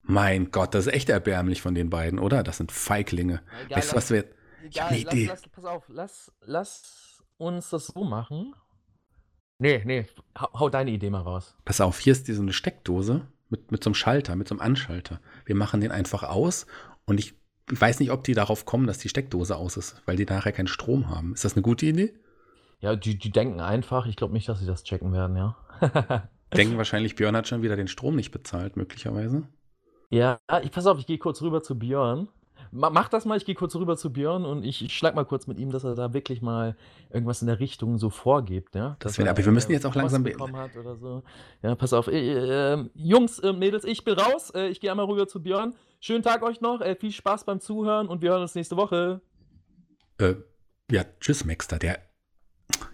Mein 0.03 0.51
Gott, 0.51 0.75
das 0.75 0.87
ist 0.87 0.93
echt 0.93 1.09
erbärmlich 1.09 1.63
von 1.63 1.75
den 1.75 1.91
beiden, 1.91 2.19
oder? 2.19 2.43
Das 2.43 2.57
sind 2.57 2.73
Feiglinge. 2.73 3.41
Egal, 3.67 3.79
weißt 3.79 3.93
du, 3.93 3.97
was 3.97 4.11
wir. 4.11 4.25
Ich 4.69 4.81
hab 4.81 4.91
eine 4.91 5.01
Idee. 5.01 5.27
Lass, 5.27 5.43
lass, 5.43 5.53
pass 5.53 5.65
auf, 5.65 5.85
lass, 5.89 6.33
lass 6.45 7.23
uns 7.39 7.71
das 7.71 7.87
so 7.87 8.05
machen. 8.05 8.55
Nee, 9.59 9.83
nee, 9.85 10.07
hau, 10.39 10.49
hau 10.55 10.69
deine 10.69 10.91
Idee 10.91 11.11
mal 11.11 11.21
raus. 11.21 11.57
Pass 11.65 11.81
auf, 11.81 11.99
hier 11.99 12.13
ist 12.13 12.27
diese 12.27 12.43
eine 12.43 12.53
Steckdose 12.53 13.27
mit, 13.49 13.71
mit 13.71 13.85
so 13.85 13.91
einem 13.91 13.95
Schalter, 13.95 14.35
mit 14.35 14.49
so 14.49 14.55
einem 14.55 14.61
Anschalter. 14.61 15.21
Wir 15.45 15.55
machen 15.55 15.81
den 15.81 15.93
einfach 15.93 16.25
aus 16.25 16.67
und 17.05 17.21
ich 17.21 17.35
weiß 17.69 18.01
nicht, 18.01 18.11
ob 18.11 18.25
die 18.25 18.35
darauf 18.35 18.65
kommen, 18.65 18.87
dass 18.87 18.99
die 18.99 19.09
Steckdose 19.09 19.57
aus 19.57 19.77
ist, 19.77 20.03
weil 20.05 20.17
die 20.17 20.25
nachher 20.25 20.53
keinen 20.53 20.67
Strom 20.67 21.09
haben. 21.09 21.33
Ist 21.35 21.45
das 21.45 21.55
eine 21.55 21.63
gute 21.63 21.87
Idee? 21.87 22.13
Ja, 22.81 22.97
die, 22.97 23.17
die 23.17 23.31
denken 23.31 23.61
einfach. 23.61 24.07
Ich 24.07 24.17
glaube 24.17 24.33
nicht, 24.33 24.49
dass 24.49 24.59
sie 24.59 24.67
das 24.67 24.83
checken 24.83 25.13
werden, 25.13 25.37
ja. 25.37 25.57
denken 26.57 26.77
wahrscheinlich, 26.77 27.15
Björn 27.15 27.37
hat 27.37 27.47
schon 27.47 27.63
wieder 27.63 27.77
den 27.77 27.89
Strom 27.89 28.17
nicht 28.17 28.33
bezahlt, 28.33 28.77
möglicherweise. 28.77 29.47
Ja, 30.13 30.41
ich 30.63 30.71
pass 30.71 30.87
auf, 30.87 30.99
ich 30.99 31.07
gehe 31.07 31.17
kurz 31.17 31.41
rüber 31.41 31.63
zu 31.63 31.79
Björn. 31.79 32.29
Mach 32.71 33.09
das 33.09 33.25
mal, 33.25 33.37
ich 33.39 33.47
gehe 33.47 33.55
kurz 33.55 33.75
rüber 33.77 33.97
zu 33.97 34.13
Björn 34.13 34.45
und 34.45 34.63
ich, 34.63 34.85
ich 34.85 34.97
schlag 34.97 35.15
mal 35.15 35.25
kurz 35.25 35.47
mit 35.47 35.59
ihm, 35.59 35.71
dass 35.71 35.85
er 35.85 35.95
da 35.95 36.13
wirklich 36.13 36.43
mal 36.43 36.77
irgendwas 37.11 37.41
in 37.41 37.49
der 37.49 37.61
Richtung 37.61 37.97
so 37.97 38.11
vorgibt, 38.11 38.75
ja. 38.75 38.97
Das 38.99 39.19
wär, 39.19 39.31
aber 39.31 39.43
wir 39.43 39.53
müssen 39.53 39.73
jetzt 39.73 39.87
auch 39.87 39.95
langsam 39.95 40.25
hat 40.25 40.77
oder 40.77 40.97
so. 40.97 41.23
Ja, 41.63 41.75
pass 41.77 41.95
auf. 41.95 42.09
Äh, 42.09 42.75
äh, 42.75 42.91
Jungs, 42.95 43.39
äh, 43.39 43.55
Mädels, 43.55 43.85
ich 43.85 44.05
bin 44.05 44.15
raus. 44.15 44.51
Äh, 44.51 44.69
ich 44.69 44.81
gehe 44.81 44.91
einmal 44.91 45.07
rüber 45.07 45.27
zu 45.27 45.43
Björn. 45.43 45.75
Schönen 46.01 46.23
Tag 46.23 46.43
euch 46.43 46.61
noch, 46.61 46.83
äh, 46.83 46.95
viel 46.95 47.13
Spaß 47.13 47.45
beim 47.45 47.61
Zuhören 47.61 48.09
und 48.09 48.21
wir 48.21 48.31
hören 48.31 48.43
uns 48.43 48.55
nächste 48.55 48.77
Woche. 48.77 49.23
Äh, 50.19 50.35
ja, 50.91 51.05
tschüss, 51.21 51.47
Maxter. 51.47 51.79
Der. 51.79 51.99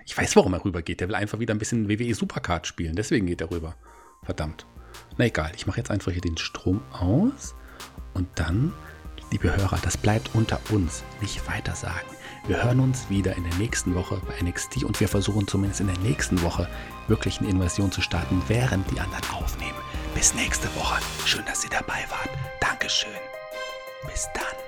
Ich 0.07 0.17
weiß, 0.17 0.37
warum 0.37 0.55
er 0.55 0.65
rübergeht. 0.65 1.01
Der 1.01 1.09
will 1.09 1.17
einfach 1.17 1.41
wieder 1.41 1.55
ein 1.55 1.59
bisschen 1.59 1.89
WWE 1.89 2.15
Supercard 2.15 2.67
spielen. 2.67 2.95
Deswegen 2.95 3.27
geht 3.27 3.41
er 3.41 3.51
rüber. 3.51 3.75
Verdammt. 4.23 4.67
Na 5.19 5.27
egal, 5.27 5.53
ich 5.55 5.67
mache 5.67 5.79
jetzt 5.79 5.91
einfach 5.91 6.13
hier 6.13 6.23
den 6.23 6.39
Strom 6.39 6.81
aus 6.93 7.55
und 8.15 8.29
dann 8.37 8.73
Liebe 9.31 9.55
Hörer, 9.55 9.79
das 9.83 9.99
bleibt 9.99 10.31
unter 10.35 10.59
uns, 10.71 11.03
nicht 11.21 11.47
weiter 11.47 11.75
sagen. 11.75 12.07
Wir 12.47 12.65
hören 12.65 12.81
uns 12.81 13.11
wieder 13.11 13.37
in 13.37 13.45
der 13.45 13.55
nächsten 13.57 13.95
Woche 13.95 14.21
bei 14.27 14.43
NXT 14.43 14.85
und 14.85 14.99
wir 15.01 15.09
versuchen 15.09 15.47
zumindest 15.47 15.83
in 15.83 15.89
der 15.89 15.99
nächsten 15.99 16.41
Woche 16.41 16.67
wirklich 17.09 17.39
eine 17.39 17.51
Invasion 17.51 17.93
zu 17.93 18.01
starten, 18.01 18.43
während 18.49 18.91
die 18.91 19.01
anderen 19.01 19.29
aufnehmen. 19.35 19.77
Bis 20.15 20.35
nächste 20.35 20.75
Woche. 20.77 21.03
Schön, 21.27 21.45
dass 21.45 21.63
ihr 21.63 21.71
dabei 21.71 22.07
wart. 22.09 22.31
Dankeschön. 22.61 23.11
Bis 24.07 24.29
dann. 24.33 24.68